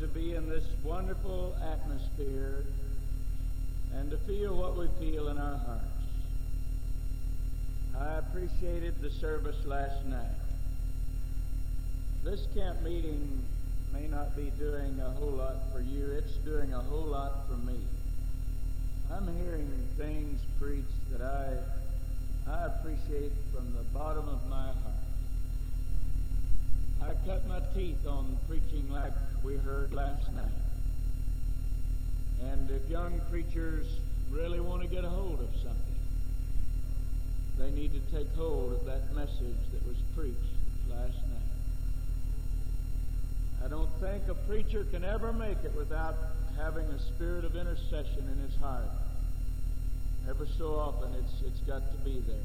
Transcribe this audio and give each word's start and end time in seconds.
to 0.00 0.06
be 0.08 0.34
in 0.34 0.48
this 0.48 0.64
wonderful 0.82 1.54
atmosphere 1.62 2.64
and 3.94 4.10
to 4.10 4.16
feel 4.18 4.56
what 4.56 4.76
we 4.76 4.88
feel 4.98 5.28
in 5.28 5.38
our 5.38 5.56
hearts. 5.58 5.84
I 7.98 8.18
appreciated 8.18 9.00
the 9.00 9.10
service 9.10 9.64
last 9.64 10.04
night. 10.06 10.34
This 12.24 12.46
camp 12.54 12.82
meeting 12.82 13.42
may 13.92 14.08
not 14.08 14.34
be 14.34 14.50
doing 14.58 14.98
a 15.00 15.10
whole 15.10 15.30
lot 15.30 15.56
for 15.72 15.80
you, 15.80 16.06
it's 16.18 16.34
doing 16.38 16.72
a 16.72 16.80
whole 16.80 17.04
lot 17.04 17.46
for 17.48 17.56
me. 17.58 17.78
I'm 19.12 19.28
hearing 19.44 19.70
things 19.96 20.40
preached 20.58 21.12
that 21.12 21.20
I, 21.20 22.50
I 22.50 22.66
appreciate 22.66 23.32
from 23.54 23.72
the 23.74 23.84
bottom 23.92 24.28
of 24.28 24.44
my 24.48 24.66
heart. 24.66 25.04
I 27.02 27.26
cut 27.26 27.46
my 27.46 27.60
teeth 27.74 28.06
on 28.06 28.36
preaching 28.48 28.90
like 28.90 29.12
we 29.44 29.56
heard 29.56 29.92
last 29.92 30.32
night. 30.32 30.44
And 32.50 32.70
if 32.70 32.88
young 32.88 33.20
preachers 33.30 33.86
really 34.30 34.58
want 34.58 34.80
to 34.82 34.88
get 34.88 35.04
a 35.04 35.08
hold 35.08 35.40
of 35.40 35.48
something, 35.62 35.94
they 37.58 37.70
need 37.70 37.92
to 37.92 38.00
take 38.16 38.34
hold 38.34 38.72
of 38.72 38.86
that 38.86 39.14
message 39.14 39.60
that 39.72 39.86
was 39.86 39.96
preached 40.16 40.38
last 40.88 41.12
night. 41.12 41.44
I 43.64 43.68
don't 43.68 43.90
think 44.00 44.28
a 44.28 44.34
preacher 44.34 44.84
can 44.90 45.04
ever 45.04 45.32
make 45.32 45.58
it 45.62 45.74
without 45.76 46.16
having 46.56 46.86
a 46.86 46.98
spirit 46.98 47.44
of 47.44 47.54
intercession 47.54 48.26
in 48.32 48.38
his 48.38 48.56
heart. 48.56 48.88
Ever 50.28 50.46
so 50.58 50.74
often, 50.74 51.12
it's 51.14 51.42
it's 51.46 51.60
got 51.60 51.82
to 51.92 51.98
be 51.98 52.22
there. 52.26 52.36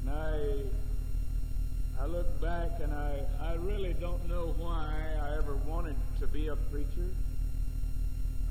And 0.00 0.10
I 0.10 0.62
I 2.02 2.06
look 2.06 2.40
back 2.40 2.70
and 2.82 2.92
I 2.92 3.20
I 3.40 3.54
really 3.54 3.94
don't 3.94 4.28
know 4.28 4.56
why 4.58 4.92
I 5.22 5.36
ever 5.36 5.54
wanted 5.68 5.94
to 6.18 6.26
be 6.26 6.48
a 6.48 6.56
preacher. 6.56 7.08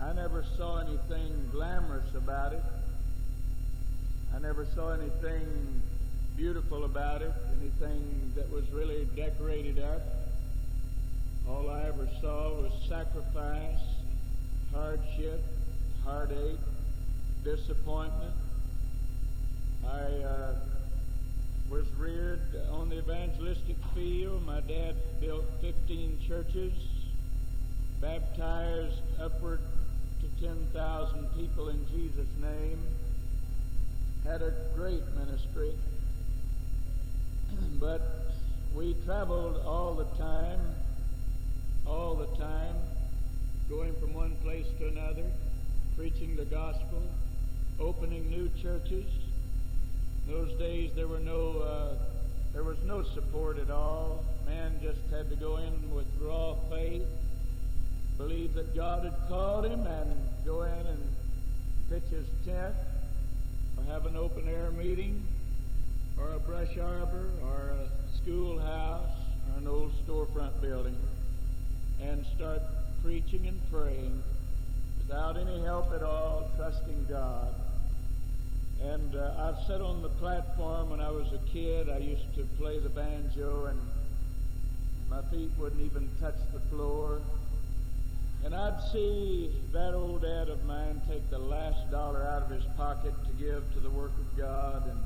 I 0.02 0.13
never 0.13 0.45
saw 0.57 0.77
anything 0.77 1.49
glamorous 1.52 2.16
about 2.16 2.53
it. 2.53 2.63
I 4.33 4.39
never 4.39 4.66
saw 4.73 4.94
anything 4.94 5.81
beautiful 6.38 6.85
about 6.85 7.22
it, 7.23 7.33
anything 7.59 8.31
that 8.38 8.49
was 8.53 8.63
really 8.72 9.05
decorated 9.17 9.79
up. 9.79 10.02
All 11.45 11.69
I 11.69 11.88
ever 11.88 12.07
saw 12.22 12.53
was 12.53 12.72
sacrifice, 12.88 13.83
hardship, 14.73 15.44
heartache, 16.05 16.57
disappointment. 17.44 18.33
I 19.85 20.23
uh, 20.23 20.53
was 21.72 21.88
reared 21.97 22.41
on 22.69 22.89
the 22.89 22.97
evangelistic 22.97 23.77
field. 23.95 24.45
My 24.45 24.59
dad 24.59 24.94
built 25.22 25.45
15 25.61 26.19
churches, 26.28 26.73
baptized 28.02 29.00
upward 29.22 29.61
to 30.19 30.45
10,000 30.45 31.28
people 31.38 31.69
in 31.69 31.88
Jesus' 31.88 32.28
name, 32.41 32.78
had 34.25 34.41
a 34.41 34.53
great 34.75 35.02
ministry. 35.17 35.72
but 37.80 38.02
we 38.75 38.94
traveled 39.06 39.61
all 39.66 39.94
the 39.94 40.17
time, 40.22 40.59
all 41.88 42.16
the 42.16 42.38
time, 42.38 42.75
going 43.69 43.95
from 44.02 44.13
one 44.13 44.35
place 44.44 44.67
to 44.78 44.89
another, 44.89 45.23
preaching 45.95 46.35
the 46.35 46.45
gospel, 46.45 47.02
opening 47.80 48.30
new 48.30 48.50
churches. 48.61 49.06
In 50.27 50.33
those 50.33 50.53
days 50.59 50.91
there 50.95 51.08
were 51.08 51.19
no 51.19 51.59
uh, 51.59 51.95
there 52.53 52.64
was 52.64 52.77
no 52.86 53.03
support 53.03 53.58
at 53.59 53.69
all. 53.69 54.23
Man 54.45 54.80
just 54.81 55.00
had 55.09 55.30
to 55.30 55.36
go 55.36 55.58
in 55.58 55.95
with 55.95 56.05
raw 56.19 56.55
faith, 56.69 57.05
believe 58.17 58.53
that 58.55 58.75
God 58.75 59.03
had 59.03 59.16
called 59.30 59.66
him, 59.66 59.86
and 59.88 60.13
go 60.45 60.63
in 60.63 60.88
and 60.88 61.03
pitch 61.90 62.09
his 62.09 62.28
tent, 62.45 62.75
or 63.78 63.84
have 63.85 64.06
an 64.06 64.18
open 64.18 64.47
air 64.50 64.72
meeting, 64.72 65.25
or 66.19 66.34
a 66.34 66.40
brush 66.40 66.78
arbor, 66.78 67.29
or 67.44 67.72
a 67.72 68.18
schoolhouse, 68.18 69.09
or 69.50 69.59
an 69.59 69.68
old 69.68 69.91
storefront 70.06 70.59
building, 70.62 70.97
and 72.01 72.25
start 72.35 72.62
preaching 73.03 73.47
and 73.47 73.59
praying 73.72 74.22
without 74.97 75.38
any 75.38 75.63
help 75.63 75.91
at 75.94 76.03
all, 76.03 76.51
trusting 76.57 77.06
God. 77.09 77.53
And 78.84 79.16
uh, 79.16 79.34
I've 79.38 79.64
sat 79.68 79.80
on 79.80 80.02
the 80.02 80.09
platform 80.09 80.90
when 80.90 81.02
I 81.02 81.12
was 81.12 81.28
a 81.34 81.52
kid. 81.52 81.90
I 81.90 82.00
used 82.00 82.34
to 82.36 82.44
play 82.58 82.80
the 82.80 82.90
banjo, 82.90 83.66
and 83.66 83.80
my 85.09 85.22
feet 85.30 85.52
wouldn't 85.59 85.81
even 85.81 86.09
touch 86.19 86.38
the 86.52 86.59
floor. 86.69 87.22
And 88.44 88.56
I'd 88.56 88.81
see 88.92 89.52
that 89.72 89.94
old 89.94 90.24
dad 90.24 90.50
of 90.50 90.66
mine 90.66 91.00
take 91.08 91.30
the 91.30 91.38
last 91.38 91.92
dollar 91.92 92.24
out 92.24 92.42
of 92.42 92.50
his 92.50 92.64
pocket 92.75 93.14
to 93.25 93.31
give 93.34 93.62
to 93.74 93.80
the 93.80 93.90
work 93.92 94.14
of 94.18 94.38
God, 94.38 94.90
and 94.90 95.00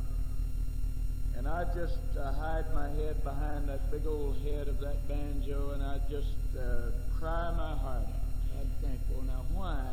and 1.37 1.45
I'd 1.49 1.73
just 1.73 1.99
uh, 2.17 2.31
hide 2.31 2.73
my 2.73 2.87
head 2.87 3.21
behind 3.25 3.67
that 3.67 3.91
big 3.91 4.07
old 4.07 4.37
head 4.37 4.69
of 4.69 4.79
that 4.79 5.05
banjo, 5.09 5.71
and 5.71 5.83
I'd 5.83 6.09
just 6.09 6.31
uh, 6.57 6.91
cry 7.19 7.51
my 7.51 7.75
heart 7.75 8.07
out. 8.07 8.61
I'd 8.61 8.87
think, 8.87 9.01
well, 9.11 9.23
now 9.23 9.43
why 9.53 9.83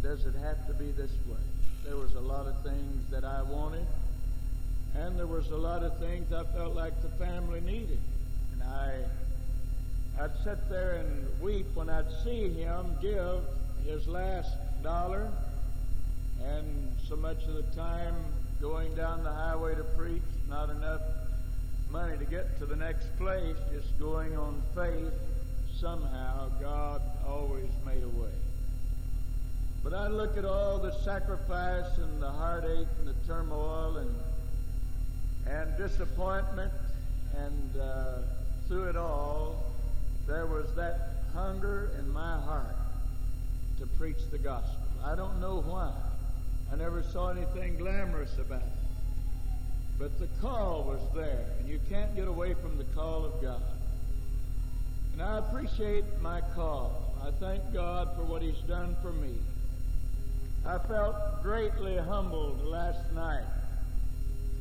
does 0.00 0.24
it 0.26 0.34
have 0.36 0.64
to 0.68 0.74
be 0.74 0.92
this 0.92 1.10
way? 1.26 1.53
There 1.84 1.96
was 1.96 2.14
a 2.14 2.20
lot 2.20 2.46
of 2.46 2.62
things 2.62 3.10
that 3.10 3.24
I 3.24 3.42
wanted, 3.42 3.86
and 4.94 5.18
there 5.18 5.26
was 5.26 5.50
a 5.50 5.56
lot 5.56 5.82
of 5.82 5.98
things 5.98 6.32
I 6.32 6.42
felt 6.44 6.74
like 6.74 7.00
the 7.02 7.10
family 7.22 7.60
needed. 7.60 7.98
And 8.52 8.62
I, 8.62 8.94
I'd 10.18 10.34
sit 10.42 10.66
there 10.70 10.92
and 10.92 11.40
weep 11.42 11.66
when 11.74 11.90
I'd 11.90 12.10
see 12.24 12.48
him 12.48 12.96
give 13.02 13.40
his 13.84 14.08
last 14.08 14.56
dollar, 14.82 15.30
and 16.42 16.90
so 17.06 17.16
much 17.16 17.44
of 17.44 17.54
the 17.54 17.76
time 17.76 18.14
going 18.62 18.94
down 18.94 19.22
the 19.22 19.32
highway 19.32 19.74
to 19.74 19.84
preach, 19.84 20.22
not 20.48 20.70
enough 20.70 21.02
money 21.90 22.16
to 22.16 22.24
get 22.24 22.58
to 22.60 22.66
the 22.66 22.76
next 22.76 23.14
place, 23.18 23.56
just 23.70 23.98
going 23.98 24.38
on 24.38 24.62
faith. 24.74 25.12
Somehow, 25.78 26.48
God 26.62 27.02
always 27.26 27.68
made 27.84 28.02
a 28.02 28.08
way. 28.08 28.43
But 29.84 29.92
I 29.92 30.08
look 30.08 30.36
at 30.36 30.46
all 30.46 30.78
the 30.78 30.92
sacrifice 31.04 31.98
and 31.98 32.20
the 32.20 32.30
heartache 32.30 32.88
and 32.98 33.06
the 33.06 33.26
turmoil 33.26 33.98
and 33.98 34.14
and 35.46 35.76
disappointment, 35.76 36.72
and 37.36 37.80
uh, 37.80 38.18
through 38.66 38.84
it 38.84 38.96
all, 38.96 39.62
there 40.26 40.46
was 40.46 40.74
that 40.74 41.10
hunger 41.34 41.90
in 41.98 42.10
my 42.10 42.40
heart 42.40 42.76
to 43.78 43.86
preach 43.98 44.16
the 44.30 44.38
gospel. 44.38 44.80
I 45.04 45.14
don't 45.14 45.40
know 45.40 45.60
why. 45.60 45.92
I 46.72 46.76
never 46.76 47.02
saw 47.02 47.28
anything 47.30 47.76
glamorous 47.76 48.38
about 48.38 48.62
it. 48.62 48.68
But 49.98 50.18
the 50.18 50.28
call 50.40 50.84
was 50.84 51.00
there, 51.14 51.44
and 51.60 51.68
you 51.68 51.78
can't 51.88 52.16
get 52.16 52.26
away 52.26 52.54
from 52.54 52.78
the 52.78 52.84
call 52.94 53.24
of 53.24 53.40
God. 53.42 53.62
And 55.12 55.22
I 55.22 55.38
appreciate 55.38 56.04
my 56.20 56.40
call. 56.54 57.14
I 57.22 57.30
thank 57.38 57.72
God 57.72 58.16
for 58.16 58.24
what 58.24 58.42
He's 58.42 58.58
done 58.66 58.96
for 59.02 59.12
me. 59.12 59.34
I 60.66 60.78
felt 60.88 61.42
greatly 61.42 61.98
humbled 61.98 62.64
last 62.64 63.12
night 63.12 63.44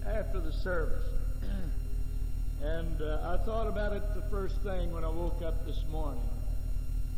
after 0.05 0.41
the 0.41 0.51
service. 0.51 1.05
and 2.61 3.01
uh, 3.01 3.37
I 3.39 3.45
thought 3.45 3.67
about 3.67 3.93
it 3.93 4.03
the 4.13 4.23
first 4.29 4.57
thing 4.63 4.91
when 4.91 5.05
I 5.05 5.09
woke 5.09 5.41
up 5.41 5.65
this 5.65 5.81
morning. 5.89 6.21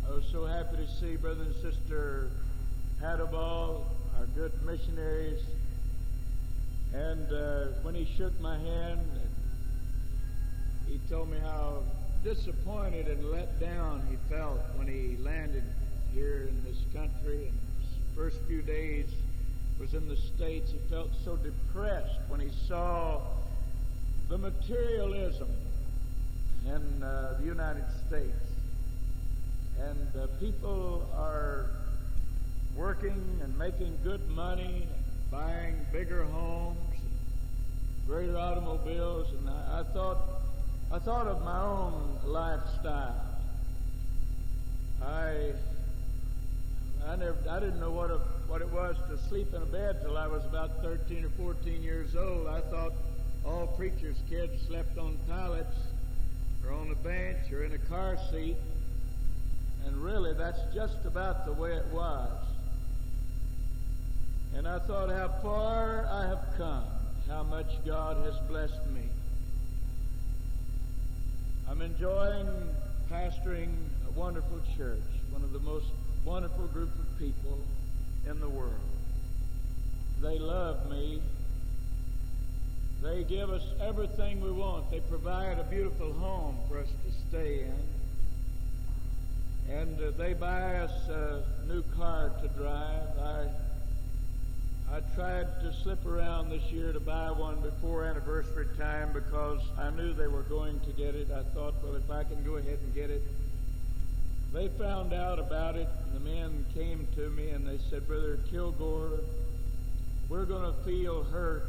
I 0.08 0.14
was 0.14 0.24
so 0.32 0.46
happy 0.46 0.78
to 0.78 0.88
see 1.00 1.16
Brother 1.16 1.46
and 1.46 1.56
Sister 1.56 2.30
Hadabal, 3.02 3.86
our 4.20 4.26
good 4.36 4.52
missionaries. 4.64 5.42
And 6.94 7.34
uh, 7.34 7.66
when 7.82 7.96
he 7.96 8.06
shook 8.16 8.40
my 8.40 8.56
hand, 8.60 9.02
he 10.88 11.00
told 11.10 11.32
me 11.32 11.40
how 11.40 11.82
disappointed 12.24 13.08
and 13.08 13.32
let 13.32 13.60
down 13.60 14.06
he 14.12 14.18
felt 14.32 14.60
when 14.76 14.88
he 14.88 15.18
landed 15.24 15.64
here 16.14 16.48
in 16.50 16.64
this 16.64 16.78
country. 16.94 17.48
And 17.48 17.60
first 18.16 18.38
few 18.48 18.62
days 18.62 19.08
was 19.80 19.94
in 19.94 20.08
the 20.08 20.16
States, 20.16 20.72
he 20.72 20.78
felt 20.90 21.10
so 21.26 21.36
depressed 21.36 22.20
when 22.30 22.40
he 22.40 22.50
saw 22.68 23.22
the 24.30 24.38
materialism 24.38 25.50
in 26.66 27.04
uh, 27.04 27.36
the 27.40 27.46
United 27.46 27.84
States. 28.08 28.32
And 29.80 30.08
uh, 30.16 30.28
people 30.40 31.06
are 31.18 31.66
working 32.76 33.40
and 33.44 33.58
making 33.58 33.98
good 34.04 34.26
money, 34.30 34.88
buying 35.30 35.76
bigger 35.92 36.24
homes, 36.24 36.78
greater 38.08 38.38
automobiles, 38.38 39.28
and 39.40 39.50
I, 39.50 39.82
I 39.82 39.94
thought 39.94 40.18
I 40.92 41.00
thought 41.00 41.28
of 41.28 41.44
my 41.44 41.62
own 41.62 42.20
lifestyle. 42.24 43.26
I 45.04 45.52
I 47.08 47.16
never, 47.16 47.38
I 47.50 47.60
didn't 47.60 47.80
know 47.80 47.92
what 47.92 48.10
a, 48.10 48.18
what 48.48 48.62
it 48.62 48.70
was 48.72 48.96
to 49.10 49.18
sleep 49.30 49.54
in 49.54 49.62
a 49.62 49.66
bed 49.66 50.02
till 50.02 50.18
I 50.18 50.28
was 50.28 50.44
about 50.46 50.82
13 50.82 51.24
or 51.24 51.30
14 51.30 51.84
years 51.84 52.16
old. 52.16 52.48
I 52.48 52.62
thought 52.62 52.94
all 53.46 53.68
preachers' 53.68 54.18
kids 54.28 54.54
slept 54.68 54.98
on 54.98 55.18
pallets 55.28 55.76
or 56.66 56.74
on 56.74 56.90
a 56.90 56.96
bench 56.96 57.52
or 57.52 57.64
in 57.64 57.74
a 57.74 57.78
car 57.78 58.18
seat. 58.32 58.56
And 59.86 59.96
really, 59.98 60.34
that's 60.34 60.60
just 60.74 61.06
about 61.06 61.46
the 61.46 61.54
way 61.54 61.74
it 61.74 61.86
was. 61.94 62.32
And 64.56 64.68
I 64.68 64.80
thought 64.80 65.10
how 65.10 65.28
far 65.44 66.08
I 66.10 66.28
have 66.28 66.46
come, 66.58 66.86
how 67.28 67.44
much 67.44 67.68
God 67.86 68.26
has 68.26 68.36
blessed 68.48 68.86
me. 68.96 69.04
I'm 71.70 71.82
enjoying 71.84 72.48
pastoring 73.12 73.70
a 74.08 74.12
wonderful 74.20 74.60
church, 74.76 75.02
one 75.32 75.44
of 75.44 75.54
the 75.54 75.60
most 75.60 75.86
wonderful 76.26 76.66
group 76.68 76.90
of 76.98 77.20
people 77.20 77.60
in 78.28 78.40
the 78.40 78.50
world. 78.50 78.74
They 80.22 80.40
love 80.40 80.90
me. 80.90 81.22
They 83.04 83.24
give 83.24 83.52
us 83.52 83.64
everything 83.80 84.42
we 84.42 84.52
want. 84.52 84.90
They 84.90 85.02
provide 85.02 85.60
a 85.60 85.64
beautiful 85.64 86.12
home 86.14 86.58
for 86.68 86.80
us 86.80 86.88
to 86.88 87.12
stay 87.30 87.60
in. 87.60 87.76
And 89.72 90.02
uh, 90.02 90.12
they 90.18 90.34
buy 90.34 90.78
us 90.78 91.10
a 91.10 91.44
new 91.68 91.84
car 91.96 92.32
to 92.42 92.48
drive. 92.50 93.20
I 93.20 93.48
I 94.92 95.00
tried 95.16 95.48
to 95.62 95.74
slip 95.74 96.06
around 96.06 96.50
this 96.50 96.64
year 96.72 96.94
to 96.94 97.00
buy 97.00 97.32
one 97.32 97.60
before 97.60 98.06
anniversary 98.06 98.68
time 98.78 99.12
because 99.14 99.60
I 99.80 99.90
knew 99.90 100.14
they 100.14 100.28
were 100.28 100.44
going 100.44 100.80
to 100.82 100.92
get 100.92 101.16
it. 101.16 101.30
I 101.32 101.42
thought, 101.56 101.74
well, 101.84 101.96
if 101.96 102.10
I 102.10 102.24
can 102.24 102.44
go 102.44 102.58
ahead 102.58 102.78
and 102.82 102.94
get 102.94 103.10
it. 103.10 103.24
They 104.56 104.70
found 104.70 105.12
out 105.12 105.38
about 105.38 105.76
it. 105.76 105.90
The 106.14 106.20
men 106.22 106.66
came 106.74 107.06
to 107.16 107.30
me 107.30 107.50
and 107.50 107.68
they 107.68 107.78
said, 107.90 108.08
Brother 108.08 108.40
Kilgore, 108.50 109.20
we're 110.30 110.46
going 110.46 110.74
to 110.74 110.84
feel 110.84 111.24
hurt, 111.26 111.64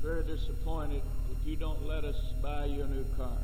very 0.00 0.24
disappointed 0.24 1.02
if 1.30 1.46
you 1.46 1.54
don't 1.56 1.86
let 1.86 2.02
us 2.02 2.16
buy 2.42 2.64
you 2.64 2.82
a 2.82 2.86
new 2.86 3.04
car. 3.18 3.36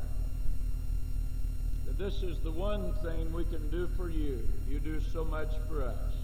But 1.85 1.99
this 1.99 2.23
is 2.23 2.39
the 2.39 2.49
one 2.49 2.91
thing 3.03 3.31
we 3.31 3.43
can 3.43 3.69
do 3.69 3.87
for 3.95 4.09
you. 4.09 4.39
You 4.67 4.79
do 4.79 4.99
so 5.13 5.23
much 5.25 5.51
for 5.69 5.83
us. 5.83 6.15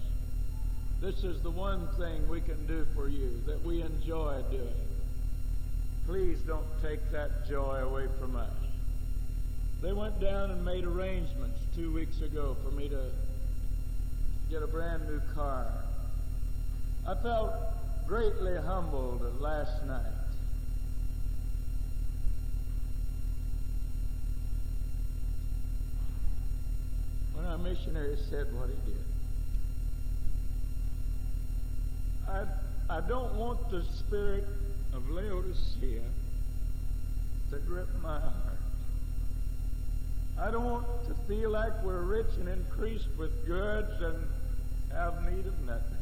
This 1.00 1.22
is 1.22 1.40
the 1.42 1.52
one 1.52 1.86
thing 1.96 2.28
we 2.28 2.40
can 2.40 2.66
do 2.66 2.84
for 2.96 3.08
you 3.08 3.40
that 3.46 3.64
we 3.64 3.82
enjoy 3.82 4.42
doing. 4.50 4.74
Please 6.06 6.40
don't 6.40 6.66
take 6.82 7.08
that 7.12 7.48
joy 7.48 7.76
away 7.84 8.08
from 8.18 8.34
us. 8.34 8.50
They 9.80 9.92
went 9.92 10.20
down 10.20 10.50
and 10.50 10.64
made 10.64 10.82
arrangements 10.82 11.60
two 11.78 11.92
weeks 11.92 12.20
ago 12.22 12.56
for 12.64 12.72
me 12.72 12.88
to 12.88 13.00
get 14.50 14.64
a 14.64 14.66
brand 14.66 15.08
new 15.08 15.20
car. 15.32 15.64
I 17.06 17.14
felt 17.22 17.54
greatly 18.04 18.56
humbled 18.56 19.40
last 19.40 19.86
night. 19.86 20.02
When 27.34 27.46
our 27.46 27.58
missionary 27.58 28.16
said 28.28 28.52
what 28.58 28.70
he 28.70 28.90
did. 28.90 29.04
I, 32.28 32.44
I 32.90 33.00
don't 33.02 33.36
want 33.36 33.70
the 33.70 33.84
spirit 33.84 34.48
of 34.92 35.08
Laodicea 35.10 36.02
to 37.52 37.58
grip 37.58 37.88
my 38.02 38.18
heart. 38.18 38.57
I 40.40 40.50
don't 40.52 40.64
want 40.64 40.86
to 41.08 41.14
feel 41.26 41.50
like 41.50 41.82
we're 41.82 42.02
rich 42.02 42.30
and 42.38 42.48
increased 42.48 43.08
with 43.18 43.44
goods 43.44 44.00
and 44.00 44.28
have 44.92 45.30
need 45.30 45.46
of 45.46 45.60
nothing. 45.66 45.98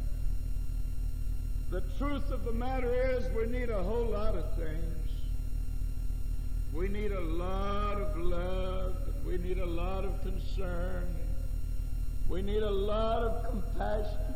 The 1.71 1.81
truth 1.97 2.29
of 2.31 2.45
the 2.45 2.51
matter 2.51 2.93
is 2.93 3.25
we 3.35 3.47
need 3.47 3.69
a 3.69 3.81
whole 3.81 4.05
lot 4.05 4.35
of 4.35 4.55
things. 4.55 5.09
We 6.73 6.87
need 6.87 7.11
a 7.11 7.21
lot 7.21 7.99
of 7.99 8.17
love. 8.17 8.95
We 9.25 9.37
need 9.39 9.57
a 9.57 9.65
lot 9.65 10.05
of 10.05 10.21
concern. 10.21 11.07
We 12.29 12.41
need 12.41 12.61
a 12.61 12.71
lot 12.71 13.23
of 13.23 13.49
compassion. 13.49 14.35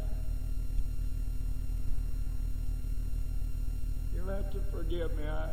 You'll 4.15 4.27
have 4.27 4.51
to 4.51 4.59
forgive 4.71 5.15
me. 5.15 5.24
I 5.27 5.50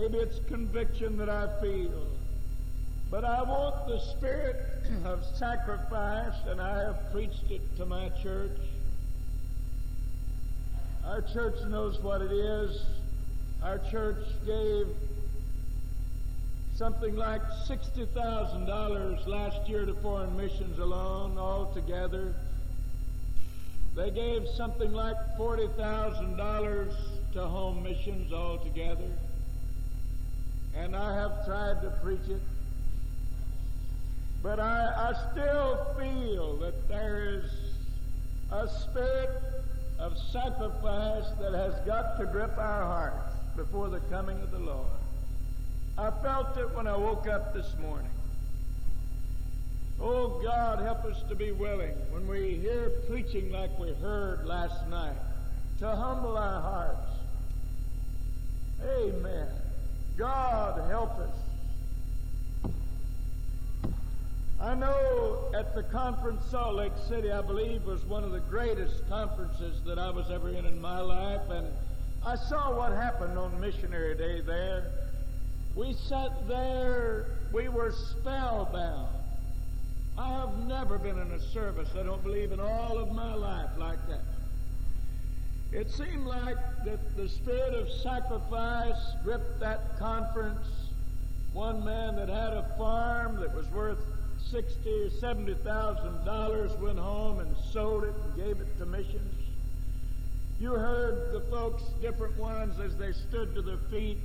maybe 0.00 0.18
it's 0.18 0.38
conviction 0.46 1.16
that 1.16 1.30
I 1.30 1.48
feel, 1.62 2.06
but 3.10 3.24
I 3.24 3.42
want 3.42 3.88
the 3.88 3.98
spirit 3.98 4.56
of 5.06 5.24
sacrifice, 5.36 6.34
and 6.46 6.60
I 6.60 6.80
have 6.80 7.10
preached 7.12 7.50
it 7.50 7.62
to 7.78 7.86
my 7.86 8.10
church. 8.22 8.58
Our 11.06 11.22
church 11.22 11.54
knows 11.68 11.98
what 12.00 12.20
it 12.20 12.30
is. 12.30 12.82
Our 13.62 13.78
church 13.90 14.22
gave 14.44 14.86
something 16.74 17.16
like 17.16 17.42
$60,000 17.66 19.26
last 19.26 19.66
year 19.66 19.86
to 19.86 19.94
foreign 19.94 20.36
missions 20.36 20.78
alone, 20.78 21.38
altogether. 21.38 22.34
They 23.94 24.10
gave 24.10 24.46
something 24.58 24.92
like 24.92 25.16
$40,000 25.38 26.94
to 27.32 27.40
home 27.40 27.82
missions 27.82 28.30
altogether. 28.30 29.10
And 30.76 30.94
I 30.94 31.14
have 31.14 31.44
tried 31.46 31.80
to 31.82 31.90
preach 32.02 32.28
it. 32.28 32.40
But 34.42 34.60
I, 34.60 35.10
I 35.10 35.32
still 35.32 35.94
feel 35.98 36.56
that 36.58 36.88
there 36.88 37.40
is 37.40 37.50
a 38.52 38.68
spirit 38.68 39.42
of 39.98 40.16
sacrifice 40.30 41.24
that 41.40 41.54
has 41.54 41.74
got 41.86 42.18
to 42.18 42.26
grip 42.26 42.56
our 42.58 42.82
hearts 42.82 43.34
before 43.56 43.88
the 43.88 44.00
coming 44.00 44.40
of 44.42 44.50
the 44.50 44.58
Lord. 44.58 44.86
I 45.98 46.10
felt 46.22 46.56
it 46.58 46.70
when 46.74 46.86
I 46.86 46.96
woke 46.96 47.26
up 47.26 47.54
this 47.54 47.74
morning. 47.80 48.10
Oh 49.98 50.40
God, 50.44 50.80
help 50.80 51.04
us 51.06 51.22
to 51.30 51.34
be 51.34 51.52
willing 51.52 51.94
when 52.10 52.28
we 52.28 52.58
hear 52.58 52.90
preaching 53.08 53.50
like 53.50 53.76
we 53.78 53.94
heard 53.94 54.46
last 54.46 54.86
night 54.88 55.16
to 55.78 55.88
humble 55.88 56.36
our 56.36 56.60
hearts. 56.60 57.12
Amen. 58.84 59.48
God, 60.16 60.88
help 60.88 61.18
us. 61.18 61.30
I 64.58 64.74
know 64.74 65.52
at 65.54 65.74
the 65.74 65.82
conference 65.82 66.42
Salt 66.50 66.76
Lake 66.76 66.92
City, 67.08 67.30
I 67.30 67.42
believe, 67.42 67.84
was 67.84 68.02
one 68.06 68.24
of 68.24 68.32
the 68.32 68.40
greatest 68.40 69.06
conferences 69.08 69.82
that 69.84 69.98
I 69.98 70.08
was 70.10 70.30
ever 70.30 70.48
in 70.48 70.64
in 70.64 70.80
my 70.80 71.00
life, 71.00 71.50
and 71.50 71.66
I 72.24 72.36
saw 72.36 72.74
what 72.74 72.92
happened 72.92 73.38
on 73.38 73.60
Missionary 73.60 74.16
Day 74.16 74.40
there. 74.40 74.90
We 75.74 75.92
sat 75.92 76.48
there, 76.48 77.26
we 77.52 77.68
were 77.68 77.92
spellbound. 77.92 79.08
I 80.16 80.32
have 80.32 80.66
never 80.66 80.96
been 80.98 81.18
in 81.18 81.30
a 81.32 81.40
service, 81.52 81.90
I 81.94 82.02
don't 82.02 82.22
believe, 82.22 82.52
in 82.52 82.60
all 82.60 82.98
of 82.98 83.12
my 83.12 83.34
life 83.34 83.70
like 83.76 83.98
that. 84.08 84.22
It 85.76 85.90
seemed 85.90 86.26
like 86.26 86.56
that 86.86 87.16
the 87.18 87.28
spirit 87.28 87.74
of 87.74 87.90
sacrifice 87.90 88.96
gripped 89.22 89.60
that 89.60 89.98
conference. 89.98 90.66
One 91.52 91.84
man 91.84 92.16
that 92.16 92.30
had 92.30 92.54
a 92.54 92.66
farm 92.78 93.38
that 93.40 93.54
was 93.54 93.66
worth 93.72 93.98
sixty 94.38 95.02
or 95.02 95.10
seventy 95.10 95.52
thousand 95.52 96.24
dollars 96.24 96.72
went 96.78 96.98
home 96.98 97.40
and 97.40 97.54
sold 97.74 98.04
it 98.04 98.14
and 98.24 98.36
gave 98.36 98.58
it 98.58 98.78
to 98.78 98.86
missions. 98.86 99.34
You 100.58 100.72
heard 100.72 101.34
the 101.34 101.42
folks, 101.50 101.82
different 102.00 102.38
ones, 102.38 102.80
as 102.80 102.96
they 102.96 103.12
stood 103.12 103.54
to 103.54 103.60
their 103.60 103.76
feet, 103.90 104.16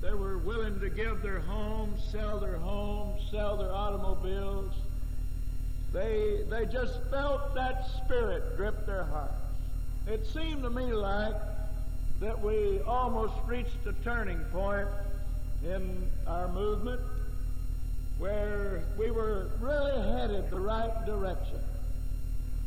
they 0.00 0.14
were 0.14 0.38
willing 0.38 0.80
to 0.80 0.88
give 0.88 1.20
their 1.20 1.40
homes, 1.40 2.02
sell 2.10 2.40
their 2.40 2.56
homes, 2.56 3.20
sell 3.30 3.58
their 3.58 3.70
automobiles, 3.70 4.72
they, 5.92 6.40
they 6.48 6.64
just 6.64 6.98
felt 7.10 7.54
that 7.54 7.86
spirit 8.02 8.56
grip 8.56 8.86
their 8.86 9.04
hearts. 9.04 9.45
It 10.06 10.24
seemed 10.26 10.62
to 10.62 10.70
me 10.70 10.92
like 10.92 11.34
that 12.20 12.40
we 12.40 12.80
almost 12.86 13.34
reached 13.46 13.84
a 13.86 13.92
turning 14.04 14.38
point 14.52 14.86
in 15.64 16.08
our 16.28 16.46
movement 16.46 17.00
where 18.18 18.84
we 18.96 19.10
were 19.10 19.48
really 19.60 20.00
headed 20.12 20.48
the 20.48 20.60
right 20.60 21.04
direction. 21.04 21.58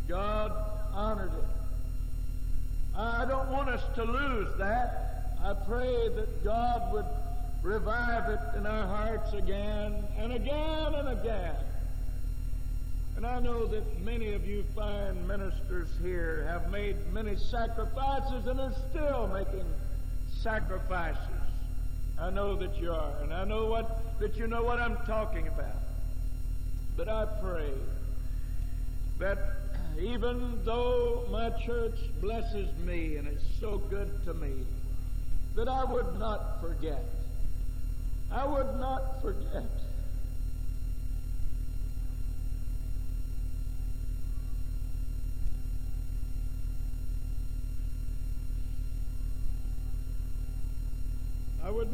God 0.08 0.51
honored 0.93 1.31
it. 1.31 2.98
I 2.98 3.25
don't 3.25 3.50
want 3.50 3.69
us 3.69 3.84
to 3.96 4.03
lose 4.03 4.50
that. 4.58 5.36
I 5.41 5.53
pray 5.53 6.10
that 6.10 6.43
God 6.43 6.91
would 6.91 7.05
revive 7.63 8.29
it 8.29 8.58
in 8.58 8.65
our 8.65 8.86
hearts 8.86 9.31
again 9.34 10.03
and 10.17 10.34
again 10.34 10.93
and 10.93 11.08
again. 11.08 11.55
And 13.20 13.28
I 13.28 13.42
know 13.42 13.66
that 13.66 14.00
many 14.00 14.32
of 14.32 14.48
you 14.48 14.64
fine 14.74 15.28
ministers 15.28 15.90
here 16.02 16.46
have 16.48 16.72
made 16.72 16.96
many 17.12 17.36
sacrifices 17.36 18.48
and 18.48 18.62
are 18.62 18.74
still 18.90 19.28
making 19.28 19.66
sacrifices. 20.42 21.44
I 22.18 22.30
know 22.30 22.56
that 22.56 22.78
you 22.78 22.94
are, 22.94 23.12
and 23.22 23.34
I 23.34 23.44
know 23.44 23.66
what 23.66 24.20
that 24.22 24.38
you 24.38 24.48
know 24.48 24.64
what 24.64 24.80
I'm 24.80 24.96
talking 25.06 25.50
about. 25.50 25.82
But 26.96 27.10
I 27.10 27.26
pray 27.42 27.74
that 29.18 29.38
even 30.00 30.64
though 30.64 31.28
my 31.30 31.50
church 31.66 32.00
blesses 32.22 32.70
me 32.86 33.18
and 33.18 33.28
is 33.28 33.44
so 33.60 33.80
good 33.80 34.24
to 34.24 34.34
me, 34.34 34.64
that 35.58 35.68
I 35.68 35.84
would 35.84 36.18
not 36.18 36.62
forget. 36.62 37.04
I 38.32 38.48
would 38.48 38.80
not 38.80 39.22
forget 39.22 39.68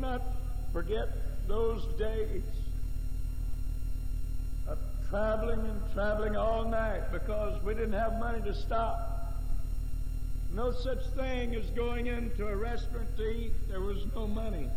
not 0.06 0.22
forget 0.72 1.10
those 1.48 1.84
days 1.98 2.44
of 4.68 4.78
traveling 5.10 5.60
and 5.60 5.82
traveling 5.94 6.36
all 6.36 6.64
night 6.70 7.12
because 7.12 7.62
we 7.64 7.74
didn't 7.74 7.94
have 7.94 8.20
money 8.20 8.42
to 8.42 8.54
stop. 8.54 9.34
No 10.54 10.72
such 10.72 11.04
thing 11.16 11.56
as 11.56 11.66
going 11.72 12.08
into 12.08 12.48
a 12.48 12.56
restaurant 12.56 13.08
to 13.18 13.30
eat. 13.30 13.52
There 13.68 13.82
was 13.82 14.06
no 14.14 14.28
money. 14.28 14.68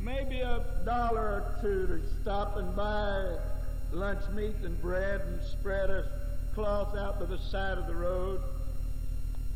Maybe 0.00 0.40
a 0.40 0.64
dollar 0.84 1.20
or 1.20 1.58
two 1.62 1.86
to 1.86 2.00
stop 2.20 2.56
and 2.56 2.74
buy 2.74 3.36
lunch 3.92 4.28
meat 4.34 4.56
and 4.64 4.80
bread 4.82 5.20
and 5.20 5.40
spread 5.44 5.88
a 5.88 6.04
cloth 6.54 6.96
out 6.96 7.20
by 7.20 7.26
the 7.26 7.38
side 7.38 7.78
of 7.78 7.86
the 7.86 7.94
road 7.94 8.40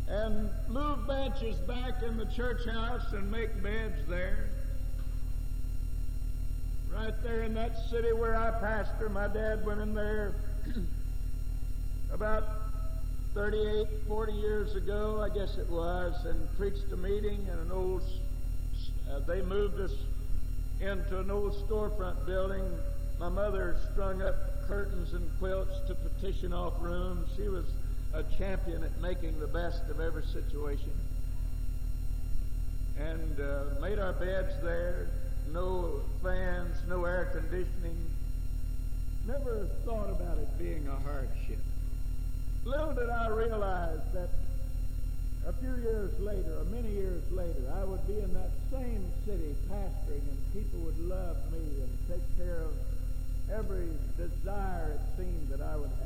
and 0.09 0.51
move 0.69 1.07
benches 1.07 1.57
back 1.61 2.03
in 2.03 2.17
the 2.17 2.27
church 2.27 2.67
house 2.67 3.13
and 3.13 3.31
make 3.31 3.63
beds 3.63 4.07
there. 4.09 4.51
Right 6.93 7.15
there 7.23 7.43
in 7.43 7.55
that 7.55 7.77
city 7.91 8.13
where 8.13 8.37
I 8.37 8.51
pastor, 8.61 9.09
my 9.09 9.27
dad 9.27 9.67
went 9.67 9.81
in 9.81 9.95
there 9.95 10.35
about 12.13 12.45
38, 13.35 13.87
40 14.09 14.33
years 14.33 14.77
ago, 14.77 15.21
I 15.21 15.29
guess 15.29 15.59
it 15.59 15.69
was, 15.69 16.25
and 16.25 16.57
preached 16.57 16.91
a 16.93 16.97
meeting 16.97 17.47
in 17.53 17.59
an 17.59 17.71
old, 17.71 18.03
uh, 19.11 19.19
they 19.27 19.43
moved 19.43 19.79
us 19.81 19.93
into 20.81 21.19
an 21.19 21.31
old 21.31 21.53
storefront 21.69 22.25
building. 22.25 22.65
My 23.19 23.29
mother 23.29 23.77
strung 23.93 24.23
up 24.23 24.35
curtains 24.67 25.13
and 25.13 25.29
quilts 25.39 25.81
to 25.89 25.95
petition 25.95 26.53
off 26.53 26.75
rooms. 26.81 27.29
She 27.37 27.49
was 27.49 27.67
a 28.16 28.25
champion 28.38 28.82
at 28.82 28.99
making 29.02 29.38
the 29.38 29.46
best 29.46 29.82
of 29.90 30.00
every 30.00 30.25
situation. 30.25 30.92
And 32.99 33.38
uh, 33.38 33.80
made 33.80 33.99
our 33.99 34.14
beds 34.14 34.54
there, 34.62 35.08
no 35.52 36.00
fans, 36.23 36.76
no 36.88 37.04
air 37.04 37.28
conditioning. 37.32 37.99
Never 39.26 39.68
thought 39.85 40.08
about 40.08 40.38
it 40.38 40.49
being 40.58 40.88
a 40.88 40.96
hardship. 41.06 41.58
Little 42.64 42.94
did 42.94 43.11
I 43.11 43.28
realize 43.28 44.00
that 44.14 44.30
a 45.46 45.52
few 45.52 45.76
years 45.82 46.18
later, 46.18 46.58
or 46.58 46.64
many 46.64 46.88
years 46.88 47.23
later, 47.30 47.70
I 47.78 47.85
would 47.85 48.06
be 48.08 48.18
in 48.18 48.32
that 48.32 48.50
same 48.73 49.04
city 49.26 49.54
pastoring 49.70 50.25
and 50.25 50.52
people 50.54 50.80
would 50.80 50.99
love 51.00 51.37
me 51.52 51.58
and 51.58 51.90
take 52.08 52.25
care 52.38 52.62
of 52.62 52.73
every 53.52 53.88
desire 54.16 54.94
it 54.94 55.00
seemed 55.18 55.49
that 55.50 55.61
I 55.61 55.76
would 55.76 55.90
have. 55.90 56.06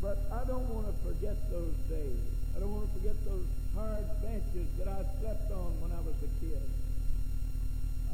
But 0.00 0.18
I 0.32 0.44
don't 0.46 0.68
want 0.70 0.86
to 0.86 0.94
forget 1.04 1.36
those 1.50 1.74
days. 1.88 2.24
I 2.56 2.60
don't 2.60 2.72
want 2.72 2.88
to 2.88 3.00
forget 3.00 3.16
those 3.24 3.46
hard 3.74 4.04
benches 4.22 4.66
that 4.78 4.88
I 4.88 5.04
slept 5.20 5.52
on 5.52 5.80
when 5.80 5.92
I 5.92 6.00
was 6.00 6.16
a 6.24 6.30
kid. 6.40 6.62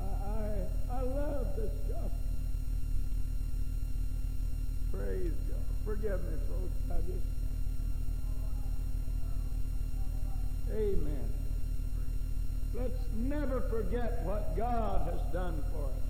I, 0.01 0.95
I, 0.95 0.99
I 0.99 1.01
love 1.03 1.47
this 1.57 1.73
job. 1.89 2.11
Praise 4.93 5.33
God. 5.49 5.59
Forgive 5.85 6.25
me, 6.25 6.37
folks. 6.49 6.91
I 6.91 6.97
just. 7.07 7.27
Amen. 10.73 11.29
Let's 12.75 12.99
never 13.17 13.61
forget 13.71 14.25
what 14.25 14.57
God 14.57 15.09
has 15.11 15.21
done 15.33 15.63
for 15.73 15.85
us. 15.85 16.07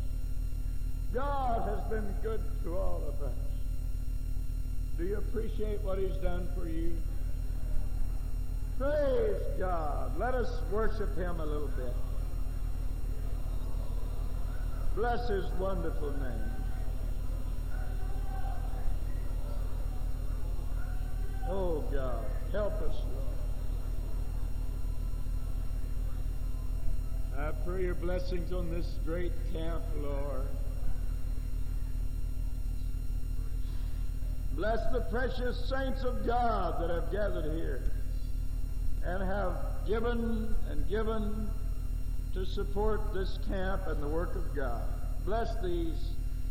God 1.12 1.68
has 1.68 1.90
been 1.90 2.14
good 2.23 2.40
to 2.64 2.76
all 2.76 3.02
of 3.06 3.26
us. 3.26 3.46
Do 4.99 5.05
you 5.05 5.19
appreciate 5.19 5.83
what 5.83 5.99
He's 5.99 6.17
done 6.17 6.49
for 6.57 6.67
you? 6.67 6.97
Praise 8.79 9.43
God. 9.59 10.19
Let 10.19 10.35
us 10.35 10.49
worship 10.73 11.15
Him 11.17 11.38
a 11.41 11.45
little 11.45 11.69
bit. 11.69 11.93
Bless 14.95 15.29
His 15.29 15.45
wonderful 15.59 16.12
name. 16.12 16.50
Oh 21.49 21.85
God, 21.93 22.25
help 22.53 22.73
us, 22.83 22.97
Lord. 23.05 23.26
I 27.38 27.53
pray 27.65 27.83
your 27.85 27.95
blessings 27.95 28.53
on 28.53 28.71
this 28.71 28.87
great 29.05 29.33
camp, 29.53 29.83
Lord. 30.00 30.47
Bless 34.57 34.81
the 34.91 35.03
precious 35.11 35.69
saints 35.69 36.03
of 36.03 36.27
God 36.27 36.81
that 36.81 36.89
have 36.89 37.13
gathered 37.13 37.55
here 37.57 37.83
and 39.05 39.23
have 39.23 39.53
given 39.87 40.55
and 40.71 40.89
given 40.89 41.47
to 42.33 42.47
support 42.47 43.13
this 43.13 43.39
camp 43.49 43.83
and 43.87 44.03
the 44.03 44.09
work 44.09 44.35
of 44.35 44.57
God. 44.57 44.83
Bless 45.27 45.55
these 45.63 46.09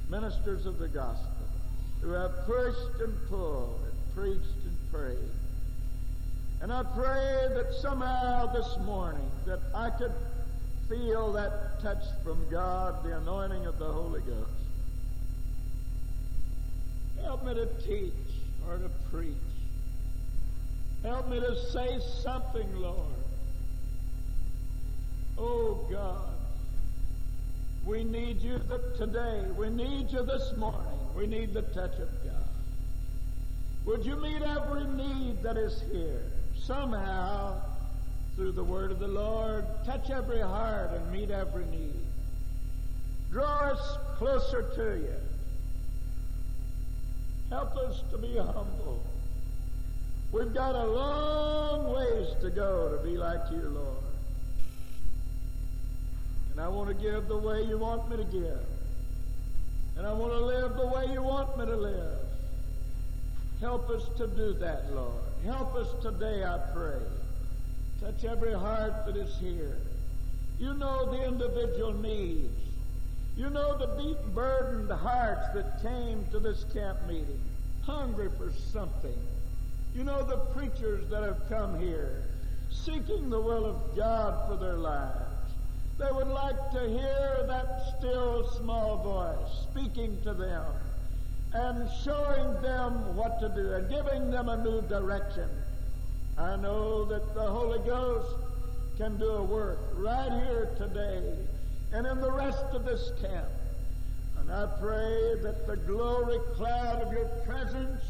ministers 0.07 0.67
of 0.67 0.77
the 0.77 0.87
gospel 0.87 1.31
who 2.03 2.11
have 2.11 2.31
pushed 2.45 3.01
and 3.01 3.27
pulled 3.27 3.81
and 3.83 4.15
preached 4.15 4.63
and 4.65 4.91
prayed. 4.91 5.31
And 6.61 6.71
I 6.71 6.83
pray 6.83 7.47
that 7.55 7.73
somehow 7.81 8.53
this 8.53 8.77
morning 8.85 9.31
that 9.47 9.59
I 9.73 9.89
could 9.89 10.13
feel 10.87 11.33
that 11.33 11.81
touch 11.81 12.03
from 12.23 12.47
God, 12.51 13.03
the 13.03 13.17
anointing 13.17 13.65
of 13.65 13.79
the 13.79 13.91
Holy 13.91 14.21
Ghost. 14.21 14.64
Help 17.25 17.43
me 17.43 17.55
to 17.55 17.65
teach 17.85 18.13
or 18.69 18.77
to 18.77 18.89
preach. 19.11 19.33
Help 21.03 21.27
me 21.27 21.39
to 21.39 21.55
say 21.71 21.99
something, 22.21 22.67
Lord. 22.79 22.97
Oh 25.35 25.87
God, 25.91 26.29
we 27.83 28.03
need 28.03 28.41
you 28.41 28.61
today. 28.95 29.43
We 29.57 29.69
need 29.69 30.11
you 30.11 30.23
this 30.23 30.55
morning. 30.55 30.99
We 31.15 31.25
need 31.25 31.51
the 31.53 31.63
touch 31.63 31.95
of 31.95 32.09
God. 32.23 32.47
Would 33.85 34.05
you 34.05 34.15
meet 34.17 34.43
every 34.43 34.85
need 34.85 35.41
that 35.41 35.57
is 35.57 35.83
here? 35.91 36.21
Somehow, 36.55 37.59
through 38.35 38.51
the 38.51 38.63
word 38.63 38.91
of 38.91 38.99
the 38.99 39.07
Lord, 39.07 39.65
touch 39.83 40.11
every 40.11 40.41
heart 40.41 40.91
and 40.91 41.11
meet 41.11 41.31
every 41.31 41.65
need. 41.65 42.05
Draw 43.31 43.71
us 43.71 43.97
closer 44.17 44.61
to 44.75 45.01
you. 45.01 45.24
Help 47.49 47.75
us 47.77 48.01
to 48.11 48.17
be 48.17 48.35
humble. 48.35 49.03
We've 50.31 50.53
got 50.53 50.75
a 50.75 50.85
long 50.85 51.93
ways 51.93 52.27
to 52.41 52.49
go 52.49 52.97
to 52.97 53.03
be 53.03 53.17
like 53.17 53.39
you, 53.51 53.61
Lord. 53.61 54.03
And 56.51 56.59
I 56.59 56.67
want 56.67 56.89
to 56.89 56.95
give 56.95 57.27
the 57.27 57.37
way 57.37 57.63
you 57.63 57.77
want 57.77 58.09
me 58.09 58.17
to 58.17 58.23
give. 58.23 58.59
And 59.97 60.05
I 60.05 60.11
want 60.13 60.33
to 60.33 60.39
live 60.39 60.75
the 60.75 60.87
way 60.87 61.05
you 61.13 61.21
want 61.21 61.57
me 61.57 61.65
to 61.65 61.75
live. 61.75 62.19
Help 63.61 63.89
us 63.89 64.03
to 64.17 64.27
do 64.27 64.53
that, 64.53 64.93
Lord. 64.93 65.23
Help 65.45 65.75
us 65.75 65.87
today, 66.01 66.43
I 66.43 66.57
pray. 66.73 66.99
Touch 68.01 68.25
every 68.25 68.53
heart 68.53 69.05
that 69.05 69.15
is 69.15 69.37
here. 69.37 69.77
You 70.59 70.73
know 70.73 71.11
the 71.11 71.25
individual 71.25 71.93
needs. 71.93 72.64
You 73.37 73.49
know 73.49 73.77
the 73.77 73.87
deep 74.01 74.17
burdened 74.33 74.89
hearts 74.89 75.53
that 75.53 75.81
came 75.81 76.25
to 76.31 76.39
this 76.39 76.63
camp 76.73 77.05
meeting, 77.05 77.41
hungry 77.85 78.29
for 78.37 78.49
something. 78.71 79.17
You 79.93 80.05
know 80.05 80.23
the 80.23 80.37
preachers 80.53 81.09
that 81.09 81.21
have 81.21 81.41
come 81.49 81.77
here, 81.77 82.23
seeking 82.71 83.29
the 83.29 83.41
will 83.41 83.65
of 83.65 83.97
God 83.97 84.47
for 84.47 84.55
their 84.55 84.77
lives. 84.77 85.51
They 85.97 86.09
would 86.11 86.27
like 86.27 86.71
to 86.71 86.87
hear 86.87 87.45
that 87.47 87.95
still 87.97 88.49
small 88.57 89.03
voice 89.03 89.67
speaking 89.69 90.17
to 90.23 90.33
them 90.33 90.65
and 91.53 91.89
showing 92.05 92.61
them 92.61 93.17
what 93.17 93.39
to 93.41 93.49
do 93.49 93.73
and 93.73 93.89
giving 93.89 94.31
them 94.31 94.47
a 94.47 94.63
new 94.63 94.81
direction. 94.83 95.49
I 96.37 96.55
know 96.55 97.03
that 97.05 97.33
the 97.33 97.45
Holy 97.45 97.79
Ghost 97.79 98.33
can 98.97 99.17
do 99.17 99.29
a 99.29 99.43
work 99.43 99.79
right 99.95 100.31
here 100.45 100.73
today 100.77 101.33
and 101.95 102.05
in 102.05 102.19
the 102.19 102.31
rest 102.31 102.65
of 102.73 102.83
this 102.83 103.13
camp. 103.21 103.47
And 104.39 104.51
I 104.51 104.67
pray 104.81 105.35
that 105.43 105.65
the 105.65 105.77
glory 105.77 106.39
cloud 106.55 107.01
of 107.01 107.13
your 107.13 107.27
presence 107.47 108.01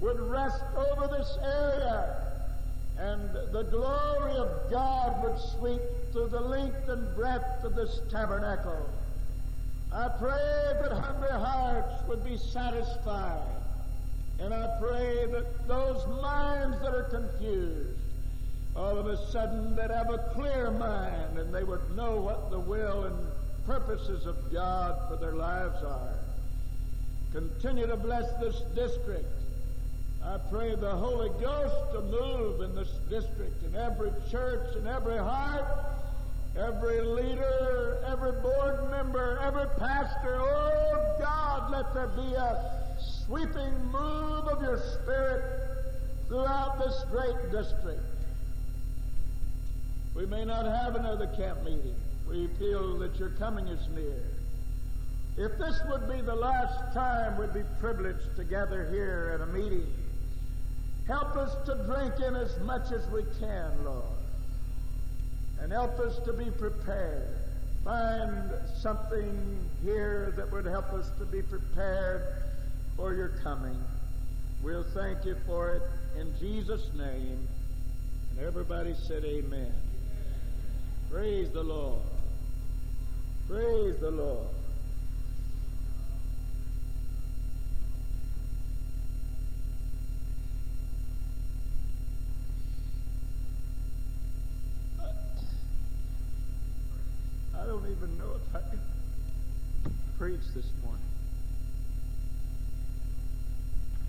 would 0.00 0.20
rest 0.20 0.62
over 0.76 1.08
this 1.08 1.36
area 1.42 2.26
and 2.98 3.28
the 3.52 3.64
glory 3.64 4.36
of 4.36 4.70
God 4.70 5.24
would 5.24 5.38
sweep 5.58 5.80
through 6.12 6.28
the 6.28 6.40
length 6.40 6.88
and 6.88 7.14
breadth 7.16 7.64
of 7.64 7.74
this 7.74 8.00
tabernacle. 8.12 8.88
I 9.92 10.08
pray 10.20 10.72
that 10.80 10.92
hungry 10.92 11.28
hearts 11.30 12.08
would 12.08 12.24
be 12.24 12.38
satisfied. 12.38 13.42
And 14.38 14.54
I 14.54 14.78
pray 14.80 15.26
that 15.32 15.66
those 15.66 16.06
minds 16.22 16.78
that 16.80 16.94
are 16.94 17.08
confused, 17.10 17.98
all 18.76 18.98
of 18.98 19.06
a 19.06 19.16
sudden 19.30 19.74
they'd 19.74 19.90
have 19.90 20.10
a 20.10 20.18
clear 20.34 20.70
mind 20.70 21.38
and 21.38 21.52
they 21.54 21.64
would 21.64 21.96
know 21.96 22.20
what 22.20 22.50
the 22.50 22.58
will 22.58 23.04
and 23.04 23.16
purposes 23.66 24.26
of 24.26 24.36
God 24.52 25.08
for 25.08 25.16
their 25.16 25.32
lives 25.32 25.82
are. 25.82 26.14
Continue 27.32 27.86
to 27.86 27.96
bless 27.96 28.30
this 28.40 28.60
district. 28.74 29.26
I 30.24 30.38
pray 30.50 30.74
the 30.74 30.90
Holy 30.90 31.30
Ghost 31.40 31.92
to 31.92 32.00
move 32.02 32.60
in 32.60 32.74
this 32.74 32.90
district, 33.08 33.62
in 33.62 33.74
every 33.76 34.10
church, 34.30 34.76
in 34.76 34.86
every 34.86 35.18
heart, 35.18 35.64
every 36.56 37.00
leader, 37.00 38.02
every 38.06 38.32
board 38.40 38.90
member, 38.90 39.38
every 39.42 39.68
pastor. 39.78 40.36
Oh 40.40 41.16
God, 41.20 41.70
let 41.70 41.92
there 41.94 42.08
be 42.08 42.34
a 42.34 42.92
sweeping 43.26 43.74
move 43.86 44.48
of 44.48 44.62
your 44.62 44.80
Spirit 45.02 45.42
throughout 46.28 46.78
this 46.78 47.04
great 47.10 47.52
district. 47.52 48.00
We 50.16 50.24
may 50.24 50.46
not 50.46 50.64
have 50.64 50.96
another 50.96 51.26
camp 51.36 51.62
meeting. 51.62 51.94
We 52.26 52.48
feel 52.58 52.98
that 53.00 53.16
your 53.16 53.30
coming 53.30 53.68
is 53.68 53.86
near. 53.94 54.22
If 55.36 55.58
this 55.58 55.78
would 55.90 56.08
be 56.08 56.22
the 56.22 56.34
last 56.34 56.94
time 56.94 57.38
we'd 57.38 57.52
be 57.52 57.68
privileged 57.78 58.34
to 58.36 58.44
gather 58.44 58.88
here 58.90 59.32
at 59.34 59.46
a 59.46 59.52
meeting, 59.52 59.86
help 61.06 61.36
us 61.36 61.54
to 61.66 61.74
drink 61.84 62.14
in 62.26 62.34
as 62.34 62.58
much 62.60 62.92
as 62.92 63.06
we 63.10 63.24
can, 63.38 63.84
Lord. 63.84 64.04
And 65.60 65.70
help 65.70 65.98
us 66.00 66.18
to 66.24 66.32
be 66.32 66.50
prepared. 66.50 67.36
Find 67.84 68.50
something 68.80 69.68
here 69.84 70.32
that 70.36 70.50
would 70.50 70.64
help 70.64 70.94
us 70.94 71.10
to 71.18 71.26
be 71.26 71.42
prepared 71.42 72.22
for 72.96 73.12
your 73.12 73.28
coming. 73.42 73.78
We'll 74.62 74.86
thank 74.94 75.26
you 75.26 75.36
for 75.46 75.74
it 75.74 75.82
in 76.18 76.32
Jesus' 76.40 76.88
name. 76.96 77.46
And 78.30 78.46
everybody 78.46 78.94
said, 79.06 79.22
Amen. 79.26 79.72
Praise 81.10 81.50
the 81.50 81.62
Lord. 81.62 82.02
Praise 83.48 83.98
the 84.00 84.10
Lord. 84.10 84.48
I 97.58 97.64
don't 97.66 97.84
even 97.90 98.18
know 98.18 98.32
if 98.34 98.54
I 98.54 98.60
can 98.68 98.80
preach 100.18 100.40
this 100.54 100.66
morning. 100.84 101.02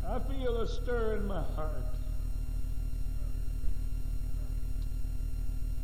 I 0.05 0.19
feel 0.19 0.61
a 0.61 0.67
stir 0.67 1.17
in 1.17 1.27
my 1.27 1.43
heart. 1.55 1.71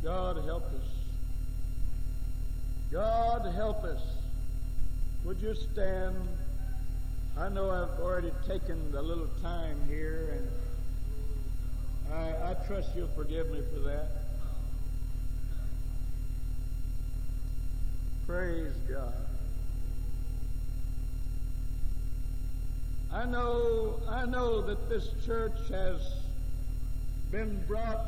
God 0.02 0.44
help 0.44 0.64
us. 0.64 0.93
God 2.94 3.52
help 3.56 3.82
us. 3.82 4.00
Would 5.24 5.40
you 5.40 5.52
stand? 5.56 6.14
I 7.36 7.48
know 7.48 7.68
I've 7.68 7.98
already 8.00 8.30
taken 8.46 8.94
a 8.96 9.02
little 9.02 9.26
time 9.42 9.76
here, 9.88 10.38
and 10.38 12.14
I, 12.14 12.52
I 12.52 12.54
trust 12.68 12.90
you'll 12.94 13.08
forgive 13.08 13.50
me 13.50 13.62
for 13.72 13.80
that. 13.80 14.06
Praise 18.28 18.76
God. 18.88 19.12
I 23.12 23.24
know, 23.24 23.98
I 24.08 24.24
know 24.24 24.60
that 24.62 24.88
this 24.88 25.08
church 25.26 25.58
has 25.68 26.00
been 27.32 27.60
brought 27.66 28.06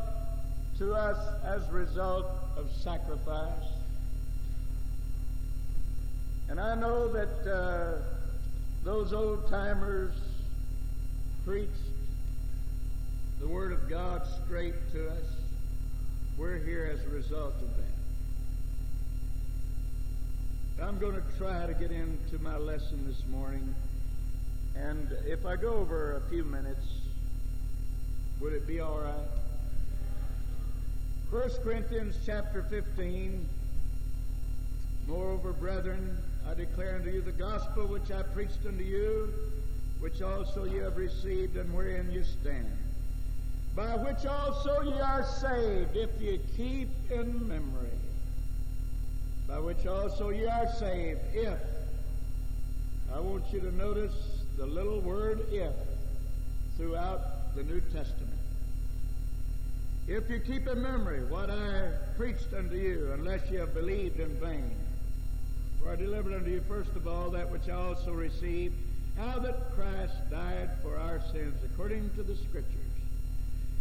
to 0.78 0.94
us 0.94 1.18
as 1.44 1.68
a 1.70 1.72
result 1.72 2.26
of 2.56 2.70
sacrifice. 2.84 3.75
And 6.48 6.60
I 6.60 6.74
know 6.76 7.08
that 7.08 7.52
uh, 7.52 7.98
those 8.84 9.12
old 9.12 9.50
timers 9.50 10.14
preached 11.44 11.72
the 13.40 13.48
Word 13.48 13.72
of 13.72 13.88
God 13.88 14.22
straight 14.44 14.74
to 14.92 15.08
us. 15.08 15.24
We're 16.38 16.58
here 16.58 16.88
as 16.92 17.04
a 17.04 17.08
result 17.08 17.54
of 17.54 17.68
that. 17.76 17.82
I'm 20.84 20.98
going 20.98 21.14
to 21.14 21.22
try 21.38 21.66
to 21.66 21.74
get 21.74 21.90
into 21.90 22.38
my 22.40 22.56
lesson 22.56 23.04
this 23.08 23.22
morning. 23.28 23.74
And 24.76 25.10
if 25.26 25.46
I 25.46 25.56
go 25.56 25.72
over 25.74 26.16
a 26.16 26.30
few 26.30 26.44
minutes, 26.44 26.86
would 28.40 28.52
it 28.52 28.66
be 28.66 28.80
all 28.80 29.00
right? 29.00 29.14
1 31.30 31.50
Corinthians 31.64 32.18
chapter 32.24 32.62
15. 32.70 33.48
Moreover, 35.08 35.52
brethren, 35.52 36.18
I 36.48 36.54
declare 36.54 36.94
unto 36.94 37.10
you 37.10 37.22
the 37.22 37.32
gospel 37.32 37.86
which 37.86 38.10
I 38.12 38.22
preached 38.22 38.64
unto 38.66 38.84
you, 38.84 39.32
which 39.98 40.22
also 40.22 40.64
ye 40.64 40.78
have 40.78 40.96
received, 40.96 41.56
and 41.56 41.72
wherein 41.74 42.10
you 42.12 42.22
stand, 42.22 42.70
by 43.74 43.96
which 43.96 44.24
also 44.24 44.82
ye 44.82 45.00
are 45.00 45.24
saved, 45.24 45.96
if 45.96 46.10
ye 46.20 46.38
keep 46.56 46.88
in 47.10 47.48
memory. 47.48 47.98
By 49.48 49.58
which 49.58 49.86
also 49.86 50.30
ye 50.30 50.46
are 50.46 50.72
saved, 50.78 51.20
if. 51.34 51.58
I 53.12 53.20
want 53.20 53.44
you 53.52 53.60
to 53.60 53.74
notice 53.74 54.14
the 54.56 54.66
little 54.66 55.00
word 55.00 55.46
if 55.50 55.74
throughout 56.76 57.54
the 57.56 57.62
New 57.64 57.80
Testament. 57.92 58.32
If 60.06 60.30
you 60.30 60.38
keep 60.38 60.68
in 60.68 60.80
memory 60.80 61.24
what 61.24 61.50
I 61.50 61.90
preached 62.16 62.52
unto 62.56 62.76
you, 62.76 63.10
unless 63.14 63.50
ye 63.50 63.56
have 63.56 63.74
believed 63.74 64.20
in 64.20 64.30
vain. 64.40 64.85
For 65.86 65.92
I 65.92 65.96
delivered 65.96 66.32
unto 66.32 66.50
you 66.50 66.60
first 66.66 66.96
of 66.96 67.06
all 67.06 67.30
that 67.30 67.48
which 67.48 67.68
I 67.68 67.74
also 67.74 68.10
received, 68.10 68.74
how 69.16 69.38
that 69.38 69.70
Christ 69.76 70.14
died 70.32 70.68
for 70.82 70.96
our 70.96 71.20
sins 71.30 71.62
according 71.64 72.10
to 72.16 72.24
the 72.24 72.34
Scriptures, 72.34 72.90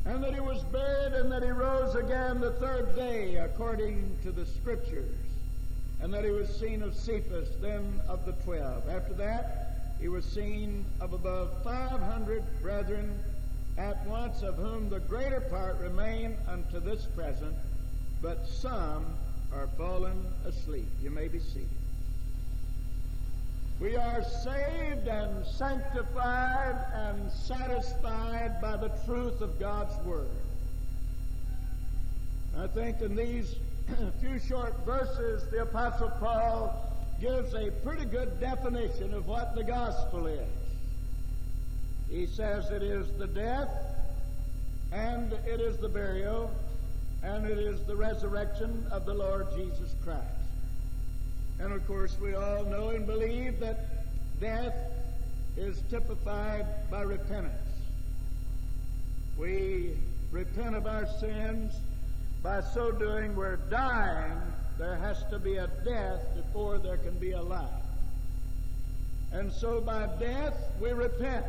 and 0.05 0.23
that 0.23 0.35
he 0.35 0.39
was 0.39 0.63
buried, 0.65 1.13
and 1.13 1.31
that 1.31 1.41
he 1.41 1.49
rose 1.49 1.95
again 1.95 2.39
the 2.39 2.51
third 2.51 2.95
day 2.95 3.37
according 3.37 4.15
to 4.21 4.31
the 4.31 4.45
Scriptures, 4.45 5.15
and 5.99 6.13
that 6.13 6.23
he 6.23 6.29
was 6.29 6.47
seen 6.59 6.83
of 6.83 6.93
Cephas, 6.93 7.49
then 7.59 7.99
of 8.07 8.23
the 8.27 8.33
twelve. 8.43 8.87
After 8.87 9.15
that, 9.15 9.95
he 9.99 10.07
was 10.07 10.25
seen 10.25 10.85
of 11.01 11.13
above 11.13 11.63
five 11.63 12.01
hundred 12.01 12.43
brethren 12.61 13.17
at 13.79 14.05
once, 14.05 14.43
of 14.43 14.57
whom 14.57 14.91
the 14.91 14.99
greater 14.99 15.41
part 15.41 15.79
remain 15.79 16.37
unto 16.47 16.79
this 16.79 17.07
present, 17.15 17.55
but 18.21 18.47
some 18.47 19.07
are 19.51 19.67
fallen 19.75 20.23
asleep. 20.45 20.87
You 21.01 21.09
may 21.09 21.27
be 21.27 21.39
seated. 21.39 21.69
We 23.79 23.97
are 23.97 24.23
saved 24.23 25.07
and 25.07 25.45
sanctified 25.45 26.77
and 26.93 27.29
satisfied 27.29 28.61
by 28.61 28.77
the 28.77 28.89
truth 29.05 29.41
of 29.41 29.59
God's 29.59 29.93
Word. 30.05 30.29
I 32.57 32.67
think 32.67 33.01
in 33.01 33.17
these 33.17 33.55
few 34.21 34.39
short 34.39 34.73
verses, 34.85 35.49
the 35.51 35.63
Apostle 35.63 36.09
Paul 36.21 36.93
gives 37.19 37.53
a 37.53 37.69
pretty 37.83 38.05
good 38.05 38.39
definition 38.39 39.13
of 39.13 39.27
what 39.27 39.55
the 39.55 39.63
gospel 39.63 40.27
is. 40.27 40.47
He 42.09 42.27
says 42.27 42.69
it 42.71 42.81
is 42.81 43.05
the 43.17 43.27
death, 43.27 43.69
and 44.93 45.33
it 45.45 45.59
is 45.59 45.77
the 45.77 45.89
burial, 45.89 46.49
and 47.23 47.45
it 47.45 47.57
is 47.57 47.81
the 47.87 47.95
resurrection 47.95 48.87
of 48.89 49.05
the 49.05 49.13
Lord 49.13 49.47
Jesus 49.53 49.93
Christ. 50.01 50.34
And 51.59 51.71
of 51.71 51.85
course, 51.87 52.17
we 52.19 52.35
all 52.35 52.63
know 52.65 52.89
and 52.89 53.05
believe 53.05 53.59
that 53.59 53.87
death 54.39 54.75
is 55.57 55.81
typified 55.89 56.65
by 56.91 57.01
repentance. 57.01 57.53
We 59.37 59.97
repent 60.31 60.75
of 60.75 60.85
our 60.85 61.07
sins. 61.19 61.73
By 62.43 62.61
so 62.61 62.91
doing, 62.91 63.35
we're 63.35 63.55
dying. 63.55 64.37
There 64.77 64.97
has 64.97 65.23
to 65.31 65.39
be 65.39 65.55
a 65.55 65.67
death 65.83 66.21
before 66.35 66.77
there 66.77 66.97
can 66.97 67.17
be 67.17 67.31
a 67.31 67.41
life. 67.41 67.69
And 69.31 69.51
so 69.51 69.81
by 69.81 70.07
death, 70.19 70.53
we 70.79 70.91
repent. 70.91 71.45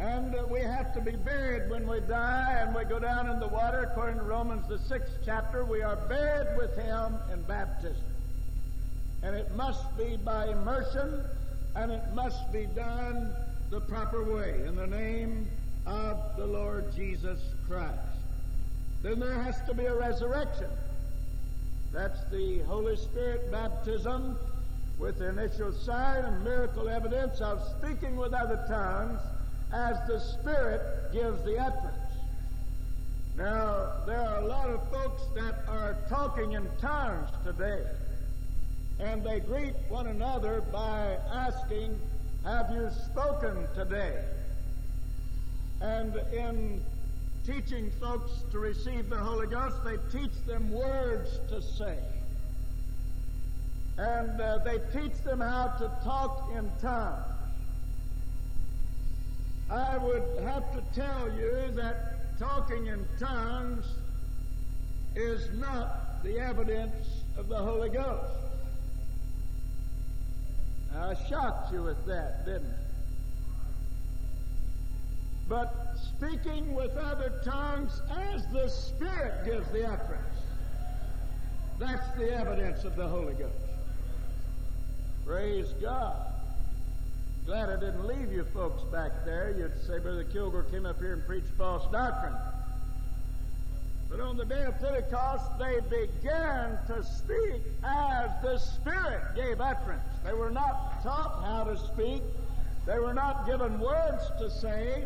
And 0.00 0.34
uh, 0.34 0.46
we 0.50 0.60
have 0.60 0.94
to 0.94 1.00
be 1.02 1.10
buried 1.10 1.68
when 1.68 1.86
we 1.86 2.00
die 2.00 2.58
and 2.62 2.74
we 2.74 2.84
go 2.84 2.98
down 2.98 3.28
in 3.28 3.38
the 3.38 3.46
water. 3.46 3.82
According 3.82 4.16
to 4.16 4.24
Romans, 4.24 4.66
the 4.66 4.78
sixth 4.78 5.12
chapter, 5.26 5.62
we 5.62 5.82
are 5.82 5.96
buried 5.96 6.56
with 6.56 6.74
Him 6.74 7.16
in 7.30 7.42
baptism. 7.42 8.02
And 9.22 9.36
it 9.36 9.54
must 9.56 9.84
be 9.98 10.16
by 10.16 10.48
immersion 10.48 11.22
and 11.76 11.92
it 11.92 12.02
must 12.14 12.50
be 12.50 12.64
done 12.74 13.30
the 13.68 13.80
proper 13.82 14.24
way 14.24 14.62
in 14.66 14.74
the 14.74 14.86
name 14.86 15.46
of 15.84 16.16
the 16.38 16.46
Lord 16.46 16.94
Jesus 16.96 17.38
Christ. 17.68 17.94
Then 19.02 19.20
there 19.20 19.34
has 19.42 19.60
to 19.66 19.74
be 19.74 19.84
a 19.84 19.94
resurrection. 19.94 20.70
That's 21.92 22.24
the 22.30 22.60
Holy 22.60 22.96
Spirit 22.96 23.52
baptism 23.52 24.38
with 24.98 25.18
the 25.18 25.28
initial 25.28 25.72
sign 25.72 26.24
and 26.24 26.42
miracle 26.42 26.88
evidence 26.88 27.42
of 27.42 27.62
speaking 27.78 28.16
with 28.16 28.32
other 28.32 28.64
tongues 28.66 29.20
as 29.72 29.96
the 30.06 30.18
Spirit 30.18 31.12
gives 31.12 31.42
the 31.44 31.58
utterance. 31.58 31.96
Now, 33.36 33.92
there 34.06 34.20
are 34.20 34.38
a 34.40 34.46
lot 34.46 34.68
of 34.68 34.86
folks 34.90 35.22
that 35.34 35.54
are 35.68 35.96
talking 36.08 36.52
in 36.52 36.68
tongues 36.80 37.30
today, 37.44 37.84
and 38.98 39.24
they 39.24 39.40
greet 39.40 39.74
one 39.88 40.08
another 40.08 40.60
by 40.60 41.16
asking, 41.32 41.98
Have 42.44 42.70
you 42.70 42.90
spoken 43.06 43.66
today? 43.74 44.22
And 45.80 46.14
in 46.32 46.82
teaching 47.46 47.90
folks 48.00 48.30
to 48.50 48.58
receive 48.58 49.08
the 49.08 49.16
Holy 49.16 49.46
Ghost, 49.46 49.76
they 49.84 49.96
teach 50.12 50.34
them 50.46 50.70
words 50.70 51.38
to 51.48 51.62
say. 51.62 51.96
And 53.96 54.40
uh, 54.40 54.58
they 54.58 54.80
teach 54.92 55.16
them 55.24 55.40
how 55.40 55.68
to 55.78 55.90
talk 56.04 56.50
in 56.54 56.70
tongues. 56.82 57.39
I 59.70 59.96
would 59.98 60.24
have 60.42 60.72
to 60.72 60.82
tell 60.94 61.30
you 61.32 61.70
that 61.76 62.38
talking 62.38 62.86
in 62.86 63.06
tongues 63.20 63.86
is 65.14 65.48
not 65.58 66.22
the 66.24 66.40
evidence 66.40 67.06
of 67.36 67.48
the 67.48 67.56
Holy 67.58 67.88
Ghost. 67.88 68.32
I 70.96 71.14
shocked 71.28 71.72
you 71.72 71.84
with 71.84 72.04
that, 72.06 72.44
didn't 72.44 72.66
I? 72.66 72.90
But 75.48 75.96
speaking 76.16 76.74
with 76.74 76.96
other 76.96 77.40
tongues 77.44 78.00
as 78.10 78.46
the 78.52 78.68
Spirit 78.68 79.44
gives 79.44 79.68
the 79.70 79.86
utterance, 79.86 80.38
that's 81.78 82.10
the 82.16 82.32
evidence 82.32 82.84
of 82.84 82.96
the 82.96 83.06
Holy 83.06 83.34
Ghost. 83.34 83.54
Praise 85.24 85.72
God. 85.80 86.29
Glad 87.46 87.70
I 87.70 87.80
didn't 87.80 88.06
leave 88.06 88.32
you 88.32 88.44
folks 88.52 88.82
back 88.84 89.24
there. 89.24 89.54
You'd 89.56 89.72
say 89.86 89.98
Brother 89.98 90.24
Kilgore 90.24 90.64
came 90.64 90.86
up 90.86 90.98
here 90.98 91.14
and 91.14 91.26
preached 91.26 91.48
false 91.58 91.90
doctrine. 91.90 92.34
But 94.10 94.20
on 94.20 94.36
the 94.36 94.44
day 94.44 94.64
of 94.64 94.78
Pentecost, 94.80 95.58
they 95.58 95.80
began 95.88 96.78
to 96.88 97.02
speak 97.04 97.62
as 97.84 98.30
the 98.42 98.58
Spirit 98.58 99.22
gave 99.36 99.60
utterance. 99.60 100.02
They 100.24 100.32
were 100.32 100.50
not 100.50 101.02
taught 101.02 101.44
how 101.44 101.64
to 101.64 101.78
speak. 101.78 102.22
They 102.86 102.98
were 102.98 103.14
not 103.14 103.46
given 103.46 103.78
words 103.78 104.24
to 104.40 104.50
say, 104.50 105.04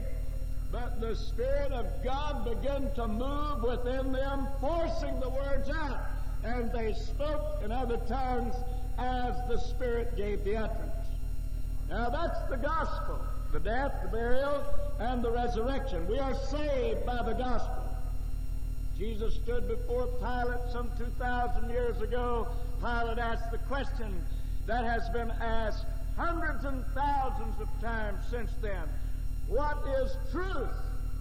but 0.72 1.00
the 1.00 1.14
Spirit 1.14 1.72
of 1.72 1.86
God 2.02 2.44
began 2.44 2.92
to 2.94 3.06
move 3.06 3.62
within 3.62 4.10
them, 4.10 4.48
forcing 4.60 5.20
the 5.20 5.28
words 5.28 5.68
out. 5.68 6.00
And 6.42 6.72
they 6.72 6.94
spoke 6.94 7.62
in 7.62 7.72
other 7.72 7.98
tongues 8.08 8.54
as 8.98 9.34
the 9.48 9.58
Spirit 9.58 10.16
gave 10.16 10.44
the 10.44 10.56
utterance. 10.56 10.93
Now 11.94 12.10
that's 12.10 12.40
the 12.50 12.56
gospel 12.56 13.20
the 13.52 13.60
death, 13.60 13.92
the 14.02 14.08
burial, 14.08 14.64
and 14.98 15.22
the 15.22 15.30
resurrection. 15.30 16.08
We 16.08 16.18
are 16.18 16.34
saved 16.50 17.06
by 17.06 17.22
the 17.22 17.34
gospel. 17.34 17.84
Jesus 18.98 19.34
stood 19.34 19.68
before 19.68 20.08
Pilate 20.18 20.72
some 20.72 20.90
2,000 20.98 21.70
years 21.70 22.00
ago. 22.00 22.48
Pilate 22.80 23.18
asked 23.18 23.52
the 23.52 23.58
question 23.68 24.12
that 24.66 24.84
has 24.84 25.08
been 25.10 25.30
asked 25.40 25.84
hundreds 26.16 26.64
and 26.64 26.84
thousands 26.96 27.60
of 27.60 27.68
times 27.80 28.24
since 28.28 28.50
then. 28.60 28.88
What 29.46 29.78
is 30.00 30.16
truth? 30.32 30.74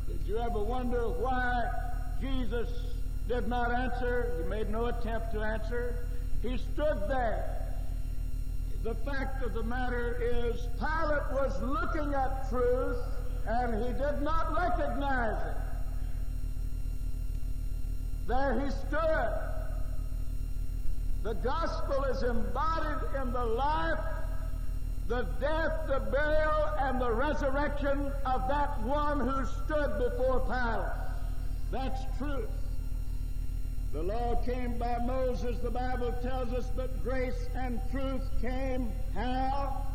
Did 0.08 0.22
you 0.26 0.40
ever 0.40 0.64
wonder 0.64 1.08
why 1.08 1.70
Jesus 2.20 2.70
did 3.28 3.48
not 3.48 3.72
answer? 3.72 4.42
He 4.42 4.50
made 4.50 4.72
no 4.72 4.88
attempt 4.88 5.34
to 5.34 5.42
answer. 5.42 6.08
He 6.42 6.58
stood 6.58 7.00
there. 7.08 7.63
The 8.84 8.96
fact 8.96 9.42
of 9.44 9.54
the 9.54 9.64
matter 9.64 10.20
is, 10.22 10.68
Pilate 10.78 11.32
was 11.32 11.62
looking 11.62 12.14
at 12.14 12.50
truth 12.50 12.98
and 13.48 13.82
he 13.82 13.94
did 13.94 14.22
not 14.22 14.54
recognize 14.58 15.42
it. 15.42 15.58
There 18.28 18.60
he 18.60 18.70
stood. 18.72 19.34
The 21.24 21.34
gospel 21.36 22.04
is 22.06 22.24
embodied 22.24 23.22
in 23.22 23.32
the 23.32 23.46
life, 23.46 24.00
the 25.08 25.26
death, 25.40 25.88
the 25.88 26.02
burial, 26.12 26.70
and 26.80 27.00
the 27.00 27.12
resurrection 27.12 28.12
of 28.26 28.48
that 28.50 28.82
one 28.82 29.22
who 29.22 29.46
stood 29.64 29.98
before 29.98 30.42
Pilate. 30.42 30.92
That's 31.72 32.02
truth. 32.18 32.50
The 33.94 34.02
law 34.02 34.42
came 34.44 34.80
by 34.80 34.98
Moses, 35.06 35.60
the 35.60 35.70
Bible 35.70 36.14
tells 36.24 36.52
us, 36.52 36.66
but 36.76 37.04
grace 37.04 37.48
and 37.56 37.80
truth 37.92 38.28
came 38.42 38.92
how? 39.14 39.86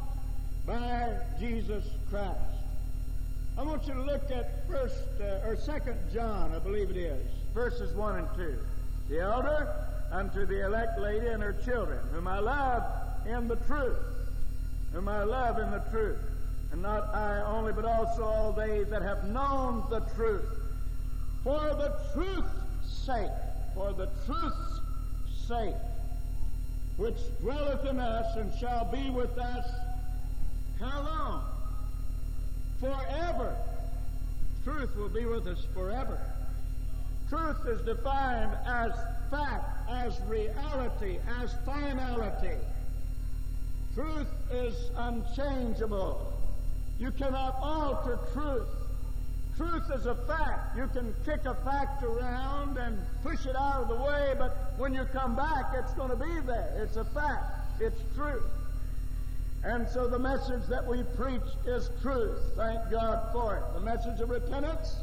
By 0.65 1.17
Jesus 1.41 1.85
Christ. 2.09 2.39
I 3.59 3.65
want 3.65 3.89
you 3.89 3.95
to 3.95 4.03
look 4.03 4.31
at 4.31 4.69
first 4.69 5.03
uh, 5.21 5.49
or 5.49 5.57
second 5.57 5.99
John, 6.15 6.55
I 6.55 6.61
believe 6.61 6.91
it 6.91 6.97
is 6.97 7.27
verses 7.53 7.93
1 7.97 8.19
and 8.19 8.29
2. 8.37 8.57
The 9.09 9.19
elder 9.19 9.75
unto 10.13 10.47
the 10.47 10.65
elect 10.65 11.01
lady 11.01 11.27
and 11.27 11.43
her 11.43 11.57
children, 11.65 11.99
whom 12.13 12.29
I 12.29 12.39
love 12.39 12.85
in 13.27 13.49
the 13.49 13.57
truth, 13.57 13.99
whom 14.93 15.09
I 15.09 15.25
love 15.25 15.59
in 15.59 15.73
the 15.73 15.83
truth, 15.91 16.21
and 16.71 16.83
not 16.83 17.13
I 17.13 17.43
only, 17.43 17.73
but 17.73 17.85
also 17.85 18.23
all 18.23 18.53
they 18.53 18.85
that 18.85 19.03
have 19.03 19.25
known 19.25 19.83
the 19.91 20.01
truth. 20.15 20.49
For 21.43 21.59
the 21.59 21.99
truth's 22.15 22.49
sake, 22.85 23.31
for 23.79 23.93
the 23.93 24.09
truth's 24.27 24.81
sake, 25.47 25.75
which 26.97 27.17
dwelleth 27.41 27.87
in 27.87 28.01
us 28.01 28.37
and 28.37 28.53
shall 28.59 28.91
be 28.91 29.09
with 29.09 29.39
us, 29.39 29.71
how 30.81 31.01
long? 31.03 31.45
Forever. 32.81 33.57
Truth 34.65 34.97
will 34.97 35.09
be 35.09 35.27
with 35.27 35.47
us 35.47 35.65
forever. 35.75 36.19
Truth 37.29 37.67
is 37.69 37.81
defined 37.83 38.53
as 38.67 38.91
fact, 39.31 39.89
as 39.89 40.21
reality, 40.27 41.19
as 41.41 41.55
finality. 41.65 42.57
Truth 43.95 44.27
is 44.51 44.75
unchangeable. 44.97 46.33
You 46.99 47.13
cannot 47.13 47.57
alter 47.63 48.19
truth. 48.33 48.67
Truth 49.59 49.91
is 49.95 50.07
a 50.07 50.15
fact. 50.15 50.77
You 50.77 50.89
can 50.95 51.15
kick 51.27 51.45
a 51.45 51.55
fact 51.57 52.03
around 52.03 52.79
and 52.79 52.99
push 53.23 53.45
it 53.45 53.57
out 53.57 53.83
of 53.83 53.89
the 53.89 53.97
way, 53.97 54.35
but 54.39 54.73
when 54.79 54.95
you 54.95 55.05
come 55.13 55.37
back, 55.37 55.67
it's 55.75 55.93
going 55.93 56.11
to 56.11 56.17
be 56.17 56.41
there. 56.47 56.73
It's 56.83 56.97
a 56.97 57.05
fact. 57.05 57.45
It's 57.81 58.01
truth. 58.17 58.47
And 59.65 59.87
so 59.89 60.09
the 60.09 60.19
message 60.19 60.63
that 60.71 60.87
we 60.87 61.03
preach 61.17 61.43
is 61.67 61.91
truth. 62.01 62.39
Thank 62.57 62.91
God 62.91 63.31
for 63.33 63.57
it. 63.57 63.75
The 63.75 63.81
message 63.81 64.21
of 64.21 64.31
repentance 64.31 64.97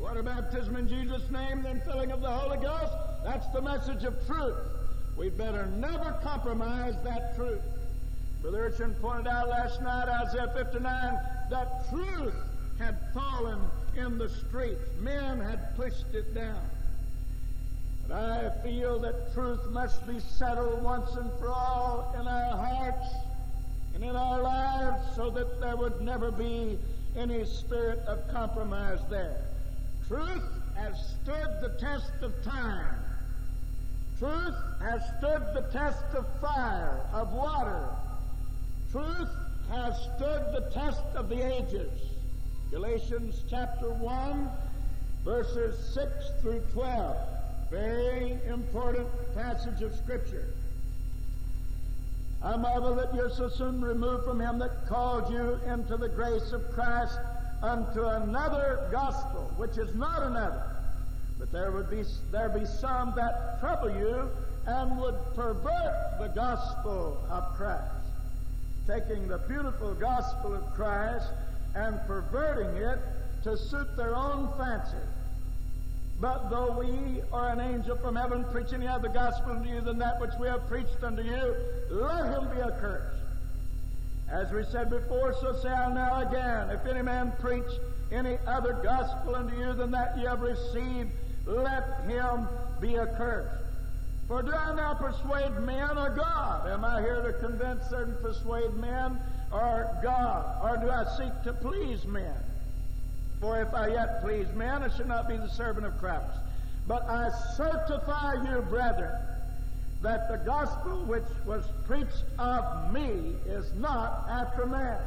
Water 0.00 0.22
baptism 0.22 0.76
in 0.76 0.88
Jesus' 0.88 1.30
name, 1.30 1.62
then 1.62 1.82
filling 1.84 2.10
of 2.10 2.22
the 2.22 2.30
Holy 2.30 2.56
Ghost. 2.56 2.94
That's 3.22 3.46
the 3.48 3.60
message 3.60 4.04
of 4.04 4.14
truth. 4.26 4.56
We 5.14 5.28
better 5.28 5.66
never 5.66 6.18
compromise 6.22 6.94
that 7.04 7.36
truth. 7.36 7.60
Brother 8.40 8.68
Urchin 8.68 8.94
pointed 8.94 9.26
out 9.26 9.50
last 9.50 9.82
night, 9.82 10.08
Isaiah 10.08 10.50
59, 10.56 11.18
that 11.50 11.90
truth 11.90 12.34
had 12.78 12.98
fallen 13.12 13.60
in 13.96 14.18
the 14.18 14.28
streets. 14.28 14.82
Men 15.00 15.40
had 15.40 15.76
pushed 15.76 16.14
it 16.14 16.34
down. 16.34 16.60
But 18.06 18.16
I 18.16 18.50
feel 18.62 18.98
that 19.00 19.32
truth 19.34 19.64
must 19.70 20.06
be 20.06 20.18
settled 20.18 20.82
once 20.82 21.14
and 21.14 21.30
for 21.38 21.48
all 21.48 22.14
in 22.18 22.26
our 22.26 22.56
hearts 22.56 23.06
and 23.94 24.02
in 24.02 24.16
our 24.16 24.42
lives 24.42 25.02
so 25.14 25.30
that 25.30 25.60
there 25.60 25.76
would 25.76 26.00
never 26.00 26.30
be 26.30 26.78
any 27.16 27.44
spirit 27.44 28.00
of 28.06 28.26
compromise 28.32 29.00
there. 29.08 29.36
Truth 30.08 30.42
has 30.76 30.94
stood 31.22 31.48
the 31.60 31.76
test 31.78 32.10
of 32.22 32.32
time. 32.42 32.96
Truth 34.18 34.56
has 34.80 35.02
stood 35.18 35.42
the 35.54 35.68
test 35.72 36.04
of 36.14 36.26
fire, 36.40 37.00
of 37.12 37.32
water. 37.32 37.88
Truth 38.92 39.28
has 39.70 39.94
stood 40.16 40.52
the 40.52 40.68
test 40.74 41.02
of 41.14 41.28
the 41.28 41.40
ages. 41.40 42.09
Galatians 42.70 43.42
chapter 43.50 43.90
1, 43.90 44.48
verses 45.24 45.92
6 45.92 46.12
through 46.40 46.62
12. 46.72 47.16
Very 47.68 48.38
important 48.46 49.08
passage 49.34 49.82
of 49.82 49.92
Scripture. 49.96 50.46
I 52.44 52.56
marvel 52.56 52.94
that 52.94 53.12
you're 53.12 53.28
so 53.28 53.48
soon 53.48 53.80
removed 53.80 54.24
from 54.24 54.40
him 54.40 54.60
that 54.60 54.86
called 54.88 55.32
you 55.32 55.58
into 55.66 55.96
the 55.96 56.08
grace 56.08 56.52
of 56.52 56.62
Christ 56.70 57.18
unto 57.60 58.04
another 58.04 58.88
gospel, 58.92 59.52
which 59.56 59.76
is 59.76 59.92
not 59.96 60.22
another. 60.22 60.62
But 61.40 61.50
there 61.50 61.72
would 61.72 61.90
be 61.90 62.04
there 62.30 62.50
be 62.50 62.64
some 62.66 63.14
that 63.16 63.58
trouble 63.58 63.90
you 63.90 64.30
and 64.66 64.96
would 65.00 65.16
pervert 65.34 66.20
the 66.20 66.30
gospel 66.36 67.20
of 67.30 67.56
Christ, 67.56 67.82
taking 68.86 69.26
the 69.26 69.38
beautiful 69.38 69.92
gospel 69.94 70.54
of 70.54 70.72
Christ 70.74 71.26
and 71.74 72.00
perverting 72.06 72.76
it 72.76 72.98
to 73.44 73.56
suit 73.56 73.96
their 73.96 74.14
own 74.14 74.52
fancy. 74.58 74.96
But 76.20 76.50
though 76.50 76.76
we 76.78 77.22
or 77.32 77.48
an 77.48 77.60
angel 77.60 77.96
from 77.96 78.16
heaven 78.16 78.44
preach 78.52 78.72
any 78.74 78.86
other 78.86 79.08
gospel 79.08 79.52
unto 79.52 79.70
you 79.70 79.80
than 79.80 79.98
that 79.98 80.20
which 80.20 80.32
we 80.38 80.48
have 80.48 80.66
preached 80.68 81.02
unto 81.02 81.22
you, 81.22 81.54
let 81.90 82.26
him 82.26 82.48
be 82.54 82.60
accursed. 82.60 83.16
As 84.30 84.52
we 84.52 84.62
said 84.64 84.90
before, 84.90 85.34
so 85.40 85.58
say 85.60 85.70
I 85.70 85.92
now 85.92 86.28
again. 86.28 86.70
If 86.70 86.86
any 86.86 87.02
man 87.02 87.32
preach 87.40 87.70
any 88.12 88.38
other 88.46 88.74
gospel 88.82 89.34
unto 89.34 89.56
you 89.56 89.72
than 89.72 89.90
that 89.92 90.16
ye 90.18 90.24
have 90.24 90.42
received, 90.42 91.10
let 91.46 92.02
him 92.06 92.46
be 92.80 92.98
accursed. 92.98 93.64
For 94.28 94.42
do 94.42 94.52
I 94.52 94.74
now 94.74 94.94
persuade 94.94 95.58
men 95.62 95.98
or 95.98 96.10
God? 96.10 96.68
Am 96.68 96.84
I 96.84 97.00
here 97.00 97.22
to 97.22 97.32
convince 97.32 97.90
and 97.90 98.20
persuade 98.20 98.74
men 98.74 99.18
or 99.52 99.98
God? 100.02 100.60
Or 100.62 100.76
do 100.76 100.90
I 100.90 101.04
seek 101.16 101.42
to 101.44 101.52
please 101.52 102.04
men? 102.04 102.34
For 103.40 103.60
if 103.62 103.72
I 103.74 103.88
yet 103.88 104.22
please 104.22 104.46
men, 104.54 104.82
I 104.82 104.94
should 104.96 105.08
not 105.08 105.28
be 105.28 105.36
the 105.36 105.48
servant 105.48 105.86
of 105.86 105.98
Christ. 105.98 106.38
But 106.86 107.04
I 107.08 107.30
certify 107.56 108.34
you, 108.50 108.62
brethren, 108.62 109.14
that 110.02 110.28
the 110.30 110.38
gospel 110.38 111.04
which 111.04 111.24
was 111.46 111.64
preached 111.86 112.24
of 112.38 112.92
me 112.92 113.34
is 113.46 113.72
not 113.74 114.26
after 114.28 114.66
man. 114.66 115.00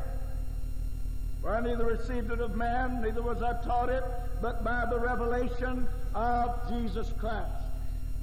For 1.42 1.56
I 1.56 1.62
neither 1.62 1.86
received 1.86 2.32
it 2.32 2.40
of 2.40 2.56
man, 2.56 3.02
neither 3.02 3.22
was 3.22 3.44
I 3.44 3.62
taught 3.64 3.90
it, 3.90 4.04
but 4.42 4.64
by 4.64 4.86
the 4.90 5.00
revelation 5.00 5.88
of 6.16 6.70
Jesus 6.70 7.12
Christ. 7.20 7.50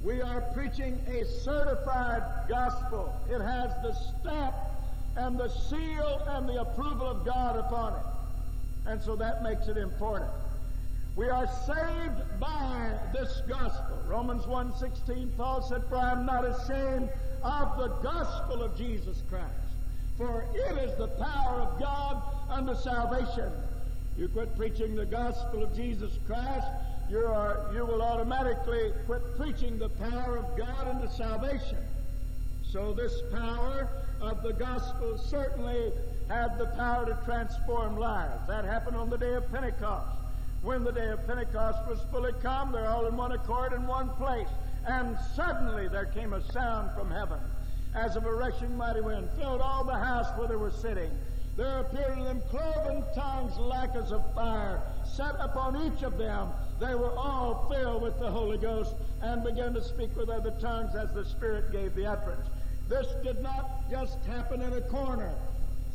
We 0.03 0.21
are 0.21 0.41
preaching 0.53 0.99
a 1.07 1.23
certified 1.25 2.23
gospel. 2.49 3.15
It 3.29 3.39
has 3.39 3.69
the 3.83 3.93
stamp 3.93 4.55
and 5.17 5.37
the 5.37 5.49
seal 5.49 6.21
and 6.27 6.47
the 6.47 6.61
approval 6.61 7.07
of 7.07 7.25
God 7.25 7.57
upon 7.57 7.93
it. 7.93 8.05
And 8.85 9.01
so 9.01 9.15
that 9.15 9.43
makes 9.43 9.67
it 9.67 9.77
important. 9.77 10.31
We 11.15 11.29
are 11.29 11.47
saved 11.67 12.39
by 12.39 12.93
this 13.13 13.41
gospel. 13.47 13.97
Romans 14.07 14.43
1.16, 14.43 15.35
Paul 15.35 15.61
said, 15.61 15.83
For 15.89 15.97
I 15.97 16.13
am 16.13 16.25
not 16.25 16.45
ashamed 16.45 17.09
of 17.43 17.77
the 17.77 17.89
gospel 18.01 18.63
of 18.63 18.77
Jesus 18.77 19.21
Christ. 19.29 19.45
For 20.17 20.45
it 20.53 20.77
is 20.77 20.97
the 20.97 21.07
power 21.07 21.61
of 21.61 21.79
God 21.79 22.23
unto 22.49 22.75
salvation. 22.75 23.51
You 24.17 24.29
quit 24.29 24.55
preaching 24.55 24.95
the 24.95 25.05
gospel 25.05 25.63
of 25.63 25.75
Jesus 25.75 26.17
Christ, 26.27 26.67
you, 27.09 27.19
are, 27.19 27.69
you 27.73 27.85
will 27.85 28.01
automatically 28.01 28.93
quit 29.05 29.21
preaching 29.37 29.77
the 29.77 29.89
power 29.89 30.37
of 30.37 30.57
God 30.57 30.87
unto 30.87 31.09
salvation. 31.13 31.77
So 32.71 32.93
this 32.93 33.21
power 33.33 33.89
of 34.21 34.43
the 34.43 34.53
gospel 34.53 35.17
certainly 35.17 35.91
had 36.29 36.57
the 36.57 36.67
power 36.67 37.05
to 37.05 37.19
transform 37.25 37.97
lives. 37.97 38.47
That 38.47 38.63
happened 38.63 38.95
on 38.95 39.09
the 39.09 39.17
day 39.17 39.33
of 39.33 39.51
Pentecost. 39.51 40.15
When 40.61 40.85
the 40.85 40.93
day 40.93 41.09
of 41.09 41.27
Pentecost 41.27 41.79
was 41.89 41.99
fully 42.11 42.31
come, 42.41 42.71
they're 42.71 42.87
all 42.87 43.07
in 43.07 43.17
one 43.17 43.33
accord 43.33 43.73
in 43.73 43.85
one 43.87 44.07
place. 44.11 44.47
And 44.87 45.17
suddenly 45.35 45.89
there 45.89 46.05
came 46.05 46.31
a 46.31 46.41
sound 46.53 46.91
from 46.95 47.11
heaven, 47.11 47.39
as 47.93 48.15
of 48.15 48.25
a 48.25 48.33
rushing 48.33 48.77
mighty 48.77 49.01
wind, 49.01 49.27
filled 49.37 49.59
all 49.59 49.83
the 49.83 49.91
house 49.91 50.27
where 50.37 50.47
they 50.47 50.55
were 50.55 50.71
sitting. 50.71 51.11
There 51.57 51.79
appeared 51.79 52.17
to 52.19 52.23
them 52.23 52.41
cloven 52.49 53.03
tongues 53.13 53.57
like 53.57 53.93
as 53.95 54.13
of 54.13 54.23
fire, 54.33 54.81
set 55.03 55.35
upon 55.41 55.75
each 55.91 56.03
of 56.03 56.17
them. 56.17 56.49
They 56.79 56.95
were 56.95 57.11
all 57.11 57.69
filled 57.69 58.01
with 58.01 58.17
the 58.17 58.31
Holy 58.31 58.57
Ghost 58.57 58.95
and 59.21 59.43
began 59.43 59.73
to 59.73 59.83
speak 59.83 60.15
with 60.15 60.29
other 60.29 60.51
tongues 60.61 60.95
as 60.95 61.11
the 61.11 61.25
Spirit 61.25 61.73
gave 61.73 61.93
the 61.95 62.05
utterance. 62.05 62.47
This 62.91 63.07
did 63.23 63.41
not 63.41 63.89
just 63.89 64.17
happen 64.25 64.61
in 64.61 64.73
a 64.73 64.81
corner. 64.81 65.33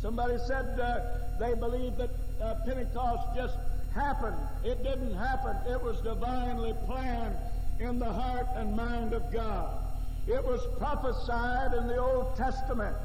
Somebody 0.00 0.38
said 0.46 0.80
uh, 0.80 1.00
they 1.38 1.52
believed 1.52 1.98
that 1.98 2.08
uh, 2.40 2.54
Pentecost 2.64 3.36
just 3.36 3.58
happened. 3.94 4.38
It 4.64 4.82
didn't 4.82 5.14
happen. 5.14 5.56
It 5.70 5.82
was 5.82 6.00
divinely 6.00 6.72
planned 6.86 7.36
in 7.80 7.98
the 7.98 8.10
heart 8.10 8.46
and 8.54 8.74
mind 8.74 9.12
of 9.12 9.30
God. 9.30 9.76
It 10.26 10.42
was 10.42 10.62
prophesied 10.78 11.74
in 11.74 11.86
the 11.86 11.98
Old 11.98 12.34
Testament. 12.34 12.96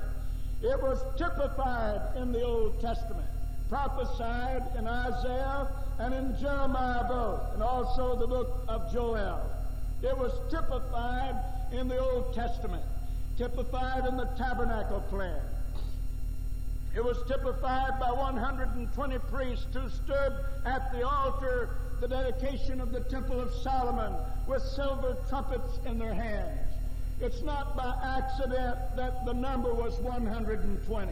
It 0.64 0.82
was 0.82 1.04
typified 1.18 2.16
in 2.16 2.32
the 2.32 2.44
Old 2.44 2.80
Testament. 2.80 3.28
Prophesied 3.68 4.64
in 4.78 4.88
Isaiah 4.88 5.68
and 6.00 6.14
in 6.14 6.40
Jeremiah 6.40 7.04
both, 7.10 7.56
and 7.56 7.62
also 7.62 8.16
the 8.16 8.28
book 8.28 8.64
of 8.70 8.90
Joel. 8.94 9.52
It 10.02 10.18
was 10.18 10.32
typified 10.50 11.36
in 11.74 11.90
the 11.90 12.00
Old 12.00 12.34
Testament 12.34 12.84
typified 13.42 14.06
in 14.06 14.18
the 14.18 14.30
tabernacle 14.38 15.02
plan. 15.10 15.42
It 16.96 17.04
was 17.04 17.18
typified 17.28 18.00
by 18.00 18.12
120 18.12 19.18
priests 19.32 19.66
who 19.74 19.90
stood 19.90 20.34
at 20.64 20.92
the 20.92 21.02
altar, 21.02 21.70
the 22.02 22.08
dedication 22.08 22.80
of 22.80 22.92
the 22.92 23.00
Temple 23.00 23.40
of 23.40 23.52
Solomon, 23.64 24.14
with 24.48 24.62
silver 24.62 25.18
trumpets 25.28 25.80
in 25.88 25.98
their 25.98 26.14
hands. 26.14 26.60
It's 27.20 27.42
not 27.42 27.76
by 27.76 27.96
accident 28.04 28.78
that 28.96 29.26
the 29.26 29.34
number 29.34 29.74
was 29.74 29.98
120. 30.02 31.12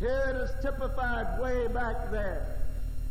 Here 0.00 0.24
it 0.30 0.36
is 0.36 0.50
typified 0.60 1.40
way 1.40 1.68
back 1.68 2.10
there. 2.10 2.58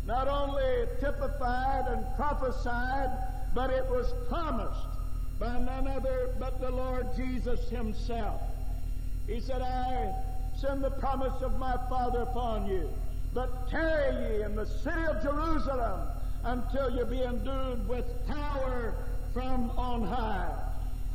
Not 0.05 0.27
only 0.27 0.85
typified 0.99 1.85
and 1.87 2.03
prophesied, 2.17 3.09
but 3.55 3.69
it 3.69 3.85
was 3.89 4.11
promised 4.27 4.96
by 5.39 5.60
none 5.60 5.88
other 5.88 6.36
but 6.39 6.60
the 6.60 6.71
Lord 6.71 7.08
Jesus 7.15 7.69
himself. 7.69 8.41
He 9.28 9.39
said, 9.39 9.62
I 9.62 10.13
send 10.60 10.84
the 10.84 10.91
promise 10.91 11.41
of 11.41 11.60
my 11.60 11.78
Father 11.89 12.21
upon 12.21 12.67
you, 12.67 12.89
but 13.34 13.69
tarry 13.69 14.38
ye 14.38 14.43
in 14.43 14.56
the 14.56 14.65
city 14.65 15.06
of 15.06 15.21
Jerusalem 15.21 16.08
until 16.43 16.89
you 16.95 17.06
be 17.06 17.21
endued 17.23 17.88
with 17.88 18.06
power 18.28 18.95
from 19.34 19.69
on 19.71 20.04
high. 20.04 20.52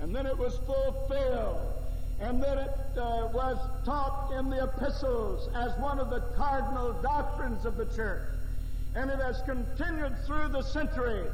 And 0.00 0.14
then 0.14 0.26
it 0.26 0.36
was 0.36 0.58
fulfilled. 0.58 1.60
And 2.20 2.40
then 2.40 2.58
it 2.58 2.76
uh, 2.96 3.28
was 3.32 3.58
taught 3.84 4.32
in 4.38 4.48
the 4.48 4.64
epistles 4.64 5.48
as 5.54 5.76
one 5.78 5.98
of 5.98 6.10
the 6.10 6.20
cardinal 6.36 6.92
doctrines 7.02 7.64
of 7.64 7.76
the 7.76 7.86
church. 7.86 8.28
And 8.94 9.10
it 9.10 9.18
has 9.18 9.42
continued 9.42 10.14
through 10.26 10.48
the 10.48 10.62
centuries. 10.62 11.32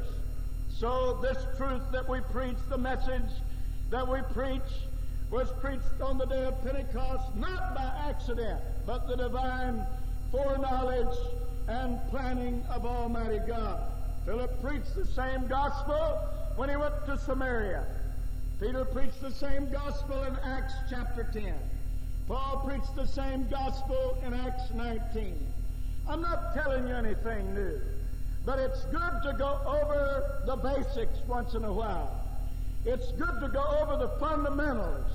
So 0.79 1.19
this 1.21 1.37
truth 1.57 1.81
that 1.91 2.07
we 2.07 2.21
preach, 2.31 2.55
the 2.69 2.77
message 2.77 3.29
that 3.89 4.07
we 4.07 4.21
preach, 4.33 4.61
was 5.29 5.51
preached 5.59 5.99
on 6.01 6.17
the 6.17 6.25
day 6.25 6.45
of 6.45 6.63
Pentecost 6.63 7.35
not 7.35 7.75
by 7.75 8.07
accident, 8.07 8.61
but 8.85 9.05
the 9.05 9.17
divine 9.17 9.85
foreknowledge 10.31 11.17
and 11.67 11.99
planning 12.09 12.63
of 12.69 12.85
Almighty 12.85 13.39
God. 13.45 13.91
Philip 14.25 14.61
preached 14.61 14.95
the 14.95 15.05
same 15.05 15.47
gospel 15.47 16.17
when 16.55 16.69
he 16.69 16.77
went 16.77 16.93
to 17.07 17.17
Samaria. 17.17 17.83
Peter 18.61 18.85
preached 18.85 19.21
the 19.21 19.31
same 19.31 19.69
gospel 19.69 20.23
in 20.23 20.37
Acts 20.45 20.75
chapter 20.89 21.27
10. 21.33 21.55
Paul 22.25 22.63
preached 22.65 22.95
the 22.95 23.05
same 23.05 23.49
gospel 23.49 24.17
in 24.25 24.33
Acts 24.33 24.71
19. 24.73 25.35
I'm 26.07 26.21
not 26.21 26.53
telling 26.53 26.87
you 26.87 26.95
anything 26.95 27.53
new. 27.53 27.81
But 28.49 28.57
it's 28.57 28.83
good 28.85 29.21
to 29.25 29.35
go 29.37 29.61
over 29.63 30.41
the 30.47 30.55
basics 30.55 31.19
once 31.27 31.53
in 31.53 31.63
a 31.65 31.71
while. 31.71 32.19
It's 32.83 33.11
good 33.11 33.39
to 33.41 33.47
go 33.47 33.63
over 33.79 33.95
the 33.95 34.09
fundamentals. 34.19 35.11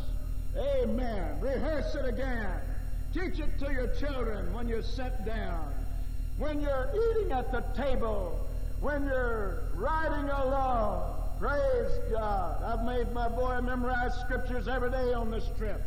Amen. 0.56 1.40
Rehearse 1.40 1.96
it 1.96 2.06
again. 2.06 2.60
Teach 3.12 3.40
it 3.40 3.58
to 3.58 3.72
your 3.72 3.88
children 3.96 4.54
when 4.54 4.68
you 4.68 4.82
sit 4.82 5.24
down. 5.24 5.74
When 6.38 6.60
you're 6.60 6.92
eating 6.94 7.32
at 7.32 7.50
the 7.50 7.62
table. 7.74 8.38
When 8.80 9.04
you're 9.04 9.64
riding 9.74 10.30
along. 10.30 11.20
Praise 11.40 11.90
God. 12.12 12.62
I've 12.62 12.84
made 12.84 13.12
my 13.12 13.28
boy 13.28 13.60
memorize 13.62 14.14
scriptures 14.20 14.68
every 14.68 14.92
day 14.92 15.12
on 15.12 15.32
this 15.32 15.50
trip. 15.58 15.82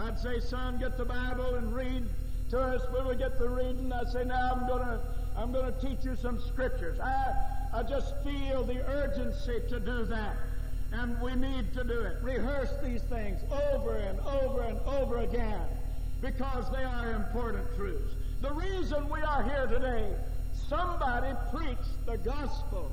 I'd 0.00 0.18
say, 0.18 0.40
son, 0.40 0.80
get 0.80 0.98
the 0.98 1.04
Bible 1.04 1.54
and 1.54 1.72
read 1.72 2.08
to 2.50 2.58
us. 2.58 2.82
When 2.90 3.06
we 3.06 3.14
get 3.14 3.38
to 3.38 3.48
reading, 3.48 3.92
I'd 3.92 4.08
say, 4.08 4.24
now 4.24 4.50
I'm 4.52 4.66
going 4.66 4.82
to 4.82 5.00
I'm 5.36 5.52
going 5.52 5.72
to 5.72 5.80
teach 5.80 6.04
you 6.04 6.16
some 6.16 6.40
scriptures. 6.40 7.00
I, 7.00 7.32
I 7.72 7.82
just 7.82 8.14
feel 8.22 8.64
the 8.64 8.86
urgency 8.86 9.60
to 9.68 9.80
do 9.80 10.04
that. 10.06 10.36
And 10.92 11.18
we 11.22 11.34
need 11.34 11.72
to 11.72 11.84
do 11.84 12.00
it. 12.00 12.16
Rehearse 12.22 12.72
these 12.84 13.02
things 13.02 13.40
over 13.72 13.96
and 13.96 14.20
over 14.20 14.62
and 14.62 14.78
over 14.80 15.18
again 15.18 15.62
because 16.20 16.70
they 16.70 16.84
are 16.84 17.12
important 17.12 17.66
truths. 17.76 18.14
The 18.42 18.52
reason 18.52 19.08
we 19.08 19.22
are 19.22 19.42
here 19.42 19.66
today, 19.66 20.14
somebody 20.68 21.34
preached 21.50 22.06
the 22.06 22.18
gospel. 22.18 22.92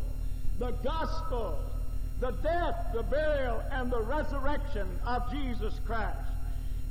The 0.60 0.72
gospel, 0.84 1.60
the 2.20 2.32
death, 2.32 2.76
the 2.94 3.04
burial, 3.04 3.62
and 3.72 3.92
the 3.92 4.02
resurrection 4.02 4.88
of 5.06 5.30
Jesus 5.32 5.80
Christ. 5.86 6.18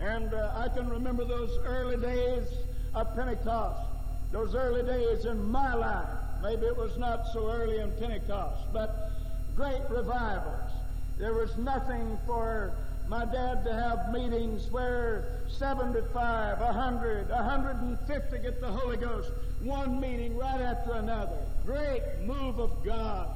And 0.00 0.32
uh, 0.32 0.52
I 0.56 0.68
can 0.68 0.88
remember 0.88 1.24
those 1.24 1.58
early 1.64 1.96
days 1.96 2.46
of 2.94 3.14
Pentecost 3.14 3.88
those 4.32 4.54
early 4.54 4.82
days 4.82 5.24
in 5.24 5.50
my 5.50 5.74
life. 5.74 6.08
Maybe 6.42 6.66
it 6.66 6.76
was 6.76 6.96
not 6.98 7.26
so 7.32 7.50
early 7.50 7.78
in 7.78 7.90
Pentecost, 7.92 8.72
but 8.72 9.10
great 9.56 9.80
revivals. 9.88 10.70
There 11.18 11.34
was 11.34 11.56
nothing 11.56 12.18
for 12.26 12.72
my 13.08 13.24
dad 13.24 13.64
to 13.64 13.72
have 13.72 14.12
meetings 14.12 14.70
where 14.70 15.40
75, 15.48 16.60
100, 16.60 17.30
150 17.30 18.38
get 18.38 18.60
the 18.60 18.68
Holy 18.68 18.98
Ghost, 18.98 19.30
one 19.62 19.98
meeting 19.98 20.36
right 20.36 20.60
after 20.60 20.92
another. 20.92 21.38
Great 21.64 22.02
move 22.24 22.60
of 22.60 22.84
God. 22.84 23.30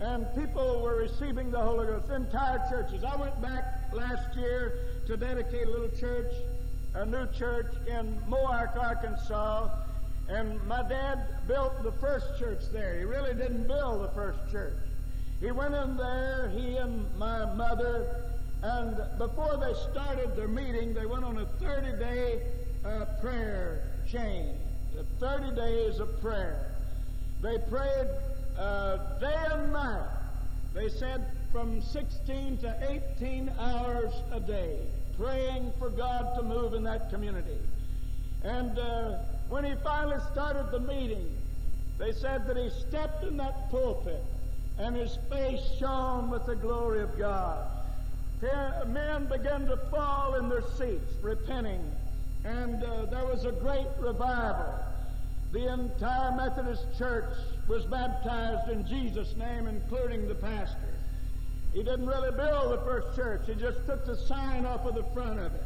And 0.00 0.26
people 0.36 0.82
were 0.82 0.96
receiving 0.96 1.50
the 1.50 1.58
Holy 1.58 1.86
Ghost, 1.86 2.10
entire 2.10 2.62
churches. 2.68 3.02
I 3.02 3.16
went 3.16 3.40
back 3.40 3.90
last 3.94 4.36
year 4.36 4.74
to 5.06 5.16
dedicate 5.16 5.66
a 5.66 5.70
little 5.70 5.88
church, 5.98 6.32
a 6.94 7.06
new 7.06 7.26
church 7.32 7.72
in 7.86 8.20
Moark, 8.28 8.76
Arkansas, 8.76 9.70
and 10.28 10.62
my 10.66 10.82
dad 10.88 11.46
built 11.46 11.82
the 11.82 11.92
first 11.92 12.38
church 12.38 12.60
there. 12.72 12.98
He 12.98 13.04
really 13.04 13.34
didn't 13.34 13.66
build 13.68 14.02
the 14.02 14.10
first 14.14 14.38
church. 14.50 14.76
He 15.40 15.50
went 15.50 15.74
in 15.74 15.96
there, 15.96 16.50
he 16.54 16.76
and 16.76 17.06
my 17.18 17.44
mother, 17.54 18.24
and 18.62 18.96
before 19.18 19.56
they 19.58 19.74
started 19.92 20.34
their 20.34 20.48
meeting, 20.48 20.94
they 20.94 21.06
went 21.06 21.24
on 21.24 21.38
a 21.38 21.46
30 21.46 21.98
day 21.98 22.42
uh, 22.84 23.04
prayer 23.20 23.82
chain. 24.10 24.56
30 25.20 25.54
days 25.54 25.98
of 25.98 26.20
prayer. 26.20 26.72
They 27.42 27.58
prayed 27.70 28.08
uh, 28.58 28.96
day 29.20 29.36
and 29.52 29.72
night. 29.72 30.08
They 30.74 30.88
said 30.88 31.26
from 31.52 31.80
16 31.80 32.58
to 32.58 33.00
18 33.16 33.50
hours 33.58 34.12
a 34.32 34.40
day, 34.40 34.78
praying 35.18 35.72
for 35.78 35.90
God 35.90 36.34
to 36.36 36.42
move 36.42 36.74
in 36.74 36.82
that 36.84 37.10
community. 37.10 37.58
And 38.42 38.78
uh, 38.78 39.18
when 39.48 39.64
he 39.64 39.74
finally 39.82 40.18
started 40.32 40.70
the 40.70 40.80
meeting, 40.80 41.30
they 41.98 42.12
said 42.12 42.46
that 42.46 42.56
he 42.56 42.68
stepped 42.70 43.24
in 43.24 43.36
that 43.36 43.70
pulpit 43.70 44.22
and 44.78 44.94
his 44.94 45.18
face 45.30 45.60
shone 45.78 46.30
with 46.30 46.44
the 46.46 46.56
glory 46.56 47.00
of 47.00 47.16
God. 47.18 47.66
Men 48.86 49.26
began 49.26 49.66
to 49.66 49.76
fall 49.90 50.34
in 50.34 50.48
their 50.48 50.62
seats, 50.76 51.14
repenting, 51.22 51.90
and 52.44 52.82
uh, 52.84 53.06
there 53.06 53.24
was 53.24 53.44
a 53.44 53.52
great 53.52 53.86
revival. 53.98 54.74
The 55.52 55.72
entire 55.72 56.36
Methodist 56.36 56.84
Church 56.98 57.32
was 57.66 57.84
baptized 57.86 58.70
in 58.70 58.86
Jesus' 58.86 59.34
name, 59.36 59.66
including 59.66 60.28
the 60.28 60.34
pastor. 60.34 60.94
He 61.72 61.82
didn't 61.82 62.06
really 62.06 62.30
build 62.30 62.72
the 62.72 62.82
first 62.84 63.16
church, 63.16 63.42
he 63.46 63.54
just 63.54 63.84
took 63.86 64.04
the 64.04 64.16
sign 64.16 64.66
off 64.66 64.84
of 64.84 64.94
the 64.94 65.04
front 65.14 65.40
of 65.40 65.54
it. 65.54 65.64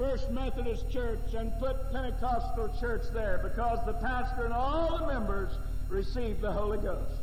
First 0.00 0.30
Methodist 0.30 0.90
Church 0.90 1.34
and 1.36 1.52
put 1.58 1.92
Pentecostal 1.92 2.74
Church 2.80 3.02
there 3.12 3.38
because 3.42 3.84
the 3.84 3.92
pastor 3.92 4.46
and 4.46 4.54
all 4.54 4.96
the 4.96 5.06
members 5.06 5.52
received 5.90 6.40
the 6.40 6.50
Holy 6.50 6.78
Ghost. 6.78 7.20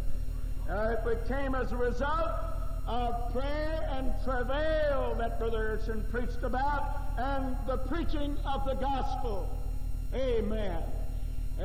Uh, 0.70 0.94
it 0.94 1.04
became 1.04 1.56
as 1.56 1.72
a 1.72 1.76
result 1.76 2.30
of 2.86 3.34
prayer 3.34 3.90
and 3.94 4.14
travail 4.24 5.16
that 5.18 5.40
Brother 5.40 5.80
Urshan 5.82 6.08
preached 6.12 6.44
about 6.44 7.00
and 7.18 7.58
the 7.66 7.78
preaching 7.78 8.38
of 8.46 8.64
the 8.68 8.76
gospel. 8.76 9.50
Amen. 10.14 10.84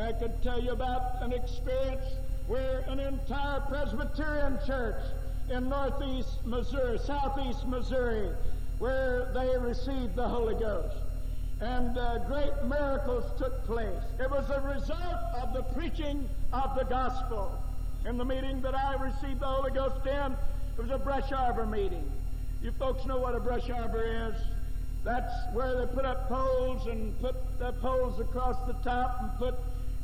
I 0.00 0.12
could 0.12 0.42
tell 0.42 0.62
you 0.62 0.70
about 0.70 1.20
an 1.20 1.34
experience 1.34 2.06
where 2.46 2.86
an 2.88 2.98
entire 2.98 3.60
Presbyterian 3.60 4.58
church 4.66 5.02
in 5.50 5.68
northeast 5.68 6.42
Missouri, 6.46 6.98
southeast 7.04 7.66
Missouri, 7.66 8.30
where 8.82 9.30
they 9.32 9.56
received 9.58 10.16
the 10.16 10.26
Holy 10.26 10.56
Ghost. 10.56 10.96
And 11.60 11.96
uh, 11.96 12.18
great 12.26 12.50
miracles 12.64 13.22
took 13.38 13.64
place. 13.64 14.02
It 14.18 14.28
was 14.28 14.50
a 14.50 14.60
result 14.60 15.22
of 15.40 15.54
the 15.54 15.62
preaching 15.72 16.28
of 16.52 16.74
the 16.76 16.82
gospel. 16.86 17.56
In 18.06 18.18
the 18.18 18.24
meeting 18.24 18.60
that 18.62 18.74
I 18.74 18.94
received 18.94 19.38
the 19.38 19.46
Holy 19.46 19.70
Ghost 19.70 20.04
in, 20.04 20.32
it 20.32 20.82
was 20.82 20.90
a 20.90 20.98
brush 20.98 21.30
arbor 21.30 21.64
meeting. 21.64 22.10
You 22.60 22.72
folks 22.72 23.06
know 23.06 23.18
what 23.18 23.36
a 23.36 23.38
brush 23.38 23.70
arbor 23.70 24.32
is. 24.32 24.34
That's 25.04 25.32
where 25.52 25.78
they 25.78 25.94
put 25.94 26.04
up 26.04 26.28
poles 26.28 26.88
and 26.88 27.16
put 27.20 27.36
the 27.60 27.74
poles 27.74 28.18
across 28.18 28.56
the 28.66 28.74
top 28.82 29.16
and 29.20 29.30
put 29.38 29.54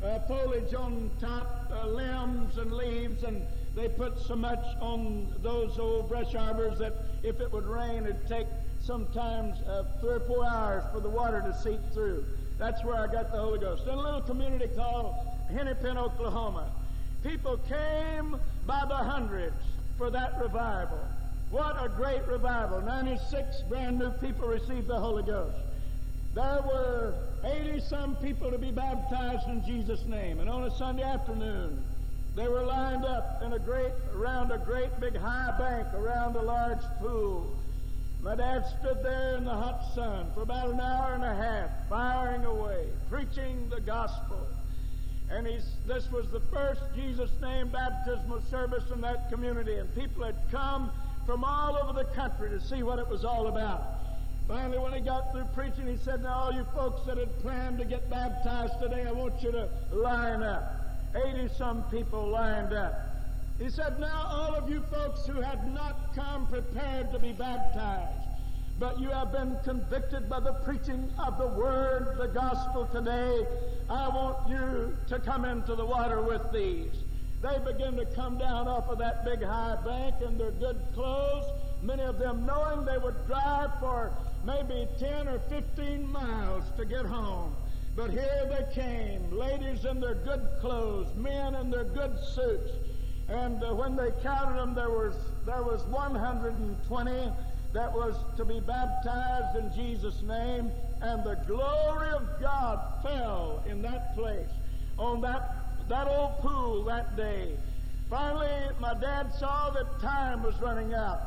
uh, 0.05 0.19
foliage 0.25 0.73
on 0.73 1.11
top, 1.19 1.69
uh, 1.69 1.85
limbs 1.85 2.57
and 2.57 2.71
leaves, 2.71 3.23
and 3.23 3.41
they 3.75 3.89
put 3.89 4.17
so 4.25 4.37
much 4.37 4.63
on 4.79 5.27
those 5.43 5.77
old 5.77 6.07
brush 6.07 6.33
arbors 6.33 6.79
that 6.79 6.93
if 7.23 7.41
it 7.41 7.51
would 7.51 7.65
rain, 7.65 8.03
it'd 8.05 8.25
take 8.29 8.47
sometimes 8.89 9.55
uh, 9.67 9.83
three 10.01 10.13
or 10.13 10.19
four 10.21 10.43
hours 10.43 10.83
for 10.91 10.99
the 10.99 11.07
water 11.07 11.41
to 11.41 11.53
seep 11.61 11.79
through. 11.93 12.25
That's 12.57 12.83
where 12.83 12.95
I 12.95 13.05
got 13.05 13.31
the 13.31 13.37
Holy 13.37 13.59
Ghost. 13.59 13.83
In 13.83 13.89
a 13.89 14.01
little 14.01 14.21
community 14.21 14.67
called 14.75 15.13
Hennepin, 15.53 15.95
Oklahoma, 15.95 16.71
people 17.21 17.57
came 17.69 18.35
by 18.65 18.85
the 18.89 18.95
hundreds 18.95 19.61
for 19.95 20.09
that 20.09 20.41
revival. 20.41 20.99
What 21.51 21.75
a 21.79 21.87
great 21.87 22.25
revival. 22.25 22.81
96 22.81 23.61
brand 23.69 23.99
new 23.99 24.09
people 24.09 24.47
received 24.47 24.87
the 24.87 24.99
Holy 24.99 25.21
Ghost. 25.21 25.57
There 26.33 26.63
were 26.65 27.13
80 27.43 27.81
some 27.81 28.15
people 28.15 28.49
to 28.49 28.57
be 28.57 28.71
baptized 28.71 29.47
in 29.49 29.63
Jesus' 29.67 30.03
name. 30.05 30.39
And 30.39 30.49
on 30.49 30.63
a 30.63 30.75
Sunday 30.75 31.03
afternoon, 31.03 31.83
they 32.35 32.47
were 32.47 32.63
lined 32.63 33.05
up 33.05 33.43
in 33.45 33.53
a 33.53 33.59
great, 33.59 33.91
around 34.15 34.51
a 34.51 34.57
great 34.57 34.99
big 34.99 35.15
high 35.15 35.53
bank 35.59 35.93
around 35.93 36.35
a 36.35 36.41
large 36.41 36.81
pool. 36.99 37.58
My 38.21 38.35
dad 38.35 38.65
stood 38.79 39.01
there 39.01 39.37
in 39.37 39.45
the 39.45 39.53
hot 39.53 39.93
sun 39.95 40.27
for 40.33 40.41
about 40.41 40.69
an 40.71 40.79
hour 40.81 41.13
and 41.13 41.23
a 41.23 41.33
half, 41.33 41.69
firing 41.87 42.43
away, 42.43 42.87
preaching 43.09 43.69
the 43.69 43.79
gospel. 43.79 44.45
And 45.31 45.45
this 45.45 46.11
was 46.11 46.29
the 46.29 46.41
first 46.51 46.81
Jesus 46.95 47.29
name 47.41 47.69
baptismal 47.69 48.41
service 48.49 48.83
in 48.93 48.99
that 49.01 49.29
community, 49.29 49.75
and 49.75 49.93
people 49.95 50.25
had 50.25 50.35
come 50.51 50.91
from 51.25 51.45
all 51.45 51.77
over 51.77 51.93
the 51.93 52.09
country 52.13 52.49
to 52.49 52.59
see 52.59 52.83
what 52.83 52.99
it 52.99 53.07
was 53.07 53.23
all 53.23 53.47
about. 53.47 53.83
Finally, 54.49 54.79
when 54.79 54.93
he 54.93 54.99
got 54.99 55.31
through 55.31 55.45
preaching, 55.53 55.87
he 55.87 55.95
said, 56.03 56.23
Now, 56.23 56.33
all 56.33 56.51
you 56.51 56.65
folks 56.73 57.05
that 57.05 57.17
had 57.17 57.39
planned 57.41 57.77
to 57.77 57.85
get 57.85 58.09
baptized 58.09 58.73
today, 58.81 59.05
I 59.07 59.11
want 59.11 59.41
you 59.41 59.51
to 59.51 59.69
line 59.91 60.43
up. 60.43 60.75
80 61.15 61.49
some 61.55 61.83
people 61.83 62.27
lined 62.27 62.73
up. 62.73 63.08
He 63.59 63.69
said, 63.69 63.99
Now, 63.99 64.25
all 64.31 64.55
of 64.55 64.69
you 64.69 64.81
folks 64.89 65.25
who 65.25 65.41
have 65.41 65.67
not 65.67 66.15
come 66.15 66.47
prepared 66.47 67.11
to 67.11 67.19
be 67.19 67.33
baptized, 67.33 68.29
but 68.79 68.97
you 69.01 69.09
have 69.09 69.33
been 69.33 69.57
convicted 69.65 70.29
by 70.29 70.39
the 70.39 70.53
preaching 70.63 71.11
of 71.19 71.37
the 71.37 71.47
Word, 71.47 72.15
the 72.17 72.29
gospel 72.29 72.85
today, 72.85 73.45
I 73.89 74.07
want 74.07 74.49
you 74.49 74.97
to 75.09 75.19
come 75.19 75.43
into 75.43 75.75
the 75.75 75.85
water 75.85 76.21
with 76.21 76.53
these. 76.53 77.03
They 77.41 77.59
begin 77.59 77.97
to 77.97 78.05
come 78.05 78.37
down 78.37 78.69
off 78.69 78.87
of 78.87 78.97
that 78.99 79.25
big 79.25 79.43
high 79.43 79.77
bank 79.85 80.15
in 80.25 80.37
their 80.37 80.51
good 80.51 80.79
clothes, 80.93 81.45
many 81.81 82.03
of 82.03 82.17
them 82.17 82.45
knowing 82.45 82.85
they 82.85 82.97
would 82.97 83.27
drive 83.27 83.71
for 83.81 84.13
maybe 84.45 84.87
10 84.99 85.27
or 85.27 85.39
15 85.49 86.09
miles 86.09 86.63
to 86.77 86.85
get 86.85 87.05
home. 87.05 87.53
But 87.95 88.11
here 88.11 88.47
they 88.49 88.73
came, 88.73 89.29
ladies 89.31 89.83
in 89.83 89.99
their 89.99 90.15
good 90.15 90.47
clothes, 90.61 91.13
men 91.15 91.55
in 91.55 91.69
their 91.69 91.83
good 91.83 92.17
suits, 92.33 92.71
and 93.29 93.63
uh, 93.63 93.75
when 93.75 93.95
they 93.95 94.11
counted 94.23 94.57
them, 94.57 94.73
there 94.73 94.89
was, 94.89 95.13
there 95.45 95.61
was 95.61 95.83
120 95.83 97.31
that 97.73 97.93
was 97.93 98.15
to 98.37 98.43
be 98.43 98.59
baptized 98.59 99.55
in 99.55 99.71
Jesus' 99.75 100.23
name, 100.23 100.71
and 101.01 101.23
the 101.23 101.35
glory 101.45 102.09
of 102.09 102.27
God 102.41 102.79
fell 103.03 103.63
in 103.67 103.83
that 103.83 104.15
place, 104.15 104.49
on 104.97 105.21
that, 105.21 105.55
that 105.87 106.07
old 106.07 106.39
pool 106.39 106.83
that 106.85 107.15
day. 107.15 107.55
Finally, 108.09 108.73
my 108.79 108.95
dad 108.95 109.31
saw 109.37 109.69
that 109.69 109.99
time 110.01 110.41
was 110.41 110.59
running 110.59 110.95
out, 110.95 111.21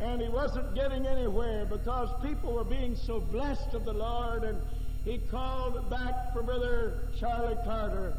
and 0.00 0.20
he 0.20 0.28
wasn't 0.28 0.74
getting 0.74 1.06
anywhere 1.06 1.64
because 1.64 2.10
people 2.22 2.52
were 2.52 2.64
being 2.64 2.94
so 2.94 3.18
blessed 3.18 3.72
of 3.72 3.86
the 3.86 3.94
Lord, 3.94 4.44
and 4.44 4.60
he 5.06 5.18
called 5.30 5.88
back 5.88 6.34
for 6.34 6.42
Brother 6.42 6.98
Charlie 7.18 7.56
Carter 7.64 8.14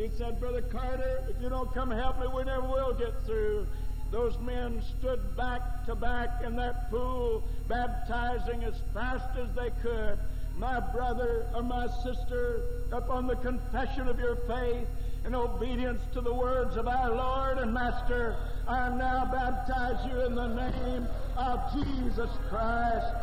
he 0.00 0.08
said, 0.16 0.40
Brother 0.40 0.62
Carter, 0.62 1.24
if 1.28 1.42
you 1.42 1.50
don't 1.50 1.72
come 1.74 1.90
help 1.90 2.20
me, 2.20 2.26
we 2.34 2.42
never 2.44 2.66
will 2.66 2.94
get 2.94 3.12
through. 3.26 3.66
Those 4.10 4.38
men 4.38 4.82
stood 4.98 5.36
back 5.36 5.84
to 5.86 5.94
back 5.94 6.42
in 6.42 6.56
that 6.56 6.90
pool, 6.90 7.44
baptizing 7.68 8.64
as 8.64 8.74
fast 8.94 9.36
as 9.36 9.54
they 9.54 9.70
could. 9.82 10.18
My 10.56 10.80
brother 10.80 11.46
or 11.54 11.62
my 11.62 11.86
sister, 12.02 12.62
upon 12.92 13.26
the 13.26 13.36
confession 13.36 14.08
of 14.08 14.18
your 14.18 14.36
faith, 14.48 14.88
and 15.24 15.36
obedience 15.36 16.00
to 16.14 16.22
the 16.22 16.32
words 16.32 16.76
of 16.76 16.88
our 16.88 17.14
Lord 17.14 17.58
and 17.58 17.74
Master, 17.74 18.36
I 18.66 18.88
now 18.88 19.28
baptize 19.30 20.10
you 20.10 20.18
in 20.22 20.34
the 20.34 20.48
name 20.48 21.06
of 21.36 21.60
Jesus 21.74 22.30
Christ. 22.48 23.14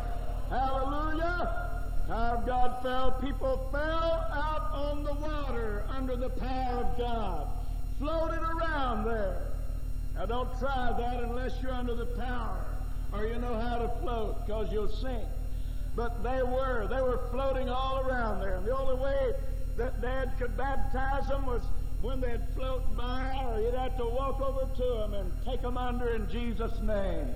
Hallelujah! 0.49 1.76
How 2.07 2.41
God 2.45 2.81
fell, 2.81 3.11
people 3.11 3.67
fell 3.71 4.27
out 4.31 4.69
on 4.73 5.03
the 5.03 5.13
water 5.13 5.83
under 5.89 6.15
the 6.15 6.29
power 6.29 6.85
of 6.85 6.97
God, 6.97 7.47
floated 7.99 8.39
around 8.39 9.05
there. 9.05 9.41
Now 10.15 10.25
don't 10.25 10.59
try 10.59 10.93
that 10.97 11.23
unless 11.23 11.61
you're 11.61 11.73
under 11.73 11.95
the 11.95 12.05
power 12.05 12.65
or 13.11 13.25
you 13.25 13.37
know 13.39 13.59
how 13.59 13.77
to 13.77 13.89
float 14.01 14.45
because 14.45 14.71
you'll 14.71 14.89
sink. 14.89 15.25
But 15.95 16.23
they 16.23 16.43
were. 16.43 16.87
They 16.87 17.01
were 17.01 17.27
floating 17.31 17.69
all 17.69 17.99
around 18.07 18.39
there. 18.39 18.55
And 18.55 18.65
the 18.65 18.75
only 18.75 19.01
way 19.01 19.33
that 19.77 20.01
Dad 20.01 20.31
could 20.39 20.55
baptize 20.55 21.27
them 21.27 21.45
was 21.45 21.63
when 22.01 22.21
they'd 22.21 22.41
float 22.55 22.95
by 22.95 23.45
or 23.45 23.59
you'd 23.59 23.73
have 23.73 23.97
to 23.97 24.05
walk 24.05 24.39
over 24.39 24.71
to 24.75 24.83
them 24.99 25.13
and 25.13 25.31
take 25.43 25.61
them 25.61 25.77
under 25.77 26.15
in 26.15 26.29
Jesus' 26.29 26.79
name. 26.81 27.27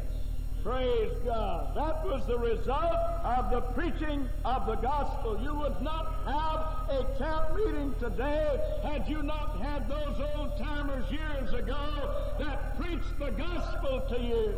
Praise 0.64 1.12
God. 1.26 1.76
That 1.76 2.06
was 2.06 2.24
the 2.28 2.38
result 2.38 2.94
of 3.24 3.50
the 3.50 3.62
preaching 3.74 4.30
of 4.46 4.68
the 4.68 4.76
gospel. 4.76 5.40
You 5.42 5.56
would 5.56 5.82
not 5.82 6.14
have 6.26 7.00
a 7.00 7.06
camp 7.18 7.56
meeting 7.56 7.96
today 8.00 8.60
had 8.84 9.08
you 9.08 9.24
not 9.24 9.60
had 9.60 9.90
those 9.90 10.22
old 10.36 10.56
timers 10.60 11.04
years 11.12 11.52
ago 11.54 12.36
that 12.38 12.80
preached 12.80 13.18
the 13.18 13.32
gospel 13.32 14.02
to 14.10 14.22
you. 14.22 14.56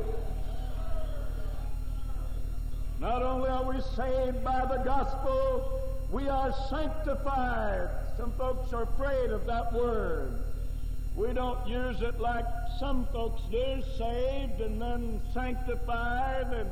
Not 2.99 3.23
only 3.23 3.49
are 3.49 3.63
we 3.63 3.79
saved 3.95 4.43
by 4.43 4.65
the 4.65 4.83
gospel, 4.83 5.81
we 6.11 6.27
are 6.27 6.53
sanctified. 6.69 7.89
Some 8.17 8.33
folks 8.33 8.73
are 8.73 8.83
afraid 8.83 9.31
of 9.31 9.45
that 9.45 9.71
word. 9.71 10.33
We 11.15 11.31
don't 11.33 11.67
use 11.67 12.01
it 12.01 12.19
like 12.19 12.45
some 12.79 13.07
folks 13.13 13.41
do, 13.51 13.83
saved 13.97 14.61
and 14.61 14.81
then 14.81 15.21
sanctified 15.33 16.47
and, 16.51 16.69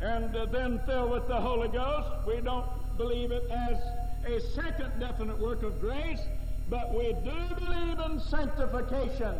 and 0.00 0.36
uh, 0.36 0.46
then 0.46 0.80
filled 0.86 1.10
with 1.10 1.26
the 1.26 1.40
Holy 1.40 1.68
Ghost. 1.68 2.08
We 2.26 2.40
don't 2.40 2.66
believe 2.96 3.32
it 3.32 3.50
as 3.50 3.78
a 4.26 4.40
second 4.54 4.92
definite 5.00 5.38
work 5.38 5.62
of 5.62 5.80
grace. 5.80 6.20
But 6.70 6.94
we 6.94 7.12
do 7.24 7.54
believe 7.56 7.98
in 7.98 8.20
sanctification. 8.20 9.34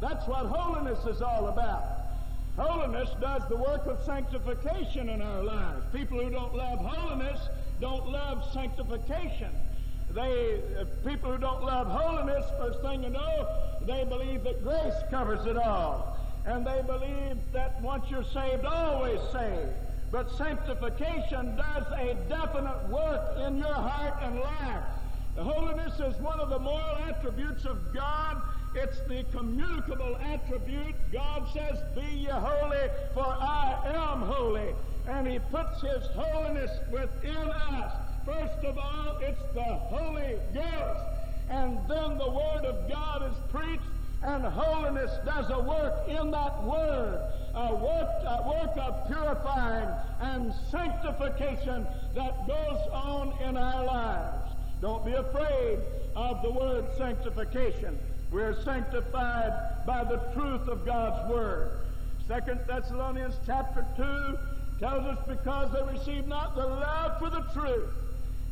That's 0.00 0.26
what 0.26 0.46
holiness 0.46 0.98
is 1.06 1.22
all 1.22 1.46
about. 1.48 1.84
Holiness 2.56 3.08
does 3.20 3.42
the 3.48 3.56
work 3.56 3.86
of 3.86 4.02
sanctification 4.04 5.08
in 5.08 5.22
our 5.22 5.44
lives. 5.44 5.84
People 5.92 6.18
who 6.18 6.30
don't 6.30 6.52
love 6.54 6.80
holiness 6.80 7.38
don't 7.80 8.08
love 8.08 8.44
sanctification. 8.52 9.50
They, 10.10 10.60
uh, 10.80 10.84
people 11.08 11.30
who 11.30 11.38
don't 11.38 11.62
love 11.62 11.86
holiness, 11.86 12.44
first 12.58 12.80
thing 12.80 13.04
you 13.04 13.10
know, 13.10 13.46
they 13.88 14.04
believe 14.04 14.44
that 14.44 14.62
grace 14.62 14.94
covers 15.10 15.46
it 15.46 15.56
all. 15.56 16.16
And 16.44 16.66
they 16.66 16.82
believe 16.86 17.38
that 17.52 17.80
once 17.80 18.04
you're 18.10 18.22
saved, 18.22 18.64
always 18.64 19.18
saved. 19.32 19.72
But 20.12 20.30
sanctification 20.36 21.56
does 21.56 21.86
a 21.98 22.14
definite 22.28 22.88
work 22.88 23.38
in 23.46 23.58
your 23.58 23.74
heart 23.74 24.14
and 24.22 24.40
life. 24.40 24.84
The 25.36 25.44
holiness 25.44 26.00
is 26.00 26.20
one 26.20 26.38
of 26.38 26.50
the 26.50 26.58
moral 26.58 26.96
attributes 27.08 27.64
of 27.64 27.94
God. 27.94 28.42
It's 28.74 29.00
the 29.08 29.24
communicable 29.32 30.16
attribute. 30.16 30.94
God 31.12 31.48
says, 31.54 31.78
Be 31.94 32.16
ye 32.16 32.26
holy, 32.26 32.88
for 33.14 33.26
I 33.26 33.80
am 33.86 34.22
holy. 34.22 34.74
And 35.08 35.26
He 35.26 35.38
puts 35.38 35.80
His 35.80 36.06
holiness 36.14 36.70
within 36.90 37.36
us. 37.36 37.92
First 38.26 38.64
of 38.64 38.76
all, 38.78 39.18
it's 39.22 39.42
the 39.54 39.62
Holy 39.62 40.36
Ghost. 40.52 41.17
And 41.50 41.78
then 41.88 42.18
the 42.18 42.30
Word 42.30 42.64
of 42.64 42.88
God 42.88 43.30
is 43.30 43.36
preached, 43.50 43.82
and 44.22 44.44
holiness 44.44 45.10
does 45.24 45.50
a 45.50 45.60
work 45.60 46.08
in 46.08 46.30
that 46.30 46.62
Word, 46.62 47.20
a 47.54 47.74
work, 47.74 48.08
a 48.26 48.48
work 48.48 48.76
of 48.76 49.06
purifying 49.06 49.88
and 50.20 50.52
sanctification 50.70 51.86
that 52.14 52.46
goes 52.46 52.78
on 52.92 53.34
in 53.42 53.56
our 53.56 53.84
lives. 53.84 54.52
Don't 54.80 55.04
be 55.04 55.12
afraid 55.12 55.78
of 56.14 56.42
the 56.42 56.50
word 56.50 56.84
sanctification. 56.96 57.98
We're 58.30 58.62
sanctified 58.62 59.86
by 59.86 60.04
the 60.04 60.18
truth 60.34 60.68
of 60.68 60.84
God's 60.84 61.30
Word. 61.30 61.70
Second 62.28 62.60
Thessalonians 62.66 63.34
chapter 63.46 63.84
2 63.96 64.38
tells 64.78 65.04
us 65.04 65.18
because 65.26 65.72
they 65.72 65.82
receive 65.92 66.26
not 66.28 66.54
the 66.54 66.66
love 66.66 67.18
for 67.18 67.30
the 67.30 67.40
truth 67.54 67.90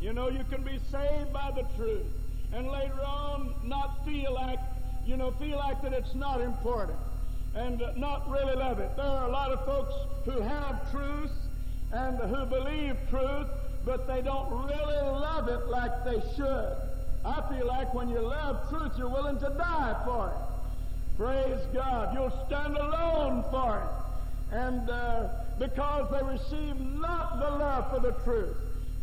you 0.00 0.12
know, 0.12 0.28
you 0.28 0.44
can 0.50 0.62
be 0.62 0.78
saved 0.90 1.32
by 1.32 1.50
the 1.54 1.64
truth. 1.76 2.04
And 2.52 2.68
later 2.68 3.00
on, 3.04 3.54
not 3.64 4.04
feel 4.04 4.32
like, 4.32 4.60
you 5.04 5.16
know, 5.16 5.30
feel 5.32 5.58
like 5.58 5.82
that 5.82 5.92
it's 5.92 6.14
not 6.14 6.40
important 6.40 6.98
and 7.54 7.82
not 7.96 8.30
really 8.30 8.54
love 8.54 8.78
it. 8.78 8.94
There 8.96 9.04
are 9.04 9.28
a 9.28 9.32
lot 9.32 9.50
of 9.50 9.64
folks 9.64 9.94
who 10.24 10.40
have 10.42 10.90
truth 10.90 11.32
and 11.92 12.18
who 12.18 12.44
believe 12.46 12.96
truth, 13.10 13.48
but 13.84 14.06
they 14.06 14.20
don't 14.20 14.50
really 14.50 15.00
love 15.02 15.48
it 15.48 15.66
like 15.68 16.04
they 16.04 16.20
should. 16.36 16.76
I 17.24 17.42
feel 17.50 17.66
like 17.66 17.92
when 17.94 18.08
you 18.08 18.20
love 18.20 18.68
truth, 18.68 18.92
you're 18.98 19.08
willing 19.08 19.38
to 19.40 19.48
die 19.56 19.96
for 20.04 20.28
it. 20.28 21.16
Praise 21.16 21.60
God. 21.72 22.14
You'll 22.14 22.46
stand 22.46 22.76
alone 22.76 23.42
for 23.50 23.82
it. 23.82 24.54
And 24.54 24.88
uh, 24.90 25.28
because 25.58 26.10
they 26.10 26.22
receive 26.22 26.78
not 26.78 27.38
the 27.40 27.50
love 27.56 27.90
for 27.90 28.00
the 28.00 28.12
truth. 28.22 28.56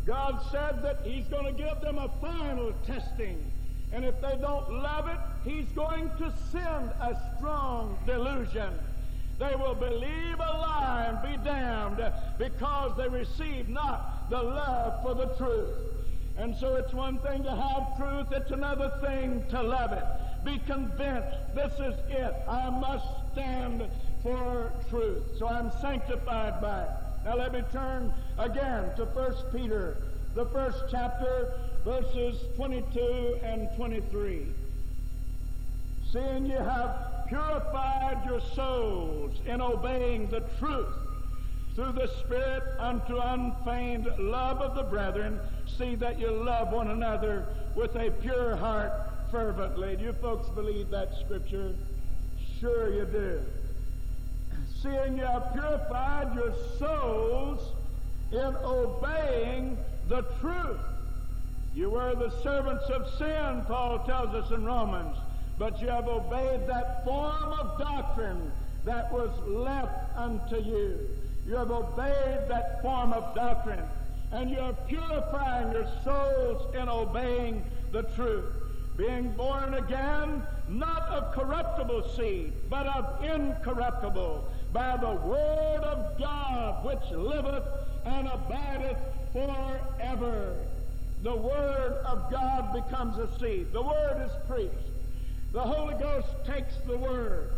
God 0.05 0.39
said 0.51 0.81
that 0.83 0.99
He's 1.05 1.25
going 1.27 1.45
to 1.45 1.51
give 1.53 1.79
them 1.81 1.97
a 1.97 2.09
final 2.21 2.73
testing. 2.85 3.51
And 3.91 4.03
if 4.03 4.19
they 4.21 4.35
don't 4.41 4.69
love 4.81 5.07
it, 5.07 5.19
He's 5.43 5.69
going 5.69 6.09
to 6.17 6.33
send 6.51 6.89
a 7.01 7.17
strong 7.37 7.97
delusion. 8.05 8.73
They 9.39 9.55
will 9.55 9.75
believe 9.75 10.35
a 10.39 10.57
lie 10.57 11.05
and 11.09 11.21
be 11.21 11.43
damned 11.43 12.01
because 12.37 12.95
they 12.97 13.07
receive 13.07 13.69
not 13.69 14.29
the 14.29 14.41
love 14.41 15.01
for 15.03 15.15
the 15.15 15.33
truth. 15.35 15.75
And 16.37 16.55
so 16.55 16.75
it's 16.75 16.93
one 16.93 17.19
thing 17.19 17.43
to 17.43 17.55
have 17.55 17.97
truth, 17.97 18.27
it's 18.31 18.51
another 18.51 18.91
thing 19.01 19.43
to 19.49 19.61
love 19.61 19.91
it. 19.91 20.03
Be 20.43 20.59
convinced 20.65 21.37
this 21.55 21.73
is 21.73 21.95
it. 22.09 22.35
I 22.47 22.69
must 22.69 23.05
stand 23.31 23.87
for 24.21 24.71
truth. 24.89 25.23
So 25.37 25.47
I'm 25.47 25.71
sanctified 25.81 26.61
by 26.61 26.83
it. 26.83 27.02
Now 27.25 27.37
let 27.37 27.53
me 27.53 27.63
turn 27.71 28.13
again 28.37 28.93
to 28.97 29.05
1 29.05 29.35
Peter, 29.53 29.95
the 30.35 30.45
first 30.47 30.83
chapter, 30.91 31.53
verses 31.85 32.37
22 32.57 33.39
and 33.41 33.69
23. 33.77 34.47
Seeing 36.11 36.45
you 36.45 36.57
have 36.57 37.25
purified 37.29 38.21
your 38.25 38.41
souls 38.41 39.39
in 39.45 39.61
obeying 39.61 40.27
the 40.29 40.41
truth 40.59 40.93
through 41.75 41.93
the 41.93 42.07
Spirit 42.19 42.63
unto 42.77 43.17
unfeigned 43.17 44.07
love 44.19 44.59
of 44.59 44.75
the 44.75 44.83
brethren, 44.83 45.39
see 45.65 45.95
that 45.95 46.19
you 46.19 46.29
love 46.29 46.73
one 46.73 46.91
another 46.91 47.45
with 47.73 47.95
a 47.95 48.11
pure 48.11 48.57
heart 48.57 48.91
fervently. 49.31 49.95
Do 49.95 50.03
you 50.03 50.13
folks 50.13 50.49
believe 50.49 50.89
that 50.89 51.15
scripture? 51.15 51.73
Sure 52.59 52.93
you 52.93 53.05
do 53.05 53.41
seeing 54.83 55.17
you 55.17 55.23
have 55.23 55.53
purified 55.53 56.35
your 56.35 56.53
souls 56.77 57.71
in 58.33 58.55
obeying 58.65 59.77
the 60.09 60.23
truth. 60.41 60.81
You 61.73 61.89
were 61.89 62.13
the 62.15 62.29
servants 62.43 62.83
of 62.89 63.07
sin, 63.17 63.63
Paul 63.65 63.99
tells 63.99 64.35
us 64.35 64.51
in 64.51 64.65
Romans, 64.65 65.15
but 65.57 65.81
you 65.81 65.87
have 65.87 66.09
obeyed 66.09 66.67
that 66.67 67.05
form 67.05 67.53
of 67.53 67.79
doctrine 67.79 68.51
that 68.83 69.11
was 69.13 69.31
left 69.47 70.17
unto 70.17 70.57
you. 70.57 70.99
You 71.47 71.55
have 71.55 71.71
obeyed 71.71 72.49
that 72.49 72.81
form 72.81 73.13
of 73.13 73.33
doctrine, 73.33 73.83
and 74.33 74.51
you 74.51 74.59
are 74.59 74.73
purifying 74.87 75.71
your 75.71 75.87
souls 76.03 76.75
in 76.75 76.89
obeying 76.89 77.63
the 77.93 78.03
truth 78.15 78.53
being 78.97 79.31
born 79.31 79.73
again, 79.73 80.43
not 80.69 81.03
of 81.09 81.33
corruptible 81.33 82.07
seed, 82.15 82.53
but 82.69 82.85
of 82.85 83.23
incorruptible, 83.23 84.47
by 84.73 84.97
the 84.97 85.11
word 85.27 85.81
of 85.83 86.17
God 86.17 86.83
which 86.83 87.11
liveth 87.11 87.63
and 88.05 88.27
abideth 88.27 88.97
forever. 89.31 90.55
The 91.21 91.35
word 91.35 91.93
of 92.05 92.31
God 92.31 92.73
becomes 92.73 93.17
a 93.17 93.29
seed. 93.39 93.71
The 93.71 93.81
word 93.81 94.25
is 94.25 94.31
preached. 94.49 94.73
The 95.53 95.61
Holy 95.61 95.93
Ghost 95.93 96.27
takes 96.45 96.73
the 96.87 96.97
word 96.97 97.51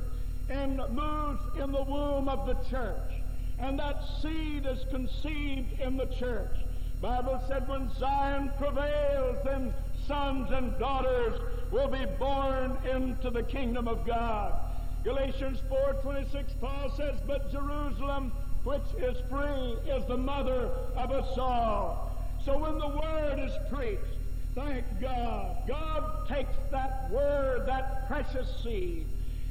and 0.49 0.77
moves 0.91 1.41
in 1.57 1.71
the 1.71 1.83
womb 1.83 2.27
of 2.27 2.45
the 2.45 2.55
church. 2.69 3.11
And 3.57 3.79
that 3.79 4.03
seed 4.21 4.65
is 4.65 4.83
conceived 4.91 5.79
in 5.79 5.95
the 5.95 6.07
church. 6.07 6.57
Bible 7.01 7.41
said 7.47 7.67
when 7.67 7.89
Zion 7.97 8.51
prevails, 8.57 9.37
then 9.45 9.73
sons 10.07 10.49
and 10.51 10.77
daughters 10.77 11.39
will 11.71 11.87
be 11.87 12.05
born 12.19 12.77
into 12.85 13.29
the 13.29 13.43
kingdom 13.43 13.87
of 13.87 14.05
God. 14.05 14.64
Galatians 15.05 15.61
4:26 15.69 16.53
Paul 16.59 16.89
says, 16.97 17.15
"But 17.27 17.51
Jerusalem, 17.51 18.31
which 18.63 18.81
is 18.97 19.15
free, 19.29 19.77
is 19.85 20.03
the 20.05 20.17
mother 20.17 20.71
of 20.97 21.11
us 21.11 21.37
all." 21.37 22.11
So 22.43 22.57
when 22.57 22.79
the 22.79 22.87
word 22.87 23.37
is 23.37 23.55
preached, 23.69 24.17
thank 24.55 24.83
God, 24.99 25.57
God 25.67 26.27
takes 26.27 26.57
that 26.71 27.07
word, 27.11 27.67
that 27.67 28.07
precious 28.07 28.49
seed, 28.63 29.07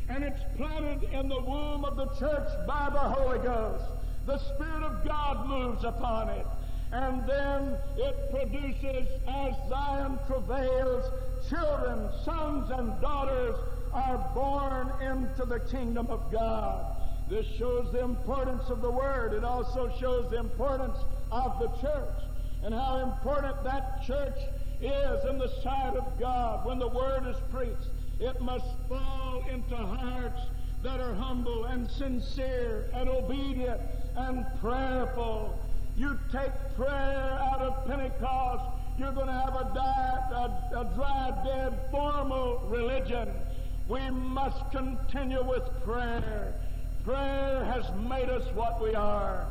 and 0.09 0.24
it's 0.24 0.42
planted 0.57 1.05
in 1.05 1.28
the 1.28 1.40
womb 1.40 1.84
of 1.84 1.94
the 1.94 2.09
church 2.16 2.48
by 2.66 2.90
the 2.90 2.98
Holy 2.98 3.38
Ghost. 3.38 3.84
The 4.26 4.38
Spirit 4.38 4.82
of 4.82 5.05
God 5.05 5.46
moves 5.46 5.84
upon 5.84 6.30
it. 6.30 6.46
And 6.90 7.26
then 7.28 7.76
it 7.96 8.30
produces, 8.30 9.09
as 9.28 9.55
Zion 9.68 10.18
travails, 10.26 11.05
children, 11.48 12.09
sons 12.24 12.70
and 12.70 13.00
daughters 13.00 13.57
are 13.95 14.18
born 14.34 14.90
into 15.01 15.45
the 15.45 15.61
kingdom 15.61 16.09
of 16.09 16.30
God. 16.32 16.97
This 17.30 17.47
shows 17.57 17.90
the 17.92 18.01
importance 18.01 18.68
of 18.68 18.82
the 18.82 18.90
Word. 18.90 19.32
It 19.32 19.45
also 19.45 19.90
shows 19.99 20.30
the 20.30 20.38
importance 20.38 20.99
of 21.30 21.59
the 21.61 21.68
church 21.80 22.20
and 22.62 22.74
how 22.74 22.99
important 22.99 23.62
that 23.64 24.05
church 24.05 24.38
is 24.80 25.24
in 25.30 25.38
the 25.38 25.49
sight 25.62 25.95
of 25.97 26.18
God. 26.18 26.66
When 26.66 26.78
the 26.78 26.88
Word 26.88 27.26
is 27.26 27.36
preached, 27.53 27.88
it 28.20 28.40
must 28.40 28.66
fall 28.88 29.45
into 29.51 29.76
hearts 29.76 30.40
that 30.82 31.01
are 31.01 31.14
humble 31.14 31.64
and 31.66 31.88
sincere 31.90 32.90
and 32.92 33.09
obedient 33.09 33.80
and 34.16 34.45
prayerful. 34.61 35.59
You 35.97 36.18
take 36.32 36.53
prayer 36.76 37.38
out 37.40 37.62
of 37.62 37.86
Pentecost, 37.86 38.64
you're 38.99 39.12
going 39.12 39.28
to 39.28 39.32
have 39.32 39.55
a, 39.55 39.64
a, 39.74 40.80
a 40.80 40.95
dry, 40.95 41.32
dead, 41.45 41.78
formal 41.90 42.61
religion. 42.68 43.30
We 43.89 44.11
must 44.11 44.70
continue 44.70 45.43
with 45.45 45.62
prayer. 45.85 46.55
Prayer 47.05 47.64
has 47.64 47.85
made 48.09 48.30
us 48.30 48.47
what 48.55 48.80
we 48.82 48.95
are. 48.95 49.47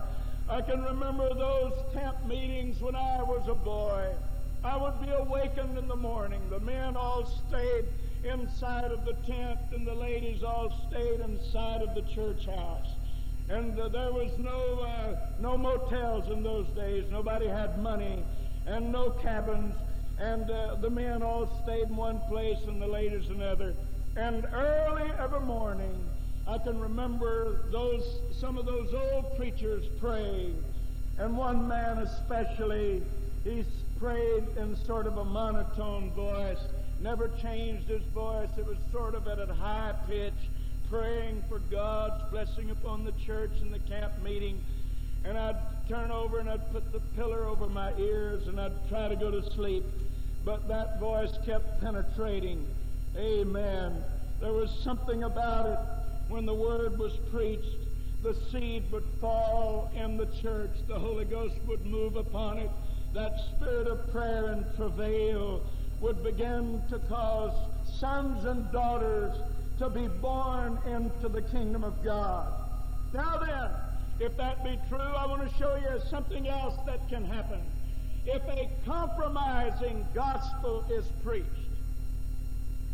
I 0.49 0.61
can 0.61 0.83
remember 0.83 1.29
those 1.33 1.73
camp 1.93 2.25
meetings 2.25 2.81
when 2.81 2.95
I 2.95 3.21
was 3.21 3.47
a 3.47 3.53
boy. 3.53 4.11
I 4.63 4.75
would 4.77 4.99
be 5.01 5.11
awakened 5.11 5.77
in 5.77 5.87
the 5.87 5.95
morning. 5.95 6.41
The 6.49 6.59
men 6.59 6.97
all 6.97 7.25
stayed 7.47 7.85
inside 8.23 8.91
of 8.91 9.05
the 9.05 9.13
tent, 9.27 9.59
and 9.71 9.85
the 9.85 9.93
ladies 9.93 10.41
all 10.43 10.73
stayed 10.89 11.19
inside 11.19 11.81
of 11.81 11.93
the 11.93 12.01
church 12.13 12.45
house. 12.45 12.87
And 13.49 13.79
uh, 13.79 13.89
there 13.89 14.11
was 14.11 14.31
no 14.39 14.79
uh, 14.79 15.15
no 15.39 15.57
motels 15.57 16.31
in 16.31 16.41
those 16.43 16.67
days. 16.69 17.05
Nobody 17.11 17.47
had 17.47 17.77
money, 17.83 18.23
and 18.65 18.91
no 18.91 19.11
cabins. 19.11 19.75
and 20.19 20.49
uh, 20.49 20.75
the 20.75 20.89
men 20.89 21.21
all 21.21 21.45
stayed 21.63 21.89
in 21.89 21.95
one 21.95 22.19
place 22.29 22.57
and 22.67 22.81
the 22.81 22.87
ladies 22.87 23.29
another. 23.29 23.75
And 24.15 24.45
early 24.53 25.11
every 25.17 25.39
morning, 25.39 26.07
I 26.47 26.59
can 26.59 26.79
remember 26.79 27.65
those 27.71 28.19
some 28.39 28.59
of 28.59 28.65
those 28.65 28.93
old 28.93 29.35
preachers 29.35 29.85
praying, 29.99 30.63
and 31.17 31.35
one 31.35 31.67
man 31.67 31.97
especially, 31.97 33.01
he 33.43 33.65
prayed 33.99 34.43
in 34.57 34.75
sort 34.85 35.07
of 35.07 35.17
a 35.17 35.25
monotone 35.25 36.11
voice, 36.11 36.59
never 37.01 37.29
changed 37.41 37.87
his 37.87 38.03
voice. 38.13 38.49
It 38.55 38.67
was 38.67 38.77
sort 38.91 39.15
of 39.15 39.27
at 39.27 39.39
a 39.39 39.51
high 39.51 39.95
pitch, 40.07 40.33
praying 40.91 41.43
for 41.49 41.57
God's 41.71 42.23
blessing 42.29 42.69
upon 42.69 43.05
the 43.05 43.13
church 43.25 43.51
and 43.61 43.73
the 43.73 43.79
camp 43.79 44.13
meeting. 44.23 44.61
And 45.25 45.37
I'd 45.39 45.57
turn 45.89 46.11
over 46.11 46.37
and 46.37 46.49
I'd 46.49 46.71
put 46.71 46.91
the 46.91 46.99
pillar 47.15 47.45
over 47.45 47.67
my 47.67 47.93
ears 47.97 48.47
and 48.47 48.59
I'd 48.59 48.89
try 48.89 49.07
to 49.07 49.15
go 49.15 49.31
to 49.31 49.41
sleep. 49.53 49.85
But 50.45 50.67
that 50.67 50.99
voice 50.99 51.31
kept 51.45 51.81
penetrating. 51.81 52.67
Amen. 53.17 54.03
There 54.41 54.53
was 54.53 54.71
something 54.83 55.23
about 55.23 55.67
it 55.67 55.79
when 56.29 56.45
the 56.45 56.53
word 56.53 56.97
was 56.97 57.13
preached. 57.31 57.77
The 58.23 58.35
seed 58.51 58.91
would 58.91 59.05
fall 59.21 59.91
in 59.95 60.17
the 60.17 60.25
church. 60.41 60.71
The 60.87 60.97
Holy 60.97 61.25
Ghost 61.25 61.55
would 61.67 61.85
move 61.85 62.15
upon 62.15 62.57
it. 62.57 62.71
That 63.13 63.33
spirit 63.55 63.87
of 63.87 64.11
prayer 64.11 64.47
and 64.47 64.65
travail 64.75 65.61
would 66.01 66.23
begin 66.23 66.81
to 66.89 66.99
cause 67.07 67.53
sons 67.99 68.45
and 68.45 68.71
daughters 68.71 69.33
to 69.77 69.89
be 69.89 70.07
born 70.07 70.79
into 70.87 71.29
the 71.29 71.41
kingdom 71.41 71.83
of 71.83 72.03
God. 72.03 72.51
Now 73.13 73.37
then, 73.37 73.69
if 74.19 74.35
that 74.37 74.63
be 74.63 74.79
true, 74.89 74.97
I 74.99 75.25
want 75.27 75.47
to 75.47 75.57
show 75.57 75.75
you 75.75 76.01
something 76.09 76.47
else 76.47 76.75
that 76.87 77.07
can 77.09 77.23
happen. 77.25 77.61
If 78.25 78.41
a 78.47 78.69
compromising 78.85 80.05
gospel 80.15 80.85
is 80.89 81.05
preached, 81.23 81.62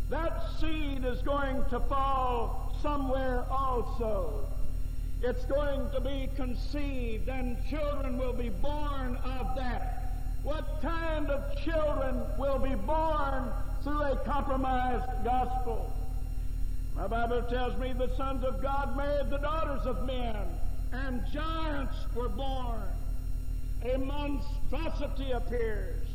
that 0.10 0.42
seed 0.60 1.06
is 1.06 1.22
going 1.22 1.64
to 1.70 1.80
fall 1.82 2.76
somewhere 2.82 3.46
also. 3.52 4.48
It's 5.22 5.46
going 5.46 5.90
to 5.92 6.02
be 6.02 6.30
conceived, 6.36 7.30
and 7.30 7.58
children 7.70 8.18
will 8.18 8.34
be 8.34 8.50
born 8.50 9.18
of 9.18 9.56
that. 9.56 10.14
What 10.44 10.82
kind 10.82 11.30
of 11.30 11.64
children 11.64 12.24
will 12.40 12.58
be 12.58 12.74
born 12.74 13.52
through 13.84 14.02
a 14.02 14.16
compromised 14.26 15.24
gospel? 15.24 15.94
My 16.96 17.08
Bible 17.08 17.44
tells 17.44 17.78
me 17.78 17.94
the 17.94 18.16
sons 18.18 18.44
of 18.44 18.62
God 18.64 18.98
married 18.98 19.30
the 19.30 19.38
daughters 19.38 19.86
of 19.86 20.06
men, 20.06 20.36
and 20.92 21.22
giants 21.32 21.96
were 22.16 22.30
born. 22.30 22.82
A 23.84 23.98
monstrosity 23.98 25.32
appears 25.32 26.09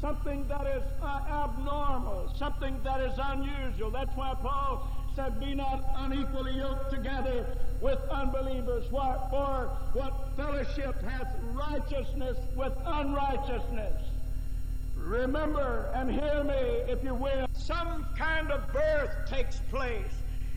something 0.00 0.46
that 0.48 0.66
is 0.66 0.82
uh, 1.02 1.20
abnormal, 1.30 2.32
something 2.36 2.78
that 2.84 3.00
is 3.00 3.18
unusual. 3.18 3.90
That's 3.90 4.14
why 4.16 4.34
Paul 4.34 4.88
said, 5.14 5.38
Be 5.40 5.54
not 5.54 5.84
unequally 5.96 6.56
yoked 6.56 6.90
together 6.90 7.46
with 7.80 7.98
unbelievers. 8.10 8.90
What, 8.90 9.28
for 9.30 9.70
what 9.92 10.30
fellowship 10.36 11.00
hath 11.02 11.34
righteousness 11.52 12.36
with 12.56 12.72
unrighteousness? 12.84 14.02
Remember 14.96 15.90
and 15.94 16.10
hear 16.10 16.44
me, 16.44 16.92
if 16.92 17.04
you 17.04 17.14
will. 17.14 17.46
Some 17.52 18.06
kind 18.16 18.50
of 18.50 18.72
birth 18.72 19.10
takes 19.28 19.60
place, 19.70 20.14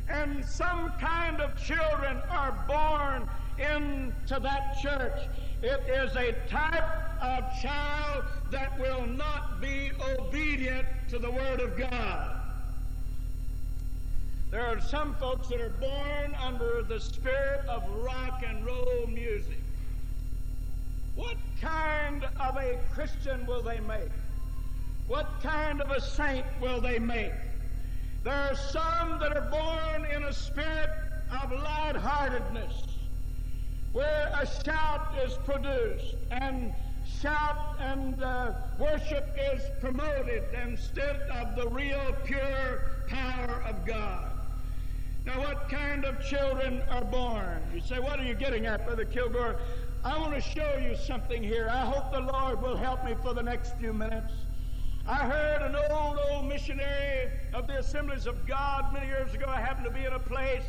and 0.10 0.44
some 0.46 0.92
kind 1.00 1.42
of 1.42 1.56
children 1.62 2.18
are 2.30 2.64
born 2.68 3.30
into 3.60 4.40
that 4.40 4.78
church. 4.82 5.20
It 5.62 5.82
is 5.90 6.16
a 6.16 6.34
type 6.48 7.22
of 7.22 7.44
child 7.62 8.26
that 8.52 8.80
will 8.80 9.06
not 9.06 9.62
be 9.62 9.92
obedient 10.20 10.88
to 11.10 11.20
the 11.20 11.30
Word 11.30 11.60
of 11.60 11.78
God. 11.78 12.40
There 14.50 14.66
are 14.66 14.80
some 14.80 15.14
folks 15.16 15.50
that 15.50 15.60
are 15.60 15.70
born 15.70 16.36
under 16.36 16.82
the 16.82 17.00
spirit 17.00 17.66
of 17.68 17.84
rock 18.04 18.44
and 18.48 18.66
roll 18.66 19.06
music. 19.08 19.60
What 21.16 21.36
kind 21.62 22.24
of 22.40 22.56
a 22.56 22.80
Christian 22.94 23.46
will 23.46 23.62
they 23.62 23.80
make? 23.82 24.12
What 25.08 25.28
kind 25.42 25.82
of 25.82 25.92
a 25.92 26.00
saint 26.00 26.46
will 26.62 26.80
they 26.80 27.00
make? 27.00 27.34
There 28.24 28.34
are 28.34 28.56
some 28.56 29.20
that 29.20 29.36
are 29.36 29.50
born 29.50 30.06
in 30.12 30.24
a 30.24 30.34
spirit 30.34 30.90
of 31.42 31.52
lightheartedness 31.52 32.84
where 33.94 34.32
a 34.40 34.46
shout 34.64 35.16
is 35.26 35.34
produced 35.46 36.16
and 36.32 36.74
shout 37.22 37.78
and 37.80 38.22
uh, 38.22 38.52
worship 38.78 39.36
is 39.54 39.62
promoted 39.80 40.44
instead 40.66 41.16
of 41.32 41.56
the 41.56 41.68
real 41.70 42.16
pure 42.26 42.82
power 43.08 43.64
of 43.68 43.86
God. 43.86 44.32
Now, 45.26 45.40
what 45.40 45.68
kind 45.70 46.06
of 46.06 46.24
children 46.24 46.82
are 46.90 47.04
born? 47.04 47.62
You 47.74 47.82
say, 47.82 48.00
what 48.00 48.20
are 48.20 48.24
you 48.24 48.36
getting 48.36 48.66
at, 48.66 48.86
Brother 48.86 49.06
Kilgore? 49.06 49.58
I 50.04 50.18
want 50.20 50.36
to 50.36 50.42
show 50.42 50.78
you 50.78 50.96
something 50.96 51.44
here. 51.44 51.70
I 51.72 51.86
hope 51.86 52.12
the 52.12 52.22
Lord 52.22 52.62
will 52.62 52.78
help 52.78 53.04
me 53.04 53.16
for 53.22 53.34
the 53.34 53.44
next 53.44 53.76
few 53.78 53.94
minutes. 53.94 54.34
I 55.08 55.26
heard 55.26 55.62
an 55.64 55.76
old, 55.90 56.20
old 56.30 56.46
missionary 56.46 57.32
of 57.54 57.68
the 57.68 57.80
Assemblies 57.80 58.28
of 58.28 58.46
God 58.46 58.94
many 58.94 59.08
years 59.08 59.34
ago. 59.34 59.46
I 59.48 59.60
happened 59.60 59.86
to 59.86 59.92
be 59.92 60.06
in 60.06 60.14
a 60.14 60.20
place, 60.20 60.64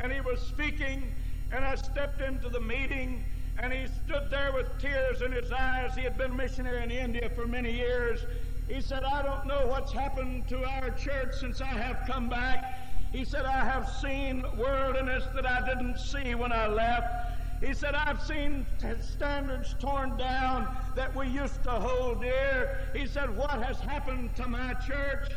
and 0.00 0.12
he 0.12 0.20
was 0.20 0.40
speaking, 0.40 1.14
and 1.52 1.64
I 1.64 1.76
stepped 1.76 2.20
into 2.20 2.48
the 2.48 2.60
meeting, 2.60 3.24
and 3.58 3.72
he 3.72 3.86
stood 3.86 4.30
there 4.30 4.52
with 4.52 4.66
tears 4.78 5.22
in 5.22 5.32
his 5.32 5.50
eyes. 5.52 5.94
He 5.94 6.02
had 6.02 6.18
been 6.18 6.32
a 6.32 6.34
missionary 6.34 6.82
in 6.82 6.90
India 6.90 7.30
for 7.34 7.46
many 7.46 7.72
years. 7.72 8.20
He 8.68 8.80
said, 8.80 9.04
I 9.04 9.22
don't 9.22 9.46
know 9.46 9.66
what's 9.66 9.92
happened 9.92 10.48
to 10.48 10.64
our 10.64 10.90
church 10.90 11.34
since 11.38 11.60
I 11.60 11.66
have 11.66 12.06
come 12.06 12.28
back. 12.28 12.80
He 13.12 13.24
said, 13.24 13.44
I 13.44 13.64
have 13.64 13.88
seen 13.88 14.44
worldliness 14.56 15.24
that 15.34 15.46
I 15.46 15.64
didn't 15.66 15.98
see 15.98 16.34
when 16.34 16.52
I 16.52 16.66
left. 16.66 17.34
He 17.64 17.72
said, 17.72 17.94
I've 17.94 18.20
seen 18.20 18.66
standards 19.00 19.74
torn 19.78 20.16
down 20.16 20.76
that 20.96 21.14
we 21.14 21.28
used 21.28 21.62
to 21.62 21.70
hold 21.70 22.20
dear. 22.20 22.80
He 22.94 23.06
said, 23.06 23.34
What 23.34 23.50
has 23.62 23.78
happened 23.78 24.34
to 24.36 24.48
my 24.48 24.74
church? 24.86 25.30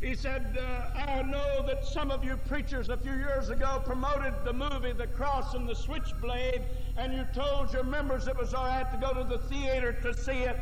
He 0.00 0.14
said, 0.14 0.58
uh, 0.58 0.98
I 0.98 1.22
know 1.22 1.62
that 1.66 1.84
some 1.84 2.10
of 2.10 2.24
you 2.24 2.38
preachers 2.48 2.88
a 2.88 2.96
few 2.96 3.12
years 3.12 3.50
ago 3.50 3.82
promoted 3.84 4.32
the 4.44 4.52
movie 4.52 4.92
The 4.92 5.06
Cross 5.08 5.52
and 5.52 5.68
the 5.68 5.74
Switchblade, 5.74 6.62
and 6.96 7.12
you 7.12 7.26
told 7.34 7.70
your 7.72 7.84
members 7.84 8.26
it 8.26 8.36
was 8.36 8.54
all 8.54 8.64
right 8.64 8.90
to 8.90 8.96
go 8.96 9.12
to 9.12 9.24
the 9.24 9.38
theater 9.38 9.92
to 9.92 10.14
see 10.14 10.44
it. 10.44 10.58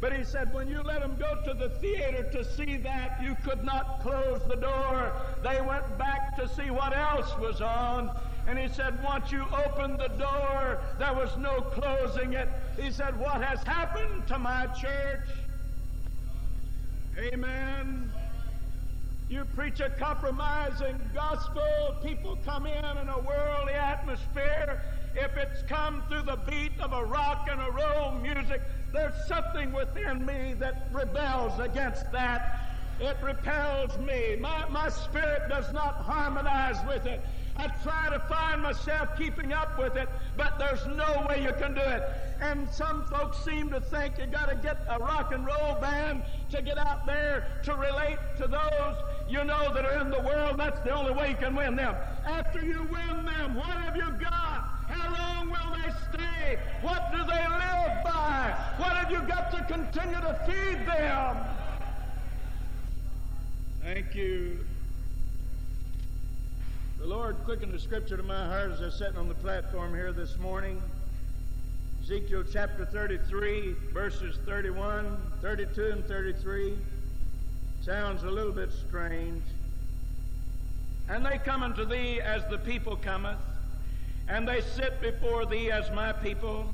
But 0.00 0.16
he 0.16 0.22
said, 0.22 0.54
when 0.54 0.68
you 0.68 0.82
let 0.82 1.00
them 1.00 1.16
go 1.18 1.42
to 1.46 1.54
the 1.54 1.70
theater 1.80 2.30
to 2.30 2.44
see 2.44 2.76
that, 2.76 3.18
you 3.20 3.34
could 3.42 3.64
not 3.64 4.00
close 4.02 4.40
the 4.46 4.56
door. 4.56 5.10
They 5.42 5.60
went 5.60 5.98
back 5.98 6.36
to 6.36 6.48
see 6.48 6.70
what 6.70 6.96
else 6.96 7.36
was 7.38 7.60
on. 7.60 8.16
And 8.46 8.56
he 8.56 8.68
said, 8.68 9.02
once 9.02 9.32
you 9.32 9.46
opened 9.66 9.98
the 9.98 10.08
door, 10.08 10.78
there 11.00 11.14
was 11.14 11.36
no 11.38 11.60
closing 11.60 12.34
it. 12.34 12.48
He 12.78 12.92
said, 12.92 13.18
what 13.18 13.42
has 13.42 13.62
happened 13.64 14.28
to 14.28 14.38
my 14.38 14.66
church? 14.66 15.26
Amen. 17.18 18.12
You 19.28 19.44
preach 19.44 19.80
a 19.80 19.90
compromising 19.90 21.00
gospel. 21.12 21.96
People 22.00 22.38
come 22.44 22.64
in 22.64 22.84
in 22.84 23.08
a 23.08 23.18
worldly 23.18 23.72
atmosphere. 23.72 24.82
If 25.16 25.36
it's 25.36 25.62
come 25.62 26.04
through 26.08 26.22
the 26.22 26.38
beat 26.48 26.78
of 26.80 26.92
a 26.92 27.04
rock 27.04 27.48
and 27.50 27.60
a 27.60 27.70
roll 27.72 28.12
music, 28.12 28.62
there's 28.92 29.14
something 29.26 29.72
within 29.72 30.24
me 30.24 30.54
that 30.60 30.88
rebels 30.92 31.58
against 31.58 32.12
that. 32.12 32.76
It 33.00 33.16
repels 33.20 33.98
me. 33.98 34.36
My, 34.40 34.68
my 34.68 34.88
spirit 34.88 35.48
does 35.48 35.72
not 35.72 35.96
harmonize 35.96 36.76
with 36.86 37.04
it. 37.06 37.20
I 37.58 37.66
try 37.82 38.10
to 38.10 38.20
find 38.20 38.62
myself 38.62 39.16
keeping 39.18 39.52
up 39.52 39.78
with 39.78 39.96
it, 39.96 40.08
but 40.36 40.58
there's 40.58 40.86
no 40.86 41.26
way 41.28 41.42
you 41.42 41.52
can 41.58 41.74
do 41.74 41.80
it. 41.80 42.02
And 42.40 42.68
some 42.70 43.04
folks 43.06 43.42
seem 43.44 43.70
to 43.70 43.80
think 43.80 44.18
you 44.18 44.26
got 44.26 44.50
to 44.50 44.56
get 44.56 44.78
a 44.88 44.98
rock 44.98 45.32
and 45.32 45.44
roll 45.46 45.74
band 45.80 46.22
to 46.50 46.62
get 46.62 46.78
out 46.78 47.06
there 47.06 47.60
to 47.64 47.74
relate 47.74 48.18
to 48.36 48.46
those 48.46 48.96
you 49.28 49.44
know 49.44 49.72
that 49.74 49.84
are 49.84 50.00
in 50.00 50.10
the 50.10 50.20
world. 50.20 50.58
That's 50.58 50.80
the 50.80 50.90
only 50.90 51.12
way 51.12 51.30
you 51.30 51.36
can 51.36 51.54
win 51.54 51.76
them. 51.76 51.94
After 52.24 52.64
you 52.64 52.82
win 52.90 53.24
them, 53.24 53.54
what 53.54 53.66
have 53.66 53.96
you 53.96 54.10
got? 54.20 54.76
How 54.88 55.10
long 55.12 55.50
will 55.50 55.76
they 55.76 55.90
stay? 56.10 56.58
What 56.82 57.10
do 57.12 57.18
they 57.18 57.48
live 57.48 58.04
by? 58.04 58.54
What 58.78 58.92
have 58.92 59.10
you 59.10 59.20
got 59.22 59.50
to 59.50 59.64
continue 59.64 60.20
to 60.20 60.40
feed 60.46 60.86
them? 60.86 61.36
Thank 63.82 64.14
you. 64.14 64.58
The 66.98 67.06
Lord 67.06 67.36
quickened 67.44 67.72
the 67.72 67.78
scripture 67.78 68.16
to 68.16 68.22
my 68.22 68.46
heart 68.46 68.72
as 68.72 68.80
I 68.80 68.90
sitting 68.90 69.16
on 69.16 69.28
the 69.28 69.34
platform 69.34 69.94
here 69.94 70.12
this 70.12 70.38
morning. 70.38 70.80
Ezekiel 72.02 72.44
chapter 72.52 72.84
33, 72.86 73.74
verses 73.92 74.38
31, 74.46 75.16
32, 75.40 75.86
and 75.86 76.04
33. 76.06 76.78
Sounds 77.86 78.24
a 78.24 78.30
little 78.32 78.50
bit 78.50 78.72
strange. 78.72 79.44
And 81.08 81.24
they 81.24 81.38
come 81.38 81.62
unto 81.62 81.84
thee 81.84 82.20
as 82.20 82.42
the 82.50 82.58
people 82.58 82.96
cometh, 82.96 83.38
and 84.28 84.48
they 84.48 84.60
sit 84.60 85.00
before 85.00 85.46
thee 85.46 85.70
as 85.70 85.88
my 85.92 86.10
people, 86.12 86.66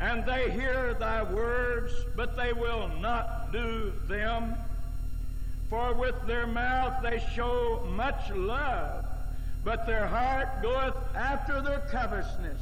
and 0.00 0.26
they 0.26 0.50
hear 0.50 0.94
thy 0.94 1.22
words, 1.22 1.92
but 2.16 2.36
they 2.36 2.52
will 2.52 2.88
not 3.00 3.52
do 3.52 3.92
them. 4.08 4.56
For 5.70 5.94
with 5.94 6.16
their 6.26 6.48
mouth 6.48 7.04
they 7.04 7.24
show 7.36 7.86
much 7.92 8.28
love, 8.32 9.04
but 9.62 9.86
their 9.86 10.08
heart 10.08 10.60
goeth 10.60 10.96
after 11.14 11.62
their 11.62 11.84
covetousness. 11.88 12.60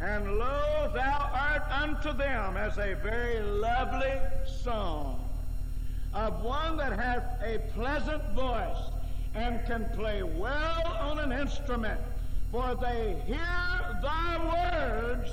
And 0.00 0.36
lo, 0.36 0.90
thou 0.92 1.30
art 1.32 1.62
unto 1.70 2.12
them 2.12 2.56
as 2.56 2.76
a 2.76 2.96
very 2.96 3.38
lovely 3.40 4.18
song 4.64 5.27
of 6.14 6.42
one 6.42 6.76
that 6.76 6.98
hath 6.98 7.40
a 7.42 7.58
pleasant 7.74 8.22
voice 8.30 8.90
and 9.34 9.64
can 9.66 9.88
play 9.94 10.22
well 10.22 10.96
on 11.00 11.18
an 11.18 11.32
instrument. 11.32 12.00
For 12.50 12.74
they 12.74 13.16
hear 13.26 13.98
thy 14.02 14.38
words, 14.38 15.30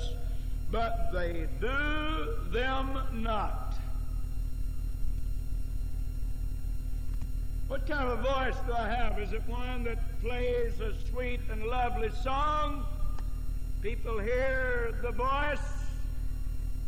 but 0.70 1.10
they 1.12 1.46
do 1.60 2.36
them 2.52 3.00
not. 3.12 3.74
What 7.68 7.86
kind 7.88 8.08
of 8.08 8.20
a 8.20 8.22
voice 8.22 8.54
do 8.66 8.74
I 8.74 8.88
have? 8.88 9.18
Is 9.18 9.32
it 9.32 9.42
one 9.48 9.84
that 9.84 9.98
plays 10.20 10.78
a 10.80 10.92
sweet 11.10 11.40
and 11.50 11.64
lovely 11.64 12.10
song? 12.22 12.84
People 13.82 14.18
hear 14.18 14.94
the 15.02 15.10
voice, 15.10 15.58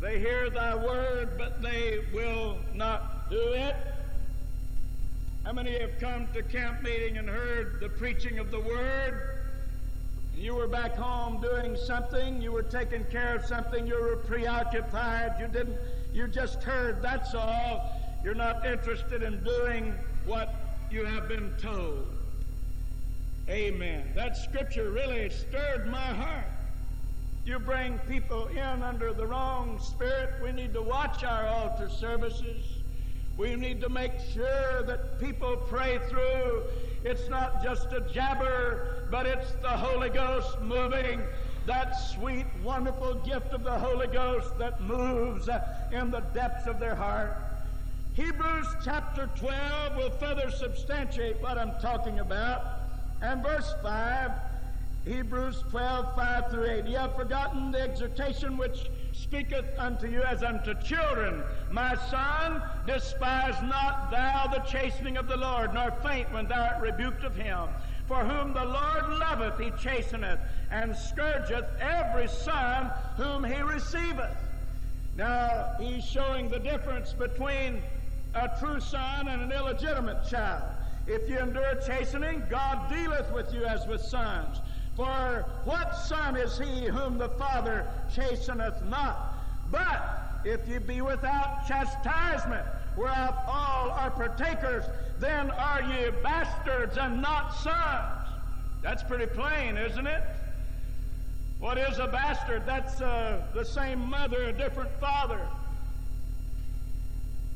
they 0.01 0.19
hear 0.19 0.51
thy 0.51 0.77
word, 0.77 1.31
but 1.37 1.61
they 1.63 2.01
will 2.15 2.59
not 2.75 3.08
do 3.31 3.53
it. 3.53 3.77
How 5.45 5.53
many 5.53 5.79
have 5.79 5.99
come 5.99 6.29
to 6.35 6.43
camp 6.43 6.83
meeting 6.83 7.19
and 7.19 7.29
heard 7.29 7.81
the 7.81 7.89
preaching 7.89 8.39
of 8.39 8.51
the 8.51 8.61
word? 8.61 9.39
You 10.37 10.55
were 10.55 10.69
back 10.69 10.95
home 10.95 11.41
doing 11.41 11.77
something, 11.77 12.41
you 12.41 12.53
were 12.53 12.63
taking 12.63 13.05
care 13.07 13.35
of 13.35 13.45
something, 13.45 13.87
you 13.87 14.01
were 14.01 14.17
preoccupied, 14.17 15.41
you 15.41 15.49
didn't 15.49 15.77
you 16.13 16.27
just 16.27 16.63
heard, 16.63 17.03
that's 17.03 17.35
all. 17.35 17.93
You're 18.25 18.35
not 18.35 18.67
interested 18.67 19.23
in 19.23 19.43
doing 19.45 19.95
what 20.27 20.55
you 20.91 21.05
have 21.05 21.29
been 21.29 21.53
told. 21.61 22.07
Amen. 23.49 24.11
That 24.15 24.37
scripture 24.37 24.91
really 24.91 25.31
stirred 25.31 25.87
my 25.87 25.99
heart. 25.99 26.45
You 27.45 27.59
bring 27.59 27.99
people 28.01 28.47
in 28.49 28.83
under 28.83 29.13
the 29.13 29.27
wrong 29.27 29.79
spirit. 29.81 30.35
We 30.43 30.53
need 30.53 30.75
to 30.75 30.83
watch 30.83 31.25
our 31.25 31.47
altar 31.47 31.89
services. 31.89 32.78
We 33.39 33.55
need 33.55 33.81
to 33.83 33.89
make 33.89 34.13
sure 34.35 34.83
that 34.83 35.21
people 35.21 35.57
pray 35.69 36.01
through. 36.09 36.65
It's 37.05 37.29
not 37.29 37.63
just 37.63 37.93
a 37.93 38.01
jabber, 38.01 39.07
but 39.13 39.27
it's 39.27 39.53
the 39.63 39.69
Holy 39.69 40.11
Ghost 40.11 40.61
moving. 40.61 41.23
That 41.65 41.93
sweet, 41.93 42.47
wonderful 42.65 43.15
gift 43.15 43.53
of 43.53 43.63
the 43.63 43.79
Holy 43.79 44.09
Ghost 44.09 44.59
that 44.59 44.81
moves 44.81 45.49
uh, 45.49 45.63
in 45.93 46.11
the 46.11 46.21
depths 46.35 46.67
of 46.67 46.81
their 46.81 46.97
heart. 46.97 47.37
Hebrews 48.15 48.67
chapter 48.85 49.31
12 49.37 49.97
will 49.97 50.11
further 50.11 50.51
substantiate 50.51 51.41
what 51.41 51.59
I'm 51.59 51.79
talking 51.81 52.19
about. 52.19 52.65
And 53.23 53.41
verse 53.41 53.73
5, 53.85 54.33
Hebrews 55.05 55.63
12, 55.71 56.17
5 56.17 56.51
through 56.51 56.71
8. 56.71 56.87
You 56.87 56.97
have 56.97 57.15
forgotten 57.15 57.71
the 57.71 57.81
exhortation 57.81 58.57
which 58.57 58.91
speaketh 59.23 59.67
unto 59.79 60.07
you 60.07 60.23
as 60.23 60.43
unto 60.43 60.75
children. 60.81 61.43
My 61.71 61.97
son, 62.11 62.63
despise 62.87 63.61
not 63.63 64.11
thou 64.11 64.47
the 64.47 64.61
chastening 64.61 65.17
of 65.17 65.29
the 65.29 65.37
Lord, 65.37 65.75
nor 65.75 65.91
faint 66.03 66.33
when 66.33 66.47
thou 66.47 66.67
art 66.67 66.81
rebuked 66.81 67.25
of 67.25 67.35
him. 67.35 67.69
For 68.07 68.25
whom 68.25 68.55
the 68.55 68.65
Lord 68.65 69.09
loveth, 69.19 69.59
he 69.59 69.71
chasteneth, 69.73 70.39
and 70.71 70.97
scourgeth 70.97 71.67
every 71.81 72.29
son 72.29 72.91
whom 73.17 73.45
he 73.45 73.61
receiveth. 73.61 74.37
Now, 75.17 75.75
he's 75.81 76.05
showing 76.05 76.49
the 76.49 76.61
difference 76.61 77.13
between 77.13 77.83
a 78.35 78.49
true 78.61 78.81
son 78.81 79.29
and 79.29 79.43
an 79.43 79.53
illegitimate 79.53 80.29
child. 80.29 80.63
If 81.07 81.29
you 81.29 81.39
endure 81.39 81.75
chastening, 81.87 82.45
God 82.49 82.89
dealeth 82.89 83.31
with 83.33 83.53
you 83.53 83.65
as 83.65 83.87
with 83.87 84.01
sons. 84.01 84.59
For 84.99 85.47
what 85.65 85.95
son 85.95 86.35
is 86.35 86.59
he 86.59 86.87
whom 86.87 87.19
the 87.19 87.29
Father 87.29 87.87
chasteneth 88.13 88.85
not? 88.87 89.33
But 89.71 90.43
if 90.45 90.69
you 90.69 90.81
be 90.81 91.03
without 91.03 91.69
chastisement, 91.69 92.67
whereof 92.97 93.37
all 93.47 93.93
are 93.93 94.11
partakers, 94.11 94.83
then 95.21 95.53
are 95.53 95.83
ye 95.83 96.11
bastards 96.25 96.99
and 96.99 97.23
not 97.23 97.55
sons. 97.59 98.29
That's 98.83 99.05
pretty 99.05 99.27
plain, 99.27 99.79
isn't 99.79 100.09
it? 100.09 100.23
What 101.61 101.79
is 101.79 102.01
a 102.01 102.09
bastard? 102.09 102.67
That's 102.67 103.01
uh, 103.01 103.47
the 103.55 103.65
same 103.65 104.01
mother, 104.01 104.49
a 104.49 104.53
different 104.53 104.91
father. 104.99 105.41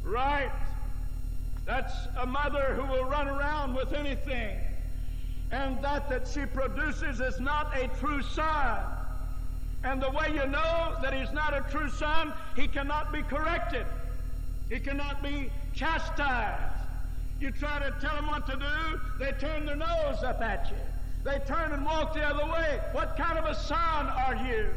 Right? 0.05 0.53
That's 1.64 1.93
a 2.18 2.26
mother 2.26 2.76
who 2.76 2.84
will 2.86 3.05
run 3.05 3.26
around 3.26 3.74
with 3.74 3.93
anything. 3.93 4.61
And 5.53 5.82
that 5.84 6.09
that 6.09 6.26
she 6.26 6.46
produces 6.46 7.20
is 7.20 7.38
not 7.38 7.76
a 7.76 7.86
true 8.00 8.22
son. 8.22 8.80
And 9.84 10.03
the 10.03 10.11
way 10.11 10.28
you 10.32 10.46
know 10.46 10.96
that 11.03 11.12
he's 11.12 11.32
not 11.32 11.55
a 11.55 11.64
true 11.70 11.90
son, 11.90 12.32
he 12.57 12.66
cannot 12.66 13.12
be 13.12 13.22
corrected. 13.22 13.84
He 14.70 14.80
cannot 14.80 15.22
be 15.22 15.50
chastised. 15.74 16.78
You 17.38 17.50
try 17.50 17.80
to 17.80 17.94
tell 18.00 18.14
them 18.14 18.28
what 18.28 18.46
to 18.46 18.57
do, 18.57 19.00
they 19.18 19.32
turn 19.32 19.66
their 19.66 19.76
nose 19.76 20.22
up 20.24 20.40
at 20.40 20.70
you. 20.70 20.76
They 21.24 21.40
turn 21.46 21.72
and 21.72 21.84
walk 21.84 22.14
the 22.14 22.22
other 22.22 22.50
way. 22.50 22.80
What 22.92 23.16
kind 23.16 23.38
of 23.38 23.44
a 23.44 23.55
son 23.55 24.07
are 24.07 24.36
you? 24.46 24.68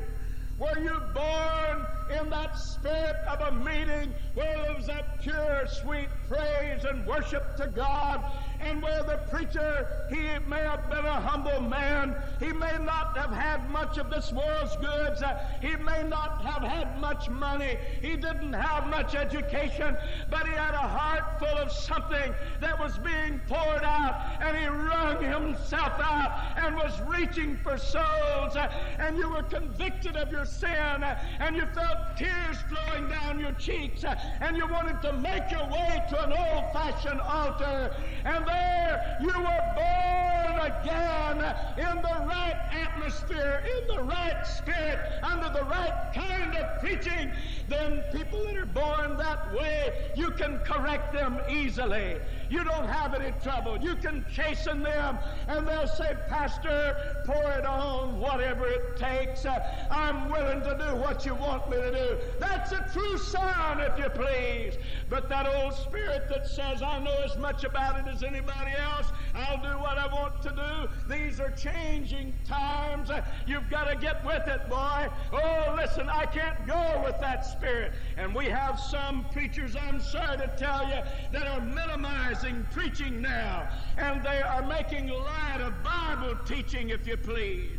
Were 0.60 0.80
you 0.80 1.00
born 1.14 1.86
in 2.20 2.30
that 2.30 2.58
spirit 2.58 3.16
of 3.28 3.42
a 3.42 3.52
meeting 3.52 4.14
where 4.36 4.74
was 4.76 4.88
that 4.88 5.22
pure, 5.22 5.68
sweet 5.68 6.08
praise 6.28 6.86
and 6.86 7.06
worship 7.06 7.56
to 7.58 7.68
God 7.68 8.24
and 8.66 8.82
where 8.82 9.04
the 9.04 9.18
preacher, 9.30 9.88
he 10.10 10.40
may 10.48 10.62
have 10.62 10.90
been 10.90 11.06
a 11.06 11.22
humble 11.22 11.62
man. 11.62 12.16
He 12.40 12.52
may 12.52 12.78
not 12.80 13.16
have 13.16 13.30
had 13.30 13.70
much 13.70 13.98
of 13.98 14.10
this 14.10 14.32
world's 14.32 14.76
goods. 14.78 15.22
Uh, 15.22 15.40
he 15.62 15.76
may 15.76 16.04
not 16.04 16.42
have 16.42 16.64
had 16.64 17.00
much 17.00 17.30
money. 17.30 17.78
He 18.02 18.16
didn't 18.16 18.54
have 18.54 18.88
much 18.88 19.14
education, 19.14 19.96
but 20.30 20.48
he 20.48 20.54
had 20.54 20.74
a 20.74 20.88
heart 20.88 21.40
full 21.40 21.58
of 21.58 21.72
something 21.72 22.34
that 22.60 22.80
was 22.80 22.98
being 22.98 23.40
poured 23.48 23.84
out, 23.84 24.42
and 24.42 24.58
he 24.58 24.66
wrung 24.66 25.24
himself 25.24 25.94
out 26.00 26.58
and 26.58 26.76
was 26.76 27.00
reaching 27.08 27.58
for 27.58 27.78
souls. 27.78 28.56
Uh, 28.56 28.72
and 28.98 29.18
you 29.18 29.30
were 29.30 29.44
convicted 29.44 30.16
of 30.18 30.32
your 30.32 30.46
sin, 30.46 31.04
uh, 31.04 31.20
and 31.40 31.56
you 31.56 31.66
felt 31.68 32.18
tears 32.18 32.58
flowing 32.68 33.08
down 33.10 33.40
your 33.40 33.54
cheeks, 33.54 34.04
and 34.42 34.58
you 34.58 34.68
wanted 34.68 35.00
to 35.04 35.14
make 35.14 35.52
your 35.52 35.66
way 35.68 36.04
to 36.10 36.24
an 36.24 36.34
old 36.34 36.74
fashioned 36.74 37.22
altar. 37.22 37.96
And 38.24 38.46
there 38.56 39.18
you 39.20 39.28
were 39.28 39.66
born 39.76 40.72
again 40.72 41.56
in 41.78 42.02
the 42.02 42.26
right 42.28 42.56
atmosphere, 42.72 43.62
in 43.66 43.96
the 43.98 44.04
right 44.04 44.46
spirit, 44.46 45.00
under 45.24 45.50
the 45.50 45.64
right 45.66 45.94
kind 46.14 46.56
of 46.56 46.80
preaching, 46.80 47.32
then 47.68 48.04
people 48.12 48.40
that 48.46 48.58
are 48.58 48.66
born 48.66 49.18
that 49.18 49.54
way, 49.54 49.92
you 50.16 50.32
can 50.32 50.60
correct 50.60 51.14
them 51.14 51.40
easily. 51.50 52.18
You 52.50 52.64
don't 52.64 52.88
have 52.88 53.14
any 53.14 53.34
trouble. 53.42 53.78
You 53.78 53.96
can 53.96 54.26
chasten 54.32 54.84
them, 54.84 55.18
and 55.48 55.68
they'll 55.68 55.88
say, 55.88 56.16
Pastor, 56.28 57.24
pour 57.26 57.52
it 57.52 57.66
on, 57.66 58.20
whatever 58.20 58.68
it 58.68 58.98
takes. 58.98 59.46
Uh, 59.46 59.60
I'm 59.90 60.30
willing 60.30 60.62
to 60.62 60.78
do 60.78 60.96
what 60.96 61.26
you 61.26 61.36
want 61.36 61.70
me 61.70 61.78
to 61.78 61.92
do. 61.92 62.18
That's 62.40 62.72
a 62.72 62.88
true 62.94 63.18
son, 63.18 63.80
if 63.80 63.98
you 63.98 64.10
please. 64.10 64.76
But 65.10 65.30
that 65.30 65.48
old 65.48 65.74
spirit 65.74 66.30
that 66.30 66.48
says, 66.48 66.82
I 66.82 67.00
know 67.00 67.16
as 67.24 67.38
much 67.38 67.64
about 67.64 68.00
it 68.00 68.08
as 68.12 68.24
anybody 68.24 68.72
else, 68.78 69.08
I'll 69.34 69.62
do 69.62 69.80
what 69.82 69.98
I 69.98 70.08
want 70.08 70.42
to 70.44 70.50
do. 70.50 71.14
These 71.14 71.40
are 71.40 71.52
changing 71.52 72.34
times. 72.46 73.10
Uh, 73.10 73.24
you've 73.48 73.70
got 73.70 73.90
to 73.90 73.96
get 73.96 74.24
with 74.26 74.48
it, 74.48 74.70
boy. 74.70 75.08
Oh, 75.34 75.76
listen, 75.76 76.10
I 76.10 76.26
can't 76.26 76.66
go 76.68 77.02
with 77.04 77.20
that 77.22 77.46
spirit. 77.46 77.94
And 78.18 78.34
we 78.36 78.46
have 78.46 78.80
some 78.80 79.26
preachers, 79.32 79.76
I'm 79.76 80.00
sorry 80.00 80.38
to 80.38 80.54
tell 80.58 80.88
you, 80.88 81.02
that 81.32 81.48
are 81.48 81.62
minimizing 81.62 82.35
preaching 82.72 83.22
now, 83.22 83.68
and 83.98 84.24
they 84.24 84.42
are 84.42 84.66
making 84.66 85.08
light 85.08 85.62
of 85.62 85.74
Bible 85.84 86.38
teaching, 86.46 86.90
if 86.90 87.08
you 87.08 87.18
please. 87.18 87.70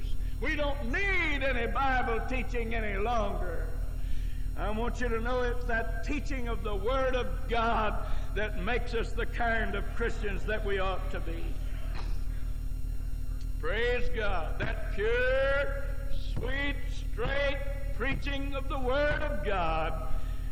We 0.41 0.57
don't 0.57 0.93
need 0.93 1.43
any 1.43 1.67
Bible 1.67 2.21
teaching 2.29 2.75
any 2.75 2.99
longer. 2.99 3.67
I 4.59 4.71
want 4.71 5.01
you 5.01 5.09
to 5.09 5.21
know 5.21 5.43
it's 5.43 5.65
that 5.67 6.05
teaching 6.05 6.49
of 6.49 6.63
the 6.63 6.75
Word 6.75 7.15
of 7.15 7.27
God 7.49 8.07
that 8.35 8.63
makes 8.63 8.95
us 8.95 9.13
the 9.13 9.27
kind 9.27 9.75
of 9.75 9.85
Christians 9.95 10.45
that 10.45 10.65
we 10.65 10.79
ought 10.79 11.11
to 11.11 11.21
be. 11.21 11.45
Praise 13.61 14.09
God. 14.17 14.59
That 14.59 14.95
pure, 14.95 15.85
sweet, 16.35 16.77
straight 17.13 17.59
preaching 17.97 18.55
of 18.55 18.69
the 18.69 18.79
Word 18.79 19.23
of 19.23 19.45
God, 19.45 20.09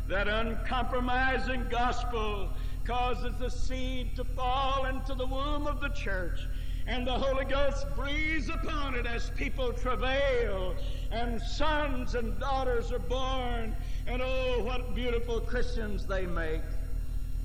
that 0.08 0.28
uncompromising 0.28 1.66
gospel 1.70 2.50
causes 2.84 3.32
the 3.38 3.50
seed 3.50 4.14
to 4.16 4.24
fall 4.24 4.86
into 4.86 5.14
the 5.14 5.26
womb 5.26 5.66
of 5.66 5.80
the 5.80 5.88
church. 5.90 6.40
and 6.86 7.06
the 7.06 7.12
Holy 7.12 7.46
Ghost 7.46 7.86
breathes 7.96 8.50
upon 8.50 8.94
it 8.94 9.06
as 9.06 9.30
people 9.30 9.72
travail, 9.72 10.74
and 11.10 11.40
sons 11.40 12.14
and 12.14 12.38
daughters 12.38 12.92
are 12.92 12.98
born, 12.98 13.74
and 14.06 14.20
oh, 14.20 14.62
what 14.62 14.94
beautiful 14.94 15.40
Christians 15.40 16.04
they 16.04 16.26
make. 16.26 16.60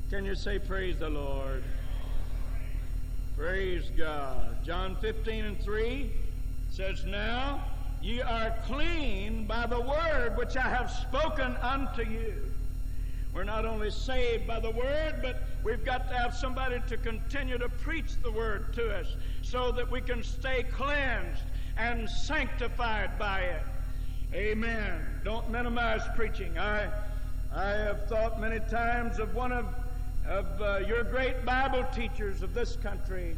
Can 0.10 0.26
you 0.26 0.36
say, 0.36 0.60
Praise 0.60 1.00
the 1.00 1.10
Lord? 1.10 1.64
Praise 3.38 3.90
God. 3.98 4.58
John 4.66 4.98
15 5.00 5.46
and 5.46 5.62
3 5.62 6.12
says, 6.70 7.06
Now 7.06 7.64
ye 8.02 8.22
are 8.22 8.54
clean 8.66 9.46
by 9.46 9.68
the 9.68 9.80
word 9.80 10.36
which 10.36 10.58
I 10.58 10.68
have 10.68 10.92
spoken 10.92 11.56
unto 11.62 12.04
you. 12.04 12.49
We're 13.34 13.44
not 13.44 13.66
only 13.66 13.92
saved 13.92 14.48
by 14.48 14.60
the 14.60 14.72
word, 14.72 15.20
but 15.22 15.44
we've 15.64 15.86
got 15.86 16.10
to 16.10 16.18
have 16.18 16.36
somebody 16.36 16.82
to 16.88 16.98
continue 16.98 17.58
to 17.58 17.70
preach 17.70 18.12
the 18.24 18.32
word 18.32 18.74
to 18.74 18.90
us 18.94 19.16
so 19.42 19.72
that 19.72 19.90
we 19.90 20.02
can 20.02 20.24
stay 20.24 20.64
cleansed 20.64 21.44
and 21.78 22.10
sanctified 22.10 23.18
by 23.20 23.42
it. 23.42 23.64
Amen. 24.34 25.06
Don't 25.24 25.50
minimize 25.50 26.02
preaching. 26.16 26.58
I, 26.58 26.90
I 27.54 27.70
have 27.70 28.08
thought 28.08 28.42
many 28.42 28.60
times 28.60 29.20
of 29.20 29.34
one 29.36 29.52
of, 29.52 29.66
of 30.28 30.62
uh, 30.62 30.80
your 30.88 31.04
great 31.04 31.46
Bible 31.46 31.86
teachers 31.96 32.42
of 32.42 32.54
this 32.54 32.76
country. 32.78 33.36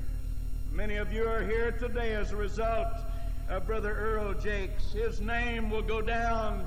Many 0.71 0.95
of 0.95 1.11
you 1.11 1.27
are 1.27 1.43
here 1.43 1.71
today 1.71 2.13
as 2.13 2.31
a 2.31 2.37
result 2.37 2.87
of 3.49 3.67
Brother 3.67 3.93
Earl 3.93 4.33
Jakes. 4.35 4.91
His 4.93 5.19
name 5.19 5.69
will 5.69 5.81
go 5.81 6.01
down 6.01 6.65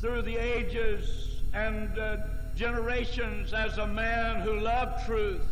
through 0.00 0.22
the 0.22 0.36
ages 0.36 1.40
and 1.52 1.98
uh, 1.98 2.16
generations 2.54 3.52
as 3.52 3.78
a 3.78 3.86
man 3.86 4.40
who 4.40 4.60
loved 4.60 5.06
truth 5.06 5.46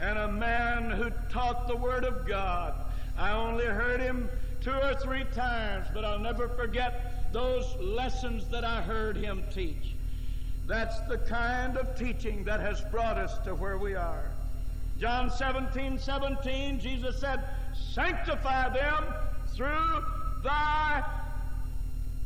and 0.00 0.18
a 0.18 0.28
man 0.28 0.90
who 0.90 1.10
taught 1.30 1.68
the 1.68 1.76
Word 1.76 2.04
of 2.04 2.26
God. 2.26 2.74
I 3.16 3.32
only 3.32 3.66
heard 3.66 4.00
him 4.00 4.28
two 4.60 4.72
or 4.72 4.94
three 4.94 5.24
times, 5.34 5.86
but 5.94 6.04
I'll 6.04 6.18
never 6.18 6.48
forget 6.48 7.32
those 7.32 7.76
lessons 7.80 8.48
that 8.48 8.64
I 8.64 8.82
heard 8.82 9.16
him 9.16 9.44
teach. 9.52 9.94
That's 10.66 10.98
the 11.08 11.18
kind 11.18 11.76
of 11.76 11.96
teaching 11.96 12.44
that 12.44 12.60
has 12.60 12.80
brought 12.82 13.18
us 13.18 13.38
to 13.44 13.54
where 13.54 13.78
we 13.78 13.94
are. 13.94 14.30
John 14.98 15.30
17, 15.30 15.98
17, 15.98 16.80
Jesus 16.80 17.20
said, 17.20 17.44
Sanctify 17.92 18.70
them 18.70 19.04
through 19.54 20.04
thy, 20.42 21.04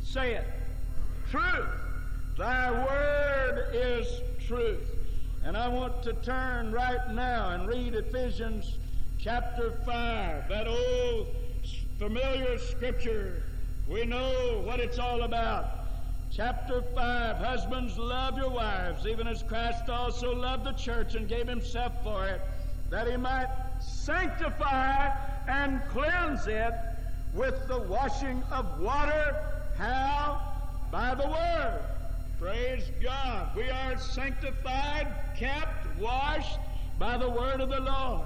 say 0.01 0.33
it, 0.33 0.45
truth. 1.29 1.67
Thy 2.39 2.71
word 2.71 3.71
is 3.73 4.21
truth. 4.47 4.89
And 5.43 5.57
I 5.57 5.67
want 5.67 6.01
to 6.03 6.13
turn 6.13 6.71
right 6.71 7.13
now 7.13 7.49
and 7.49 7.67
read 7.67 7.93
Ephesians 7.95 8.77
chapter 9.17 9.71
5, 9.85 10.47
that 10.47 10.65
old 10.65 11.27
familiar 11.97 12.57
scripture. 12.57 13.43
We 13.89 14.05
know 14.05 14.61
what 14.63 14.79
it's 14.79 14.97
all 14.99 15.23
about. 15.23 15.65
Chapter 16.31 16.81
5 16.95 17.35
Husbands, 17.35 17.97
love 17.97 18.37
your 18.37 18.51
wives, 18.51 19.05
even 19.05 19.27
as 19.27 19.43
Christ 19.43 19.89
also 19.89 20.33
loved 20.33 20.63
the 20.63 20.71
church 20.71 21.15
and 21.15 21.27
gave 21.27 21.45
himself 21.45 21.91
for 22.03 22.25
it, 22.25 22.39
that 22.89 23.05
he 23.05 23.17
might 23.17 23.49
sanctify 23.81 25.09
and 25.49 25.81
cleanse 25.89 26.47
it 26.47 26.73
with 27.33 27.67
the 27.67 27.81
washing 27.81 28.41
of 28.49 28.79
water. 28.79 29.35
How? 29.77 30.41
By 30.89 31.15
the 31.15 31.27
Word. 31.27 31.98
Praise 32.39 32.89
God. 33.03 33.49
We 33.53 33.69
are 33.69 33.97
sanctified, 33.97 35.13
kept, 35.35 35.99
washed 35.99 36.57
by 36.97 37.17
the 37.17 37.29
Word 37.29 37.59
of 37.59 37.67
the 37.67 37.81
Lord. 37.81 38.21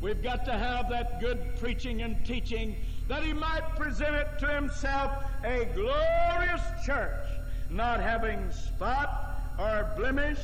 We've 0.00 0.22
got 0.22 0.44
to 0.44 0.52
have 0.52 0.88
that 0.90 1.20
good 1.20 1.56
preaching 1.58 2.02
and 2.02 2.24
teaching 2.24 2.76
that 3.08 3.24
He 3.24 3.32
might 3.32 3.74
present 3.74 4.14
it 4.14 4.28
to 4.38 4.46
Himself 4.46 5.10
a 5.42 5.64
glorious 5.74 6.60
church, 6.86 7.26
not 7.68 7.98
having 7.98 8.48
spot 8.52 9.40
or 9.58 9.90
blemish 9.96 10.38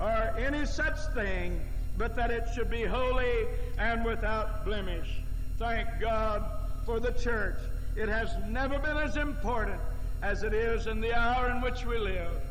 or 0.00 0.34
any 0.38 0.64
such 0.64 0.98
thing, 1.12 1.60
but 1.98 2.16
that 2.16 2.30
it 2.30 2.48
should 2.54 2.70
be 2.70 2.84
holy 2.84 3.48
and 3.76 4.02
without 4.02 4.64
blemish. 4.64 5.20
Thank 5.58 5.88
God 6.00 6.42
for 6.86 7.00
the 7.00 7.12
church. 7.12 7.58
It 7.96 8.08
has 8.08 8.30
never 8.48 8.78
been 8.78 8.96
as 8.96 9.18
important 9.18 9.78
as 10.22 10.42
it 10.42 10.54
is 10.54 10.86
in 10.86 11.02
the 11.02 11.14
hour 11.14 11.50
in 11.50 11.60
which 11.60 11.84
we 11.84 11.98
live. 11.98 12.45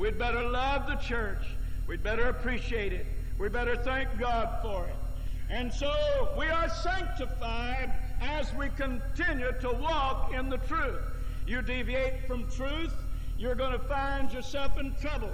We'd 0.00 0.18
better 0.18 0.42
love 0.42 0.86
the 0.86 0.94
church. 0.94 1.44
We'd 1.86 2.02
better 2.02 2.30
appreciate 2.30 2.94
it. 2.94 3.04
We'd 3.38 3.52
better 3.52 3.76
thank 3.76 4.18
God 4.18 4.48
for 4.62 4.86
it. 4.86 4.96
And 5.50 5.70
so 5.70 5.92
we 6.38 6.46
are 6.46 6.70
sanctified 6.70 7.92
as 8.22 8.54
we 8.54 8.70
continue 8.70 9.52
to 9.60 9.70
walk 9.72 10.32
in 10.32 10.48
the 10.48 10.56
truth. 10.56 11.02
You 11.46 11.60
deviate 11.60 12.26
from 12.26 12.50
truth, 12.50 12.94
you're 13.36 13.54
going 13.54 13.72
to 13.72 13.78
find 13.78 14.32
yourself 14.32 14.78
in 14.78 14.94
trouble. 15.02 15.32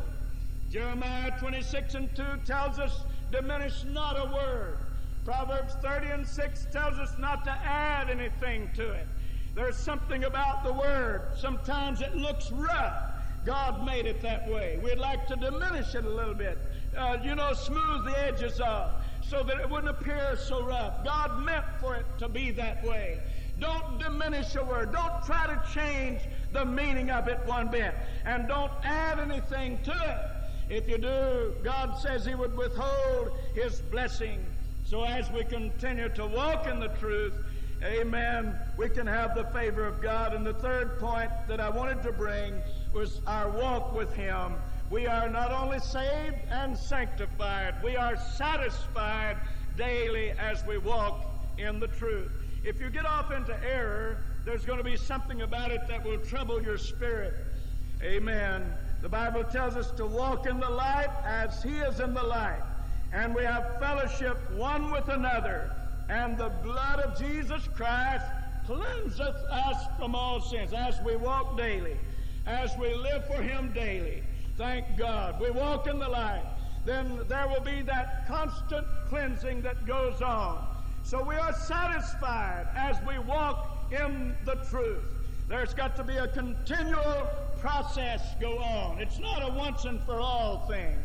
Jeremiah 0.69 1.39
26 1.39 1.95
and 1.95 2.17
2 2.17 2.25
tells 2.45 2.81
us, 2.81 3.03
diminish 3.31 3.85
not 3.85 4.19
a 4.19 4.35
word. 4.35 4.79
Proverbs 5.25 5.75
30 5.81 6.09
and 6.09 6.27
6 6.27 6.67
tells 6.73 6.99
us 6.99 7.13
not 7.21 7.45
to 7.45 7.53
add 7.53 8.11
anything 8.11 8.69
to 8.75 8.91
it. 8.95 9.07
There's 9.55 9.77
something 9.77 10.25
about 10.25 10.65
the 10.65 10.73
Word. 10.73 11.23
Sometimes 11.35 12.03
it 12.03 12.15
looks 12.15 12.53
rough. 12.53 13.16
God 13.47 13.87
made 13.87 14.07
it 14.07 14.21
that 14.23 14.49
way. 14.49 14.79
We'd 14.83 14.99
like 14.99 15.27
to 15.29 15.37
diminish 15.37 15.95
it 15.95 16.05
a 16.05 16.11
little 16.11 16.35
bit. 16.35 16.59
Uh, 16.97 17.17
you 17.23 17.35
know, 17.35 17.53
smooth 17.55 18.05
the 18.05 18.15
edges 18.19 18.61
off 18.61 18.91
so 19.23 19.43
that 19.43 19.59
it 19.61 19.71
wouldn't 19.71 19.89
appear 19.89 20.37
so 20.37 20.63
rough. 20.63 21.05
God 21.05 21.43
meant 21.43 21.65
for 21.81 21.97
it 21.97 22.07
to 22.19 22.29
be 22.29 22.51
that 22.53 22.85
way. 22.85 23.21
Don't 23.59 23.99
diminish 23.99 24.55
a 24.57 24.65
word. 24.65 24.93
Don't 24.93 25.25
try 25.25 25.47
to 25.47 25.63
change 25.73 26.21
the 26.53 26.65
meaning 26.65 27.11
of 27.11 27.29
it 27.29 27.41
one 27.47 27.69
bit. 27.69 27.95
And 28.25 28.47
don't 28.47 28.73
add 28.85 29.19
anything 29.19 29.79
to 29.85 29.93
it. 29.93 30.75
If 30.75 30.89
you 30.89 30.99
do, 30.99 31.55
God 31.63 31.97
says 31.99 32.27
He 32.27 32.35
would 32.35 32.57
withhold 32.57 33.31
His 33.55 33.81
blessing 33.81 34.45
so 34.89 35.03
as 35.03 35.29
we 35.33 35.43
continue 35.43 36.09
to 36.11 36.27
walk 36.29 36.69
in 36.69 36.79
the 36.79 36.87
truth, 37.01 37.35
amen, 37.83 38.57
we 38.77 38.89
can 38.89 39.05
have 39.05 39.35
the 39.35 39.45
favor 39.47 39.85
of 39.85 40.01
God. 40.01 40.33
And 40.33 40.47
the 40.47 40.55
third 40.55 41.01
point 41.01 41.31
that 41.49 41.61
I 41.61 41.69
wanted 41.69 42.05
to 42.05 42.13
bring 42.13 42.55
was 42.97 43.21
our 43.27 43.49
walk 43.51 43.95
with 43.95 44.13
Him. 44.15 44.55
We 44.91 45.07
are 45.07 45.29
not 45.29 45.53
only 45.53 45.79
saved 45.79 46.37
and 46.51 46.77
sanctified, 46.77 47.75
we 47.85 47.97
are 47.97 48.17
satisfied 48.17 49.37
daily 49.77 50.31
as 50.33 50.65
we 50.67 50.79
walk 50.79 51.21
in 51.59 51.79
the 51.79 51.89
truth. 51.89 52.33
If 52.65 52.81
you 52.81 52.91
get 52.91 53.07
off 53.07 53.31
into 53.31 53.55
error, 53.65 54.25
there's 54.45 54.65
going 54.65 54.79
to 54.79 54.85
be 54.85 54.97
something 54.97 55.43
about 55.43 55.71
it 55.71 55.83
that 55.89 56.05
will 56.05 56.19
trouble 56.19 56.61
your 56.61 56.79
spirit. 56.79 57.35
Amen. 58.03 58.73
The 59.03 59.09
Bible 59.09 59.45
tells 59.45 59.77
us 59.77 59.93
to 59.93 60.07
walk 60.07 60.47
in 60.47 60.59
the 60.59 60.69
light 60.69 61.11
as 61.25 61.63
He 61.63 61.77
is 61.77 62.01
in 62.01 62.15
the 62.15 62.23
light 62.23 62.63
and 63.13 63.35
we 63.35 63.45
have 63.45 63.79
fellowship 63.79 64.39
one 64.53 64.91
with 64.91 65.09
another, 65.09 65.75
and 66.09 66.37
the 66.37 66.51
blood 66.63 67.01
of 67.01 67.19
Jesus 67.19 67.69
Christ 67.75 68.25
cleanseth 68.67 69.37
us 69.51 69.87
from 69.99 70.15
all 70.15 70.41
sins 70.41 70.73
as 70.73 71.01
we 71.05 71.17
walk 71.17 71.57
daily, 71.57 71.97
as 72.47 72.77
we 72.79 72.95
live 72.95 73.27
for 73.27 73.43
Him 73.43 73.73
daily. 73.73 74.23
Thank 74.57 74.97
God. 74.97 75.41
We 75.41 75.51
walk 75.51 75.87
in 75.87 75.99
the 75.99 76.09
light. 76.09 76.45
Then 76.85 77.21
there 77.29 77.49
will 77.49 77.61
be 77.61 77.83
that 77.83 78.27
constant 78.29 78.87
cleansing 79.09 79.63
that 79.63 79.87
goes 79.87 80.23
on. 80.23 80.65
So 81.03 81.23
we 81.23 81.35
are 81.35 81.53
satisfied 81.53 82.69
as 82.75 82.97
we 83.07 83.19
walk 83.19 83.93
in 83.93 84.35
the 84.45 84.55
truth. 84.71 85.05
There's 85.49 85.75
got 85.75 85.97
to 85.97 86.05
be 86.05 86.17
a 86.17 86.29
continual 86.29 87.29
process 87.61 88.23
go 88.41 88.59
on. 88.59 88.99
It's 89.01 89.19
not 89.19 89.43
a 89.43 89.53
once 89.53 89.85
and 89.85 90.01
for 90.03 90.21
all 90.21 90.67
thing 90.69 90.97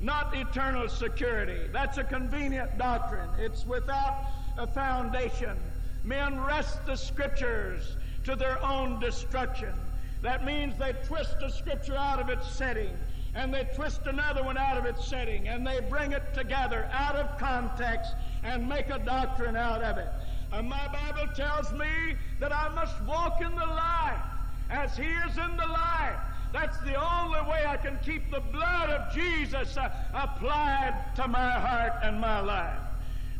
not 0.00 0.34
eternal 0.36 0.88
security. 0.88 1.68
That's 1.72 1.98
a 1.98 2.04
convenient 2.04 2.78
doctrine. 2.78 3.28
It's 3.38 3.66
without 3.66 4.26
a 4.56 4.66
foundation. 4.66 5.56
Men 6.04 6.40
wrest 6.40 6.84
the 6.86 6.96
scriptures 6.96 7.96
to 8.24 8.36
their 8.36 8.62
own 8.64 9.00
destruction. 9.00 9.74
That 10.22 10.44
means 10.44 10.76
they 10.78 10.94
twist 11.04 11.36
a 11.44 11.50
scripture 11.50 11.96
out 11.96 12.20
of 12.20 12.28
its 12.28 12.50
setting 12.50 12.90
and 13.34 13.54
they 13.54 13.68
twist 13.74 14.00
another 14.06 14.42
one 14.42 14.56
out 14.56 14.76
of 14.76 14.84
its 14.84 15.06
setting 15.06 15.48
and 15.48 15.66
they 15.66 15.80
bring 15.88 16.12
it 16.12 16.34
together 16.34 16.88
out 16.92 17.14
of 17.14 17.38
context 17.38 18.14
and 18.42 18.68
make 18.68 18.88
a 18.88 18.98
doctrine 18.98 19.56
out 19.56 19.82
of 19.82 19.96
it. 19.98 20.08
And 20.52 20.68
my 20.68 20.88
Bible 20.88 21.32
tells 21.34 21.72
me 21.72 22.16
that 22.40 22.52
I 22.52 22.68
must 22.74 23.00
walk 23.04 23.40
in 23.40 23.50
the 23.50 23.66
light 23.66 24.22
as 24.70 24.96
He 24.96 25.04
is 25.04 25.36
in 25.36 25.56
the 25.56 25.66
light. 25.66 26.18
That's 26.52 26.78
the 26.80 26.94
only 26.94 27.40
way 27.42 27.64
I 27.66 27.76
can 27.76 27.98
keep 28.02 28.30
the 28.30 28.40
blood 28.40 28.88
of 28.88 29.14
Jesus 29.14 29.76
uh, 29.76 29.90
applied 30.14 31.14
to 31.16 31.28
my 31.28 31.50
heart 31.50 31.92
and 32.02 32.18
my 32.18 32.40
life. 32.40 32.78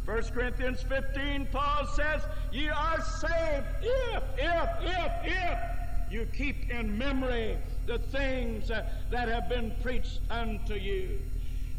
1 0.04 0.22
Corinthians 0.34 0.82
15, 0.82 1.48
Paul 1.50 1.86
says, 1.86 2.22
Ye 2.52 2.68
are 2.68 3.00
saved 3.00 3.66
if, 3.82 4.22
if, 4.38 4.68
if, 4.82 5.12
if 5.24 5.77
you 6.10 6.26
keep 6.26 6.70
in 6.70 6.96
memory 6.96 7.56
the 7.86 7.98
things 7.98 8.70
uh, 8.70 8.84
that 9.10 9.28
have 9.28 9.48
been 9.48 9.72
preached 9.82 10.20
unto 10.30 10.74
you. 10.74 11.20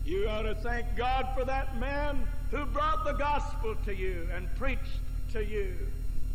You 0.05 0.27
ought 0.27 0.43
to 0.43 0.55
thank 0.55 0.87
God 0.95 1.27
for 1.37 1.45
that 1.45 1.77
man 1.77 2.27
who 2.51 2.65
brought 2.65 3.05
the 3.05 3.13
gospel 3.13 3.75
to 3.85 3.95
you 3.95 4.27
and 4.33 4.53
preached 4.55 4.99
to 5.33 5.45
you. 5.45 5.75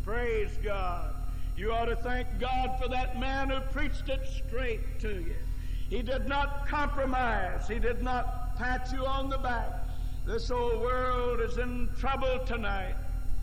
Praise 0.05 0.51
God. 0.63 1.15
You 1.57 1.73
ought 1.73 1.87
to 1.87 1.97
thank 1.97 2.27
God 2.39 2.79
for 2.81 2.89
that 2.89 3.19
man 3.19 3.51
who 3.51 3.61
preached 3.73 4.09
it 4.09 4.27
straight 4.47 5.01
to 5.01 5.09
you. 5.09 5.37
He 5.89 6.03
did 6.03 6.29
not 6.29 6.67
compromise. 6.67 7.69
He 7.69 7.79
did 7.79 8.03
not 8.03 8.57
pat 8.57 8.91
you 8.93 9.07
on 9.07 9.29
the 9.29 9.39
back. 9.39 9.73
This 10.27 10.51
old 10.51 10.81
world 10.81 11.41
is 11.41 11.59
in 11.59 11.89
trouble 11.99 12.41
tonight. 12.47 12.95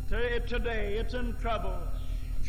Today, 0.10 0.98
it's 0.98 1.14
in 1.14 1.36
trouble. 1.38 1.78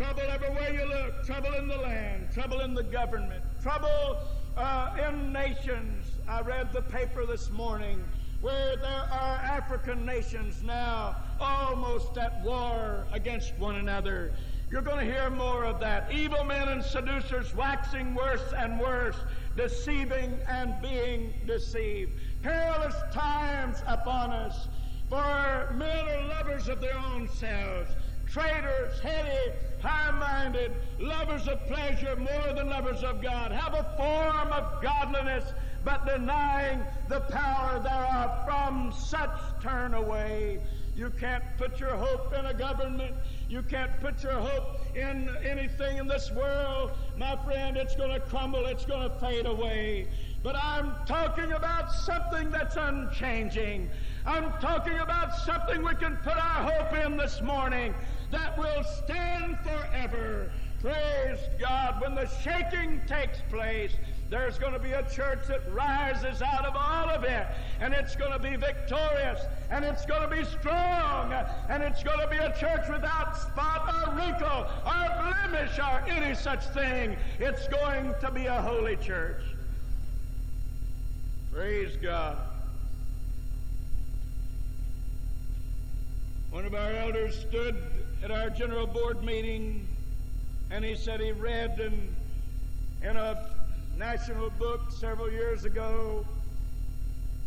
Trouble 0.02 0.22
everywhere 0.32 0.74
you 0.74 0.84
look. 0.84 1.24
Trouble 1.24 1.54
in 1.54 1.68
the 1.68 1.76
land. 1.76 2.26
Trouble 2.34 2.58
in 2.62 2.74
the 2.74 2.82
government. 2.82 3.44
Trouble 3.62 4.18
uh, 4.56 4.96
in 5.08 5.32
nations. 5.32 6.06
I 6.28 6.40
read 6.40 6.72
the 6.72 6.82
paper 6.82 7.24
this 7.24 7.52
morning 7.52 8.02
where 8.40 8.74
there 8.78 9.08
are 9.12 9.36
African 9.36 10.04
nations 10.04 10.60
now 10.64 11.14
almost 11.38 12.18
at 12.18 12.42
war 12.42 13.06
against 13.12 13.56
one 13.58 13.76
another. 13.76 14.32
You're 14.72 14.82
going 14.82 15.06
to 15.06 15.12
hear 15.12 15.30
more 15.30 15.64
of 15.64 15.78
that. 15.78 16.10
Evil 16.10 16.42
men 16.42 16.66
and 16.66 16.82
seducers 16.82 17.54
waxing 17.54 18.12
worse 18.16 18.52
and 18.56 18.80
worse, 18.80 19.18
deceiving 19.56 20.36
and 20.48 20.74
being 20.82 21.32
deceived. 21.46 22.10
Perilous 22.42 22.96
times 23.12 23.84
upon 23.86 24.32
us, 24.32 24.66
for 25.08 25.72
men 25.76 26.08
are 26.08 26.26
lovers 26.26 26.66
of 26.66 26.80
their 26.80 26.98
own 26.98 27.28
selves, 27.28 27.90
traitors, 28.32 28.98
heady, 29.00 29.52
high-minded, 29.82 30.72
lovers 30.98 31.46
of 31.48 31.64
pleasure 31.66 32.16
more 32.16 32.54
than 32.54 32.70
lovers 32.70 33.02
of 33.02 33.20
God, 33.20 33.52
have 33.52 33.74
a 33.74 33.84
form 33.96 34.52
of 34.52 34.82
godliness 34.82 35.44
but 35.84 36.06
denying 36.06 36.80
the 37.08 37.20
power 37.20 37.78
thereof. 37.80 38.44
From 38.44 38.92
such 38.92 39.30
turn 39.62 39.94
away. 39.94 40.60
You 40.94 41.10
can't 41.18 41.42
put 41.56 41.80
your 41.80 41.96
hope 41.96 42.32
in 42.34 42.46
a 42.46 42.54
government. 42.54 43.14
You 43.48 43.62
can't 43.62 43.90
put 44.00 44.22
your 44.22 44.34
hope 44.34 44.94
in 44.94 45.34
anything 45.42 45.96
in 45.96 46.06
this 46.06 46.30
world. 46.30 46.92
My 47.16 47.36
friend, 47.44 47.76
it's 47.76 47.96
going 47.96 48.10
to 48.10 48.20
crumble. 48.20 48.66
It's 48.66 48.84
going 48.84 49.08
to 49.08 49.18
fade 49.18 49.46
away. 49.46 50.08
But 50.42 50.56
I'm 50.56 50.94
talking 51.06 51.52
about 51.52 51.92
something 51.92 52.50
that's 52.50 52.76
unchanging. 52.76 53.88
I'm 54.26 54.52
talking 54.60 54.98
about 54.98 55.34
something 55.34 55.82
we 55.82 55.94
can 55.94 56.16
put 56.16 56.36
our 56.36 56.70
hope 56.70 57.06
in 57.06 57.16
this 57.16 57.40
morning 57.40 57.94
that 58.32 58.58
will 58.58 58.82
stand 58.82 59.58
forever. 59.60 60.50
Praise 60.80 61.38
God. 61.60 62.00
When 62.00 62.16
the 62.16 62.26
shaking 62.42 63.00
takes 63.06 63.40
place, 63.48 63.92
there's 64.30 64.58
going 64.58 64.72
to 64.72 64.78
be 64.78 64.92
a 64.92 65.02
church 65.10 65.46
that 65.46 65.60
rises 65.72 66.42
out 66.42 66.64
of 66.64 66.74
all 66.74 67.08
of 67.10 67.22
it, 67.22 67.46
and 67.80 67.94
it's 67.94 68.16
going 68.16 68.32
to 68.32 68.38
be 68.38 68.56
victorious, 68.56 69.42
and 69.70 69.84
it's 69.84 70.04
going 70.06 70.22
to 70.22 70.34
be 70.34 70.42
strong, 70.44 71.32
and 71.68 71.82
it's 71.82 72.02
going 72.02 72.18
to 72.18 72.26
be 72.26 72.38
a 72.38 72.52
church 72.58 72.88
without 72.90 73.36
spot 73.36 74.08
or 74.08 74.14
wrinkle 74.16 74.66
or 74.86 75.52
blemish 75.52 75.78
or 75.78 76.02
any 76.08 76.34
such 76.34 76.64
thing. 76.68 77.16
It's 77.38 77.68
going 77.68 78.14
to 78.20 78.30
be 78.32 78.46
a 78.46 78.60
holy 78.60 78.96
church. 78.96 79.42
Praise 81.52 81.94
God. 82.02 82.38
One 86.50 86.64
of 86.64 86.74
our 86.74 86.90
elders 86.92 87.38
stood 87.38 87.76
at 88.22 88.30
our 88.30 88.48
general 88.50 88.86
board 88.86 89.24
meeting 89.24 89.84
and 90.70 90.84
he 90.84 90.94
said 90.94 91.20
he 91.20 91.32
read 91.32 91.80
in, 91.80 92.14
in 93.02 93.16
a 93.16 93.48
national 93.98 94.48
book 94.50 94.80
several 94.90 95.30
years 95.30 95.64
ago 95.64 96.24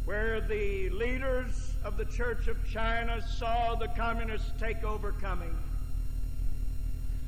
where 0.04 0.42
the 0.42 0.90
leaders 0.90 1.74
of 1.86 1.96
the 1.96 2.04
Church 2.06 2.48
of 2.48 2.58
China 2.70 3.22
saw 3.38 3.76
the 3.76 3.88
communist 3.90 4.58
takeover 4.58 5.18
coming. 5.22 5.56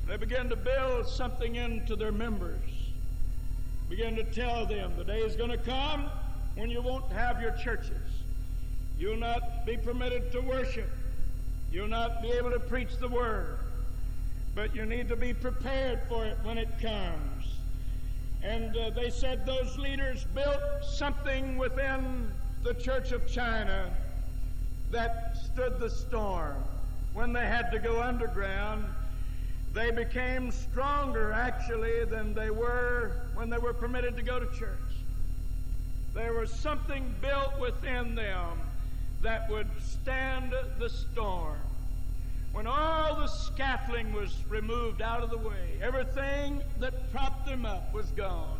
They 0.06 0.18
began 0.18 0.50
to 0.50 0.56
build 0.56 1.08
something 1.08 1.56
into 1.56 1.96
their 1.96 2.12
members, 2.12 2.60
began 3.88 4.14
to 4.16 4.24
tell 4.24 4.66
them 4.66 4.92
the 4.98 5.04
day 5.04 5.20
is 5.20 5.36
going 5.36 5.50
to 5.50 5.58
come 5.58 6.10
when 6.54 6.68
you 6.68 6.82
won't 6.82 7.10
have 7.12 7.40
your 7.40 7.52
churches. 7.52 7.96
You'll 8.98 9.16
not 9.16 9.64
be 9.64 9.78
permitted 9.78 10.32
to 10.32 10.40
worship. 10.40 10.90
You'll 11.70 11.88
not 11.88 12.22
be 12.22 12.30
able 12.30 12.50
to 12.50 12.60
preach 12.60 12.96
the 12.98 13.08
word. 13.08 13.58
But 14.54 14.74
you 14.74 14.86
need 14.86 15.08
to 15.08 15.16
be 15.16 15.34
prepared 15.34 16.00
for 16.08 16.24
it 16.24 16.38
when 16.42 16.58
it 16.58 16.68
comes. 16.80 17.58
And 18.42 18.76
uh, 18.76 18.90
they 18.90 19.10
said 19.10 19.44
those 19.44 19.76
leaders 19.78 20.24
built 20.34 20.60
something 20.82 21.58
within 21.58 22.30
the 22.62 22.74
Church 22.74 23.12
of 23.12 23.26
China 23.28 23.90
that 24.90 25.36
stood 25.36 25.78
the 25.78 25.90
storm. 25.90 26.56
When 27.12 27.32
they 27.32 27.46
had 27.46 27.70
to 27.72 27.78
go 27.78 28.00
underground, 28.02 28.84
they 29.74 29.90
became 29.90 30.50
stronger 30.50 31.32
actually 31.32 32.04
than 32.04 32.32
they 32.32 32.50
were 32.50 33.12
when 33.34 33.50
they 33.50 33.58
were 33.58 33.74
permitted 33.74 34.16
to 34.16 34.22
go 34.22 34.38
to 34.38 34.46
church. 34.58 34.78
There 36.14 36.32
was 36.32 36.50
something 36.52 37.14
built 37.20 37.58
within 37.60 38.14
them 38.14 38.58
that 39.22 39.48
would 39.50 39.68
stand 39.80 40.54
the 40.78 40.88
storm 40.88 41.58
when 42.52 42.66
all 42.66 43.14
the 43.14 43.26
scaffolding 43.26 44.12
was 44.12 44.34
removed 44.48 45.02
out 45.02 45.22
of 45.22 45.30
the 45.30 45.38
way, 45.38 45.78
everything 45.80 46.62
that 46.80 47.12
propped 47.12 47.46
them 47.46 47.64
up 47.64 47.94
was 47.94 48.06
gone. 48.12 48.58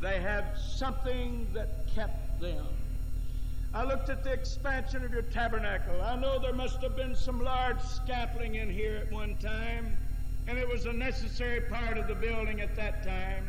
They 0.00 0.20
had 0.20 0.56
something 0.56 1.46
that 1.52 1.86
kept 1.94 2.40
them. 2.40 2.64
I 3.74 3.84
looked 3.84 4.08
at 4.08 4.24
the 4.24 4.32
expansion 4.32 5.04
of 5.04 5.12
your 5.12 5.22
tabernacle. 5.22 6.00
I 6.00 6.16
know 6.16 6.38
there 6.38 6.54
must 6.54 6.80
have 6.80 6.96
been 6.96 7.14
some 7.14 7.42
large 7.42 7.82
scaffolding 7.82 8.54
in 8.54 8.70
here 8.70 8.96
at 8.96 9.12
one 9.12 9.36
time, 9.36 9.96
and 10.46 10.56
it 10.56 10.66
was 10.66 10.86
a 10.86 10.92
necessary 10.92 11.60
part 11.60 11.98
of 11.98 12.08
the 12.08 12.14
building 12.14 12.60
at 12.62 12.74
that 12.76 13.04
time. 13.04 13.46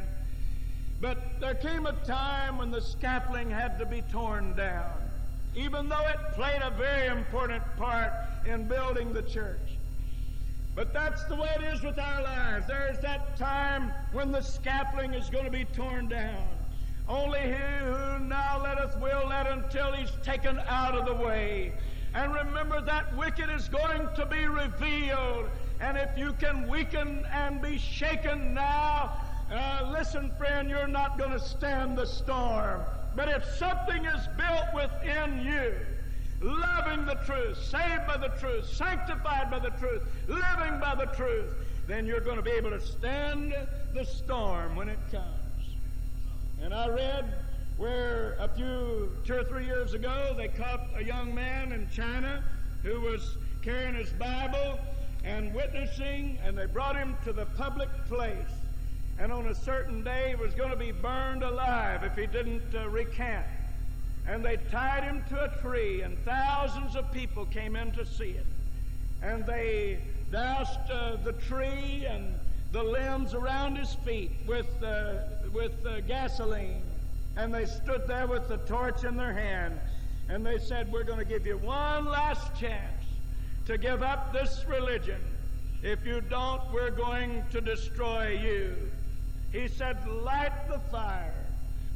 But 0.99 1.39
there 1.39 1.55
came 1.55 1.85
a 1.85 1.93
time 2.05 2.57
when 2.57 2.71
the 2.71 2.81
scaffolding 2.81 3.49
had 3.49 3.79
to 3.79 3.85
be 3.85 4.01
torn 4.11 4.55
down, 4.55 5.08
even 5.55 5.89
though 5.89 6.07
it 6.07 6.17
played 6.33 6.61
a 6.61 6.71
very 6.71 7.07
important 7.07 7.63
part 7.77 8.11
in 8.45 8.67
building 8.67 9.13
the 9.13 9.23
church. 9.23 9.77
But 10.75 10.93
that's 10.93 11.23
the 11.25 11.35
way 11.35 11.49
it 11.59 11.63
is 11.63 11.81
with 11.81 11.99
our 11.99 12.21
lives. 12.21 12.67
There's 12.67 12.99
that 12.99 13.35
time 13.37 13.91
when 14.13 14.31
the 14.31 14.41
scaffolding 14.41 15.13
is 15.13 15.29
going 15.29 15.45
to 15.45 15.51
be 15.51 15.65
torn 15.65 16.07
down. 16.07 16.47
Only 17.07 17.39
he 17.39 17.83
who 17.83 18.19
now 18.19 18.61
letteth 18.63 18.95
will 19.01 19.27
let 19.27 19.47
until 19.47 19.91
he's 19.91 20.11
taken 20.23 20.59
out 20.67 20.95
of 20.95 21.05
the 21.05 21.15
way. 21.15 21.73
And 22.13 22.33
remember 22.33 22.81
that 22.81 23.15
wicked 23.17 23.49
is 23.49 23.67
going 23.67 24.07
to 24.15 24.25
be 24.25 24.45
revealed. 24.45 25.49
And 25.81 25.97
if 25.97 26.09
you 26.17 26.33
can 26.33 26.67
weaken 26.67 27.25
and 27.31 27.61
be 27.61 27.77
shaken 27.77 28.53
now, 28.53 29.17
uh, 29.51 29.89
listen, 29.91 30.31
friend, 30.37 30.69
you're 30.69 30.87
not 30.87 31.17
going 31.17 31.31
to 31.31 31.39
stand 31.39 31.97
the 31.97 32.05
storm. 32.05 32.81
But 33.15 33.29
if 33.29 33.43
something 33.55 34.05
is 34.05 34.27
built 34.37 34.73
within 34.73 35.45
you, 35.45 35.73
loving 36.41 37.05
the 37.05 37.15
truth, 37.25 37.57
saved 37.57 38.07
by 38.07 38.17
the 38.17 38.29
truth, 38.39 38.67
sanctified 38.69 39.51
by 39.51 39.59
the 39.59 39.71
truth, 39.71 40.03
living 40.27 40.79
by 40.79 40.95
the 40.95 41.07
truth, 41.15 41.53
then 41.87 42.05
you're 42.05 42.21
going 42.21 42.37
to 42.37 42.43
be 42.43 42.51
able 42.51 42.69
to 42.69 42.81
stand 42.81 43.53
the 43.93 44.05
storm 44.05 44.75
when 44.75 44.89
it 44.89 44.99
comes. 45.11 45.25
And 46.61 46.73
I 46.73 46.87
read 46.87 47.33
where 47.77 48.35
a 48.39 48.47
few, 48.49 49.09
two 49.25 49.35
or 49.35 49.43
three 49.43 49.65
years 49.65 49.93
ago, 49.93 50.33
they 50.37 50.49
caught 50.49 50.87
a 50.95 51.03
young 51.03 51.33
man 51.33 51.71
in 51.71 51.89
China 51.89 52.43
who 52.83 53.01
was 53.01 53.37
carrying 53.61 53.95
his 53.95 54.11
Bible 54.11 54.79
and 55.23 55.53
witnessing, 55.53 56.37
and 56.43 56.57
they 56.57 56.65
brought 56.65 56.95
him 56.95 57.15
to 57.23 57.33
the 57.33 57.45
public 57.45 57.89
place. 58.07 58.35
And 59.19 59.31
on 59.31 59.47
a 59.47 59.55
certain 59.55 60.03
day, 60.03 60.29
he 60.29 60.35
was 60.35 60.53
going 60.53 60.69
to 60.69 60.77
be 60.77 60.91
burned 60.91 61.43
alive 61.43 62.03
if 62.03 62.15
he 62.15 62.25
didn't 62.25 62.73
uh, 62.73 62.87
recant 62.89 63.45
and 64.29 64.45
they 64.45 64.57
tied 64.69 65.03
him 65.03 65.23
to 65.29 65.45
a 65.45 65.47
tree, 65.59 66.01
and 66.01 66.17
thousands 66.19 66.95
of 66.95 67.11
people 67.11 67.45
came 67.47 67.75
in 67.75 67.91
to 67.93 68.05
see 68.05 68.29
it. 68.29 68.45
And 69.23 69.43
they 69.43 69.99
doused 70.31 70.91
uh, 70.91 71.17
the 71.23 71.33
tree 71.33 72.05
and 72.07 72.35
the 72.71 72.83
limbs 72.83 73.33
around 73.33 73.75
his 73.75 73.95
feet 74.05 74.31
with, 74.47 74.67
uh, 74.83 75.15
with 75.51 75.83
uh, 75.83 76.01
gasoline. 76.01 76.83
And 77.37 77.51
they 77.51 77.65
stood 77.65 78.07
there 78.07 78.27
with 78.27 78.47
the 78.47 78.57
torch 78.57 79.03
in 79.03 79.17
their 79.17 79.33
hand. 79.33 79.79
And 80.29 80.45
they 80.45 80.59
said, 80.59 80.91
We're 80.91 81.03
going 81.03 81.17
to 81.17 81.25
give 81.25 81.47
you 81.47 81.57
one 81.57 82.05
last 82.05 82.55
chance 82.55 83.03
to 83.65 83.79
give 83.79 84.03
up 84.03 84.31
this 84.31 84.63
religion. 84.67 85.21
If 85.81 86.05
you 86.05 86.21
don't, 86.21 86.61
we're 86.71 86.91
going 86.91 87.43
to 87.51 87.61
destroy 87.61 88.39
you. 88.39 88.75
He 89.51 89.67
said, 89.67 89.97
Light 90.07 90.67
the 90.69 90.79
fire. 90.91 91.33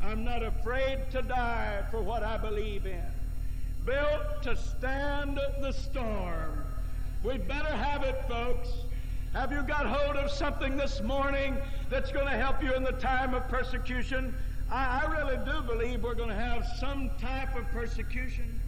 I'm 0.01 0.23
not 0.23 0.43
afraid 0.43 0.99
to 1.11 1.21
die 1.21 1.83
for 1.91 2.01
what 2.01 2.23
I 2.23 2.37
believe 2.37 2.85
in. 2.85 3.03
Built 3.85 4.43
to 4.43 4.55
stand 4.55 5.39
the 5.61 5.71
storm. 5.71 6.63
We'd 7.23 7.47
better 7.47 7.71
have 7.71 8.03
it, 8.03 8.23
folks. 8.27 8.69
Have 9.33 9.51
you 9.51 9.63
got 9.63 9.85
hold 9.85 10.15
of 10.15 10.29
something 10.29 10.77
this 10.77 11.01
morning 11.01 11.57
that's 11.89 12.11
going 12.11 12.25
to 12.25 12.37
help 12.37 12.61
you 12.61 12.73
in 12.75 12.83
the 12.83 12.91
time 12.93 13.33
of 13.33 13.47
persecution? 13.47 14.35
I, 14.69 15.03
I 15.03 15.11
really 15.11 15.37
do 15.45 15.61
believe 15.61 16.03
we're 16.03 16.15
going 16.15 16.29
to 16.29 16.35
have 16.35 16.65
some 16.79 17.11
type 17.19 17.55
of 17.55 17.65
persecution. 17.71 18.59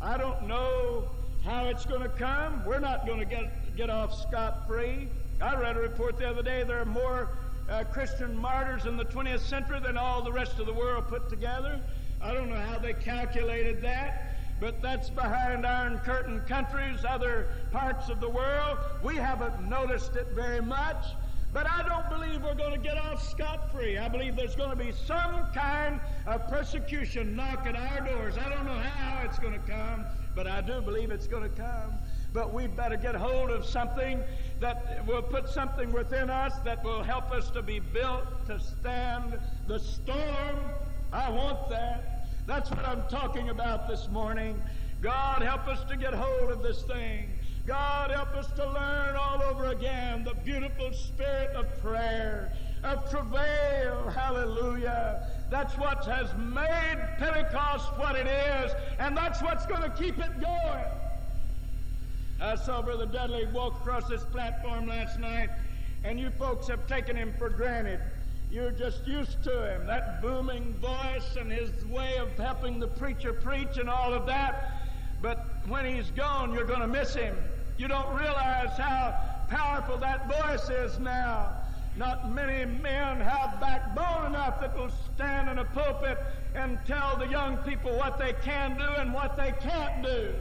I 0.00 0.16
don't 0.16 0.46
know 0.46 1.08
how 1.44 1.66
it's 1.66 1.84
going 1.84 2.02
to 2.02 2.08
come. 2.08 2.64
We're 2.64 2.80
not 2.80 3.06
going 3.06 3.18
to 3.18 3.24
get, 3.24 3.76
get 3.76 3.90
off 3.90 4.14
scot 4.14 4.66
free. 4.66 5.08
I 5.40 5.54
read 5.54 5.76
a 5.76 5.80
report 5.80 6.18
the 6.18 6.28
other 6.28 6.42
day 6.42 6.62
there 6.64 6.80
are 6.80 6.84
more 6.84 7.28
uh, 7.68 7.84
Christian 7.84 8.36
martyrs 8.36 8.86
in 8.86 8.96
the 8.96 9.04
20th 9.04 9.40
century 9.40 9.80
than 9.80 9.96
all 9.96 10.22
the 10.22 10.32
rest 10.32 10.58
of 10.58 10.66
the 10.66 10.72
world 10.72 11.08
put 11.08 11.28
together. 11.28 11.80
I 12.20 12.32
don't 12.32 12.48
know 12.48 12.56
how 12.56 12.78
they 12.78 12.94
calculated 12.94 13.80
that, 13.82 14.36
but 14.60 14.80
that's 14.82 15.10
behind 15.10 15.66
Iron 15.66 15.98
Curtain 15.98 16.40
countries, 16.48 17.04
other 17.08 17.48
parts 17.70 18.08
of 18.08 18.20
the 18.20 18.28
world. 18.28 18.78
We 19.02 19.16
haven't 19.16 19.68
noticed 19.68 20.16
it 20.16 20.28
very 20.34 20.60
much. 20.60 21.04
But 21.50 21.66
I 21.66 21.82
don't 21.88 22.08
believe 22.10 22.42
we're 22.42 22.54
going 22.54 22.74
to 22.74 22.78
get 22.78 22.98
off 22.98 23.26
scot 23.26 23.72
free. 23.72 23.96
I 23.96 24.08
believe 24.08 24.36
there's 24.36 24.54
going 24.54 24.70
to 24.70 24.76
be 24.76 24.92
some 24.92 25.50
kind 25.54 25.98
of 26.26 26.46
persecution 26.48 27.34
knock 27.34 27.66
at 27.66 27.74
our 27.74 28.06
doors. 28.06 28.36
I 28.36 28.50
don't 28.50 28.66
know 28.66 28.78
how 28.78 29.24
it's 29.24 29.38
going 29.38 29.54
to 29.54 29.66
come, 29.70 30.04
but 30.34 30.46
I 30.46 30.60
do 30.60 30.82
believe 30.82 31.10
it's 31.10 31.26
going 31.26 31.44
to 31.44 31.48
come. 31.48 31.94
But 32.32 32.52
we'd 32.52 32.76
better 32.76 32.96
get 32.96 33.14
hold 33.14 33.50
of 33.50 33.64
something 33.64 34.22
that 34.60 35.06
will 35.06 35.22
put 35.22 35.48
something 35.48 35.92
within 35.92 36.30
us 36.30 36.58
that 36.64 36.84
will 36.84 37.02
help 37.02 37.30
us 37.30 37.50
to 37.50 37.62
be 37.62 37.78
built 37.80 38.46
to 38.46 38.60
stand 38.60 39.38
the 39.66 39.78
storm. 39.78 40.56
I 41.12 41.30
want 41.30 41.70
that. 41.70 42.28
That's 42.46 42.70
what 42.70 42.86
I'm 42.86 43.02
talking 43.08 43.50
about 43.50 43.88
this 43.88 44.08
morning. 44.08 44.60
God, 45.00 45.42
help 45.42 45.68
us 45.68 45.84
to 45.88 45.96
get 45.96 46.12
hold 46.12 46.50
of 46.50 46.62
this 46.62 46.82
thing. 46.82 47.30
God, 47.66 48.10
help 48.10 48.34
us 48.34 48.50
to 48.52 48.66
learn 48.66 49.14
all 49.14 49.42
over 49.42 49.66
again 49.66 50.24
the 50.24 50.34
beautiful 50.34 50.92
spirit 50.92 51.50
of 51.54 51.66
prayer, 51.82 52.52
of 52.82 53.10
travail. 53.10 54.10
Hallelujah. 54.10 55.28
That's 55.50 55.76
what 55.76 56.04
has 56.06 56.34
made 56.36 56.98
Pentecost 57.18 57.96
what 57.98 58.16
it 58.16 58.26
is, 58.26 58.72
and 58.98 59.16
that's 59.16 59.42
what's 59.42 59.66
going 59.66 59.82
to 59.82 59.90
keep 59.90 60.18
it 60.18 60.40
going. 60.40 60.84
I 62.40 62.54
saw 62.54 62.80
Brother 62.82 63.06
Dudley 63.06 63.46
walk 63.46 63.80
across 63.80 64.08
this 64.08 64.22
platform 64.24 64.86
last 64.86 65.18
night, 65.18 65.50
and 66.04 66.20
you 66.20 66.30
folks 66.30 66.68
have 66.68 66.86
taken 66.86 67.16
him 67.16 67.34
for 67.36 67.48
granted. 67.50 67.98
You're 68.48 68.70
just 68.70 69.04
used 69.08 69.42
to 69.42 69.74
him, 69.74 69.88
that 69.88 70.22
booming 70.22 70.72
voice 70.74 71.36
and 71.36 71.50
his 71.50 71.84
way 71.86 72.16
of 72.18 72.30
helping 72.38 72.78
the 72.78 72.86
preacher 72.86 73.32
preach 73.32 73.76
and 73.76 73.90
all 73.90 74.14
of 74.14 74.24
that. 74.26 74.82
But 75.20 75.46
when 75.66 75.84
he's 75.84 76.12
gone, 76.12 76.54
you're 76.54 76.64
going 76.64 76.80
to 76.80 76.86
miss 76.86 77.12
him. 77.12 77.36
You 77.76 77.88
don't 77.88 78.16
realize 78.16 78.70
how 78.78 79.18
powerful 79.48 79.98
that 79.98 80.28
voice 80.28 80.70
is 80.70 80.96
now. 81.00 81.52
Not 81.96 82.32
many 82.32 82.64
men 82.64 83.20
have 83.20 83.58
backbone 83.60 84.26
enough 84.26 84.60
that 84.60 84.76
will 84.76 84.92
stand 85.16 85.50
in 85.50 85.58
a 85.58 85.64
pulpit 85.64 86.18
and 86.54 86.78
tell 86.86 87.16
the 87.16 87.26
young 87.26 87.56
people 87.58 87.96
what 87.96 88.16
they 88.16 88.32
can 88.44 88.78
do 88.78 88.84
and 88.84 89.12
what 89.12 89.36
they 89.36 89.52
can't 89.60 90.04
do. 90.04 90.32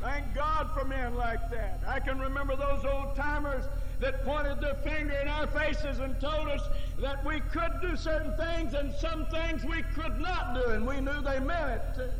Thank 0.00 0.32
God 0.34 0.70
for 0.74 0.84
men 0.84 1.14
like 1.16 1.50
that. 1.50 1.80
I 1.86 1.98
can 1.98 2.20
remember 2.20 2.54
those 2.54 2.84
old 2.84 3.16
timers 3.16 3.64
that 4.00 4.24
pointed 4.24 4.60
their 4.60 4.76
finger 4.76 5.14
in 5.14 5.26
our 5.26 5.46
faces 5.48 5.98
and 5.98 6.18
told 6.20 6.48
us 6.48 6.62
that 7.00 7.24
we 7.24 7.40
could 7.40 7.80
do 7.82 7.96
certain 7.96 8.36
things 8.36 8.74
and 8.74 8.94
some 8.94 9.26
things 9.26 9.64
we 9.64 9.82
could 9.94 10.20
not 10.20 10.54
do, 10.54 10.70
and 10.70 10.86
we 10.86 11.00
knew 11.00 11.20
they 11.20 11.40
meant 11.40 11.82
it. 11.98 12.12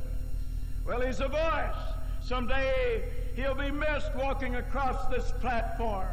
Well, 0.85 1.01
he's 1.03 1.21
a 1.21 1.29
voice. 1.29 1.77
Someday 2.21 3.05
he'll 3.37 3.55
be 3.55 3.71
missed 3.71 4.13
walking 4.17 4.57
across 4.57 5.07
this 5.07 5.33
platform. 5.41 6.09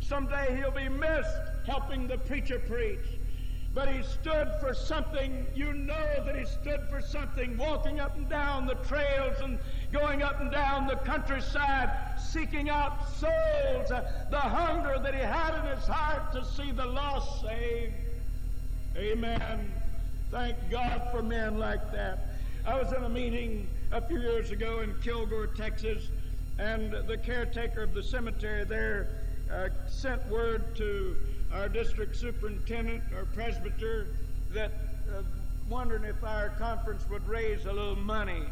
Someday 0.00 0.56
he'll 0.56 0.70
be 0.70 0.88
missed 0.88 1.36
helping 1.66 2.08
the 2.08 2.18
preacher 2.18 2.58
preach. 2.58 3.11
But 3.74 3.88
he 3.88 4.02
stood 4.02 4.52
for 4.60 4.74
something. 4.74 5.46
You 5.54 5.72
know 5.72 6.24
that 6.26 6.36
he 6.36 6.44
stood 6.44 6.80
for 6.90 7.00
something, 7.00 7.56
walking 7.56 8.00
up 8.00 8.14
and 8.16 8.28
down 8.28 8.66
the 8.66 8.74
trails 8.74 9.40
and 9.42 9.58
going 9.92 10.22
up 10.22 10.40
and 10.40 10.50
down 10.50 10.86
the 10.86 10.96
countryside, 10.96 11.90
seeking 12.20 12.68
out 12.68 13.08
souls, 13.12 13.90
uh, 13.90 14.26
the 14.30 14.38
hunger 14.38 14.98
that 14.98 15.14
he 15.14 15.20
had 15.20 15.54
in 15.60 15.76
his 15.76 15.86
heart 15.86 16.32
to 16.32 16.44
see 16.44 16.70
the 16.70 16.84
lost 16.84 17.40
saved. 17.42 17.94
Amen. 18.96 19.72
Thank 20.30 20.56
God 20.70 21.08
for 21.10 21.22
men 21.22 21.58
like 21.58 21.92
that. 21.92 22.18
I 22.66 22.78
was 22.78 22.92
in 22.92 23.02
a 23.02 23.08
meeting 23.08 23.66
a 23.90 24.00
few 24.00 24.20
years 24.20 24.50
ago 24.50 24.80
in 24.80 24.94
Kilgore, 25.02 25.46
Texas, 25.46 26.08
and 26.58 26.92
the 27.06 27.16
caretaker 27.16 27.82
of 27.82 27.94
the 27.94 28.02
cemetery 28.02 28.64
there 28.64 29.08
uh, 29.50 29.68
sent 29.88 30.26
word 30.28 30.76
to 30.76 31.16
our 31.54 31.68
district 31.68 32.16
superintendent 32.16 33.02
or 33.16 33.26
presbyter 33.26 34.08
that 34.52 34.72
uh, 35.10 35.22
wondering 35.68 36.04
if 36.04 36.22
our 36.24 36.50
conference 36.50 37.04
would 37.10 37.26
raise 37.28 37.66
a 37.66 37.72
little 37.72 37.96
money 37.96 38.42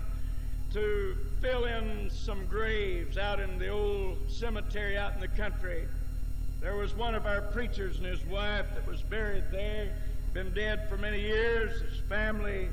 to 0.72 1.16
fill 1.40 1.64
in 1.64 2.08
some 2.10 2.46
graves 2.46 3.18
out 3.18 3.40
in 3.40 3.58
the 3.58 3.68
old 3.68 4.18
cemetery 4.28 4.96
out 4.96 5.14
in 5.14 5.20
the 5.20 5.28
country. 5.28 5.84
There 6.60 6.76
was 6.76 6.94
one 6.94 7.14
of 7.14 7.26
our 7.26 7.40
preachers 7.40 7.96
and 7.96 8.06
his 8.06 8.24
wife 8.26 8.66
that 8.74 8.86
was 8.86 9.02
buried 9.02 9.44
there, 9.50 9.90
been 10.32 10.52
dead 10.54 10.88
for 10.88 10.96
many 10.96 11.20
years. 11.20 11.80
His 11.80 12.00
family 12.08 12.68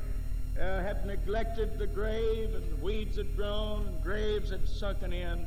uh, 0.60 0.82
had 0.82 1.06
neglected 1.06 1.80
the 1.80 1.88
grave, 1.88 2.54
and 2.54 2.82
weeds 2.82 3.18
had 3.18 3.36
grown, 3.36 3.88
and 3.88 4.04
graves 4.04 4.52
had 4.52 4.68
sunken 4.68 5.14
in. 5.14 5.46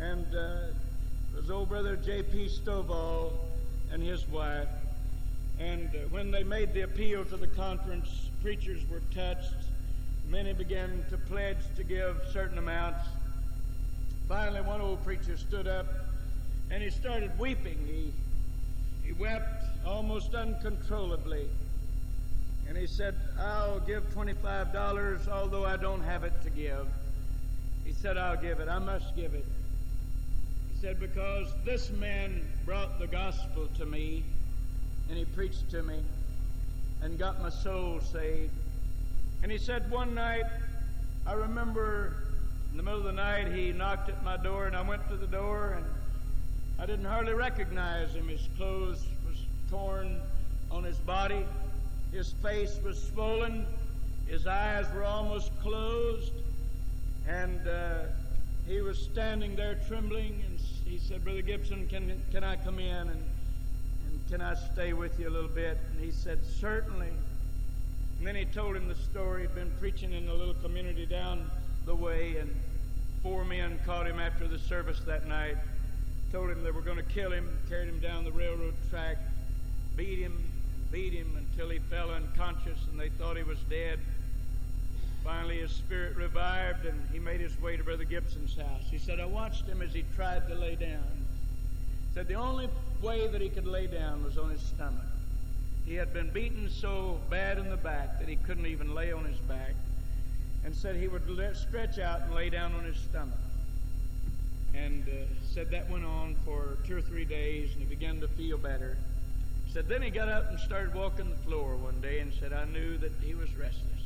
And 0.00 0.26
uh, 0.34 0.68
it 1.32 1.36
was 1.36 1.50
old 1.50 1.68
brother 1.68 1.96
J.P. 1.96 2.48
Stovall 2.48 3.32
and 3.92 4.02
his 4.02 4.26
wife. 4.28 4.68
And 5.58 5.88
uh, 5.88 5.98
when 6.10 6.30
they 6.30 6.44
made 6.44 6.72
the 6.72 6.82
appeal 6.82 7.24
to 7.26 7.36
the 7.36 7.46
conference, 7.46 8.30
preachers 8.42 8.80
were 8.90 9.02
touched. 9.14 9.54
Many 10.28 10.52
began 10.52 11.04
to 11.10 11.16
pledge 11.16 11.58
to 11.76 11.84
give 11.84 12.16
certain 12.32 12.58
amounts. 12.58 13.08
Finally, 14.28 14.60
one 14.60 14.80
old 14.80 15.02
preacher 15.04 15.36
stood 15.36 15.66
up 15.66 15.86
and 16.70 16.82
he 16.82 16.90
started 16.90 17.36
weeping. 17.38 17.78
He, 17.86 18.12
he 19.06 19.12
wept 19.14 19.64
almost 19.86 20.34
uncontrollably. 20.34 21.48
And 22.68 22.76
he 22.76 22.86
said, 22.86 23.14
I'll 23.40 23.80
give 23.80 24.04
$25, 24.14 25.28
although 25.28 25.64
I 25.64 25.78
don't 25.78 26.02
have 26.02 26.24
it 26.24 26.34
to 26.42 26.50
give. 26.50 26.86
He 27.84 27.94
said, 27.94 28.18
I'll 28.18 28.36
give 28.36 28.60
it. 28.60 28.68
I 28.68 28.78
must 28.78 29.16
give 29.16 29.32
it. 29.32 29.46
Said, 30.80 31.00
because 31.00 31.48
this 31.64 31.90
man 31.90 32.46
brought 32.64 33.00
the 33.00 33.08
gospel 33.08 33.68
to 33.78 33.84
me, 33.84 34.22
and 35.08 35.18
he 35.18 35.24
preached 35.24 35.68
to 35.72 35.82
me, 35.82 35.98
and 37.02 37.18
got 37.18 37.42
my 37.42 37.48
soul 37.48 37.98
saved. 38.00 38.52
And 39.42 39.50
he 39.50 39.58
said, 39.58 39.90
one 39.90 40.14
night, 40.14 40.44
I 41.26 41.32
remember 41.32 42.14
in 42.70 42.76
the 42.76 42.84
middle 42.84 43.00
of 43.00 43.06
the 43.06 43.12
night, 43.12 43.50
he 43.52 43.72
knocked 43.72 44.08
at 44.08 44.22
my 44.22 44.36
door, 44.36 44.66
and 44.66 44.76
I 44.76 44.82
went 44.82 45.08
to 45.08 45.16
the 45.16 45.26
door, 45.26 45.74
and 45.78 45.86
I 46.78 46.86
didn't 46.86 47.06
hardly 47.06 47.34
recognize 47.34 48.14
him. 48.14 48.28
His 48.28 48.48
clothes 48.56 49.04
was 49.26 49.36
torn 49.70 50.20
on 50.70 50.84
his 50.84 50.98
body. 50.98 51.44
His 52.12 52.34
face 52.40 52.78
was 52.84 53.02
swollen. 53.08 53.66
His 54.28 54.46
eyes 54.46 54.86
were 54.94 55.04
almost 55.04 55.50
closed. 55.60 56.32
And 57.26 57.66
uh, 57.66 58.02
he 58.68 58.80
was 58.80 58.96
standing 58.96 59.56
there 59.56 59.76
trembling. 59.88 60.44
He 60.88 60.96
said, 60.96 61.22
Brother 61.22 61.42
Gibson, 61.42 61.86
can, 61.86 62.22
can 62.32 62.42
I 62.42 62.56
come 62.56 62.78
in 62.78 62.96
and, 62.96 63.10
and 63.10 64.28
can 64.30 64.40
I 64.40 64.54
stay 64.72 64.94
with 64.94 65.20
you 65.20 65.28
a 65.28 65.30
little 65.30 65.50
bit? 65.50 65.76
And 65.92 66.02
he 66.02 66.10
said, 66.10 66.38
Certainly. 66.42 67.10
And 68.18 68.26
then 68.26 68.34
he 68.34 68.46
told 68.46 68.74
him 68.74 68.88
the 68.88 68.94
story. 68.94 69.42
He'd 69.42 69.54
been 69.54 69.70
preaching 69.78 70.14
in 70.14 70.28
a 70.28 70.34
little 70.34 70.54
community 70.54 71.04
down 71.04 71.50
the 71.84 71.94
way, 71.94 72.38
and 72.38 72.54
four 73.22 73.44
men 73.44 73.78
caught 73.84 74.06
him 74.06 74.18
after 74.18 74.48
the 74.48 74.58
service 74.58 75.00
that 75.00 75.26
night. 75.26 75.58
Told 76.32 76.48
him 76.48 76.64
they 76.64 76.70
were 76.70 76.80
going 76.80 76.96
to 76.96 77.02
kill 77.02 77.32
him, 77.32 77.50
carried 77.68 77.88
him 77.88 78.00
down 78.00 78.24
the 78.24 78.32
railroad 78.32 78.74
track, 78.88 79.18
beat 79.94 80.18
him, 80.18 80.42
beat 80.90 81.12
him 81.12 81.36
until 81.36 81.68
he 81.68 81.80
fell 81.90 82.10
unconscious 82.10 82.78
and 82.90 82.98
they 82.98 83.10
thought 83.10 83.36
he 83.36 83.42
was 83.42 83.58
dead. 83.68 83.98
Finally, 85.24 85.58
his 85.58 85.72
spirit 85.72 86.16
revived 86.16 86.86
and 86.86 87.00
he 87.12 87.18
made 87.18 87.40
his 87.40 87.60
way 87.60 87.76
to 87.76 87.84
Brother 87.84 88.04
Gibson's 88.04 88.56
house. 88.56 88.82
He 88.90 88.98
said, 88.98 89.20
I 89.20 89.26
watched 89.26 89.66
him 89.66 89.82
as 89.82 89.92
he 89.92 90.04
tried 90.14 90.48
to 90.48 90.54
lay 90.54 90.74
down. 90.74 91.04
He 92.08 92.14
said 92.14 92.28
the 92.28 92.34
only 92.34 92.68
way 93.02 93.26
that 93.28 93.40
he 93.40 93.48
could 93.48 93.66
lay 93.66 93.86
down 93.86 94.24
was 94.24 94.38
on 94.38 94.50
his 94.50 94.60
stomach. 94.60 95.04
He 95.84 95.94
had 95.94 96.12
been 96.12 96.30
beaten 96.30 96.68
so 96.68 97.18
bad 97.30 97.58
in 97.58 97.68
the 97.70 97.76
back 97.76 98.18
that 98.18 98.28
he 98.28 98.36
couldn't 98.36 98.66
even 98.66 98.94
lay 98.94 99.12
on 99.12 99.24
his 99.24 99.38
back 99.38 99.74
and 100.64 100.74
said 100.74 100.96
he 100.96 101.08
would 101.08 101.22
stretch 101.56 101.98
out 101.98 102.20
and 102.22 102.34
lay 102.34 102.50
down 102.50 102.74
on 102.74 102.84
his 102.84 102.96
stomach. 102.96 103.38
And 104.74 105.08
uh, 105.08 105.12
said 105.54 105.70
that 105.70 105.88
went 105.88 106.04
on 106.04 106.36
for 106.44 106.76
two 106.86 106.98
or 106.98 107.00
three 107.00 107.24
days 107.24 107.70
and 107.72 107.80
he 107.80 107.86
began 107.86 108.20
to 108.20 108.28
feel 108.28 108.58
better. 108.58 108.98
Said 109.72 109.88
then 109.88 110.02
he 110.02 110.10
got 110.10 110.28
up 110.28 110.50
and 110.50 110.60
started 110.60 110.94
walking 110.94 111.30
the 111.30 111.36
floor 111.36 111.76
one 111.76 112.00
day 112.00 112.20
and 112.20 112.32
said 112.34 112.52
I 112.52 112.64
knew 112.66 112.98
that 112.98 113.12
he 113.22 113.34
was 113.34 113.48
restless. 113.56 113.97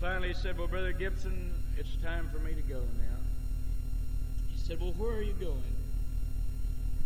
Finally 0.00 0.28
he 0.28 0.34
said, 0.34 0.56
Well, 0.56 0.66
Brother 0.66 0.92
Gibson, 0.92 1.52
it's 1.76 1.94
time 2.02 2.30
for 2.32 2.38
me 2.38 2.54
to 2.54 2.62
go 2.62 2.78
now. 2.78 3.18
He 4.50 4.58
said, 4.58 4.80
Well, 4.80 4.92
where 4.92 5.12
are 5.12 5.22
you 5.22 5.34
going? 5.34 5.62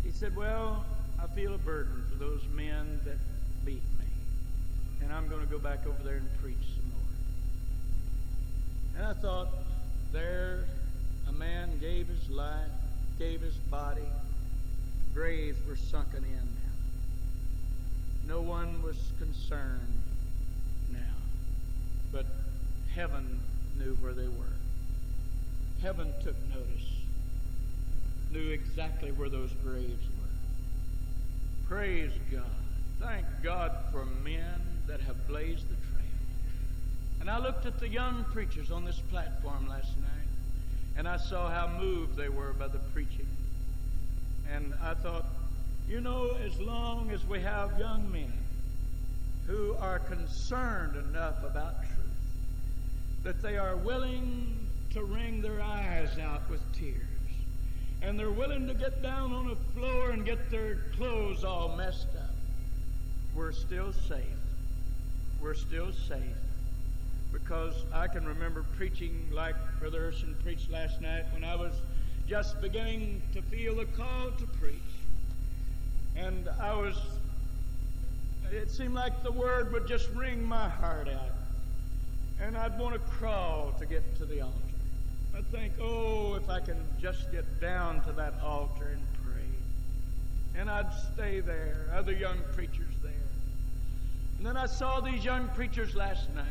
He 0.04 0.12
said, 0.12 0.36
Well, 0.36 0.84
I 1.20 1.26
feel 1.34 1.54
a 1.54 1.58
burden 1.58 2.04
for 2.08 2.14
those 2.16 2.42
men 2.54 3.00
that 3.04 3.16
beat 3.64 3.82
me. 3.98 4.06
And 5.02 5.12
I'm 5.12 5.28
going 5.28 5.40
to 5.40 5.46
go 5.50 5.58
back 5.58 5.84
over 5.86 6.00
there 6.04 6.16
and 6.16 6.40
preach 6.40 6.56
some 6.76 6.88
more. 6.90 7.00
And 8.98 9.06
I 9.06 9.20
thought, 9.20 9.48
there 10.12 10.64
a 11.28 11.32
man 11.32 11.76
gave 11.80 12.06
his 12.06 12.30
life, 12.30 12.70
gave 13.18 13.40
his 13.40 13.54
body. 13.54 14.08
Graves 15.12 15.58
were 15.66 15.76
sunken 15.76 16.22
in. 16.22 16.48
No 18.28 18.40
one 18.40 18.80
was 18.84 18.96
concerned 19.18 19.93
heaven 22.94 23.40
knew 23.76 23.94
where 24.00 24.12
they 24.12 24.28
were. 24.28 24.54
Heaven 25.82 26.12
took 26.22 26.36
notice, 26.48 26.90
knew 28.30 28.50
exactly 28.50 29.10
where 29.12 29.28
those 29.28 29.50
graves 29.64 29.90
were. 29.90 31.68
Praise 31.68 32.12
God. 32.30 32.42
Thank 33.00 33.26
God 33.42 33.72
for 33.90 34.04
men 34.22 34.60
that 34.86 35.00
have 35.00 35.26
blazed 35.26 35.68
the 35.68 35.74
trail. 35.74 36.04
And 37.20 37.28
I 37.28 37.38
looked 37.38 37.66
at 37.66 37.80
the 37.80 37.88
young 37.88 38.24
preachers 38.32 38.70
on 38.70 38.84
this 38.84 39.00
platform 39.10 39.68
last 39.68 39.96
night, 39.98 40.28
and 40.96 41.08
I 41.08 41.16
saw 41.16 41.50
how 41.50 41.68
moved 41.78 42.16
they 42.16 42.28
were 42.28 42.52
by 42.52 42.68
the 42.68 42.78
preaching. 42.92 43.26
And 44.52 44.72
I 44.82 44.94
thought, 44.94 45.26
you 45.88 46.00
know, 46.00 46.36
as 46.44 46.58
long 46.60 47.10
as 47.10 47.24
we 47.26 47.40
have 47.40 47.78
young 47.78 48.10
men 48.12 48.32
who 49.46 49.74
are 49.80 49.98
concerned 49.98 50.96
enough 50.96 51.42
about 51.42 51.82
truth 51.82 51.93
that 53.24 53.42
they 53.42 53.56
are 53.56 53.76
willing 53.76 54.68
to 54.92 55.02
wring 55.02 55.42
their 55.42 55.60
eyes 55.60 56.18
out 56.18 56.48
with 56.48 56.60
tears, 56.72 57.00
and 58.02 58.18
they're 58.18 58.30
willing 58.30 58.68
to 58.68 58.74
get 58.74 59.02
down 59.02 59.32
on 59.32 59.48
the 59.48 59.56
floor 59.74 60.10
and 60.10 60.24
get 60.24 60.50
their 60.50 60.76
clothes 60.96 61.42
all 61.42 61.74
messed 61.76 62.14
up, 62.16 62.30
we're 63.34 63.52
still 63.52 63.92
safe. 63.92 64.20
We're 65.40 65.54
still 65.54 65.92
safe 66.08 66.22
because 67.34 67.74
I 67.92 68.06
can 68.06 68.24
remember 68.24 68.64
preaching 68.76 69.28
like 69.32 69.56
Brother 69.80 70.06
Urson 70.08 70.36
preached 70.44 70.70
last 70.70 71.00
night 71.00 71.24
when 71.32 71.42
I 71.42 71.56
was 71.56 71.72
just 72.28 72.60
beginning 72.62 73.20
to 73.34 73.42
feel 73.42 73.74
the 73.74 73.86
call 73.86 74.30
to 74.30 74.46
preach. 74.58 74.78
And 76.16 76.48
I 76.60 76.74
was, 76.74 76.96
it 78.52 78.70
seemed 78.70 78.94
like 78.94 79.24
the 79.24 79.32
word 79.32 79.72
would 79.72 79.88
just 79.88 80.08
wring 80.10 80.44
my 80.44 80.68
heart 80.68 81.08
out. 81.08 81.33
And 82.40 82.56
I'd 82.56 82.78
want 82.78 82.94
to 82.94 83.00
crawl 83.00 83.74
to 83.78 83.86
get 83.86 84.16
to 84.18 84.24
the 84.24 84.40
altar. 84.40 84.54
I'd 85.36 85.46
think, 85.50 85.72
oh, 85.80 86.34
if 86.34 86.48
I 86.48 86.60
can 86.60 86.76
just 87.00 87.30
get 87.32 87.60
down 87.60 88.00
to 88.02 88.12
that 88.12 88.34
altar 88.42 88.90
and 88.92 89.02
pray. 89.24 90.60
And 90.60 90.70
I'd 90.70 90.92
stay 91.12 91.40
there, 91.40 91.90
other 91.94 92.12
young 92.12 92.38
preachers 92.54 92.94
there. 93.02 93.12
And 94.38 94.46
then 94.46 94.56
I 94.56 94.66
saw 94.66 95.00
these 95.00 95.24
young 95.24 95.48
preachers 95.48 95.94
last 95.94 96.32
night. 96.34 96.46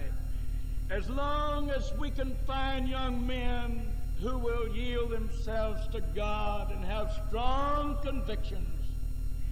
As 0.90 1.10
long 1.10 1.70
as 1.70 1.94
we 1.98 2.12
can 2.12 2.36
find 2.46 2.88
young 2.88 3.26
men 3.26 3.86
who 4.22 4.38
will 4.38 4.68
yield 4.68 5.12
themselves 5.12 5.88
to 5.90 6.02
God 6.16 6.72
and 6.72 6.84
have 6.86 7.12
strong 7.28 7.98
convictions 8.04 8.68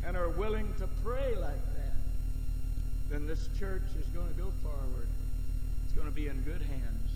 and 0.06 0.18
are 0.18 0.30
willing 0.30 0.74
to 0.80 0.88
pray 1.04 1.36
like 1.36 1.66
that, 1.76 1.94
then 3.10 3.28
this 3.28 3.50
church 3.60 3.84
is 4.00 4.06
going 4.08 4.28
to 4.28 4.34
go 4.34 4.52
forward. 4.64 5.08
Going 6.02 6.12
to 6.12 6.20
be 6.20 6.30
in 6.30 6.42
good 6.42 6.64
hands. 6.64 7.12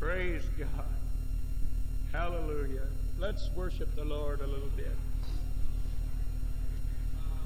Praise 0.00 0.42
God. 0.58 0.68
Hallelujah. 2.10 2.88
Let's 3.16 3.48
worship 3.54 3.94
the 3.94 4.04
Lord 4.04 4.40
a 4.40 4.46
little 4.48 4.70
bit. 4.76 4.90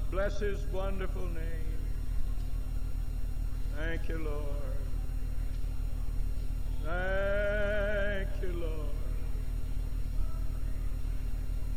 Bless 0.09 0.39
his 0.39 0.65
wonderful 0.73 1.27
name. 1.27 1.77
Thank 3.77 4.09
you, 4.09 4.17
Lord. 4.17 4.45
Thank 6.83 8.29
you, 8.41 8.53
Lord. 8.59 8.71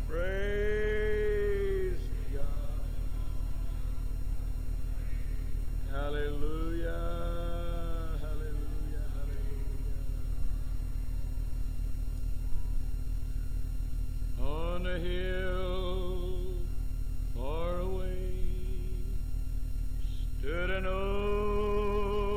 Praise 0.08 1.98
God. 2.32 2.44
Hallelujah. 5.92 7.17
On 14.78 14.86
a 14.86 14.96
hill 14.96 16.54
far 17.36 17.80
away 17.80 18.30
stood 20.38 20.70
an 20.70 20.86
old 20.86 22.28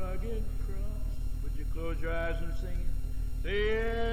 rugged 0.00 0.42
cross. 0.66 1.14
Would 1.44 1.52
you 1.56 1.64
close 1.72 2.00
your 2.00 2.12
eyes 2.12 2.42
and 2.42 2.52
sing 2.56 2.70
it? 2.70 2.88
The 3.44 4.11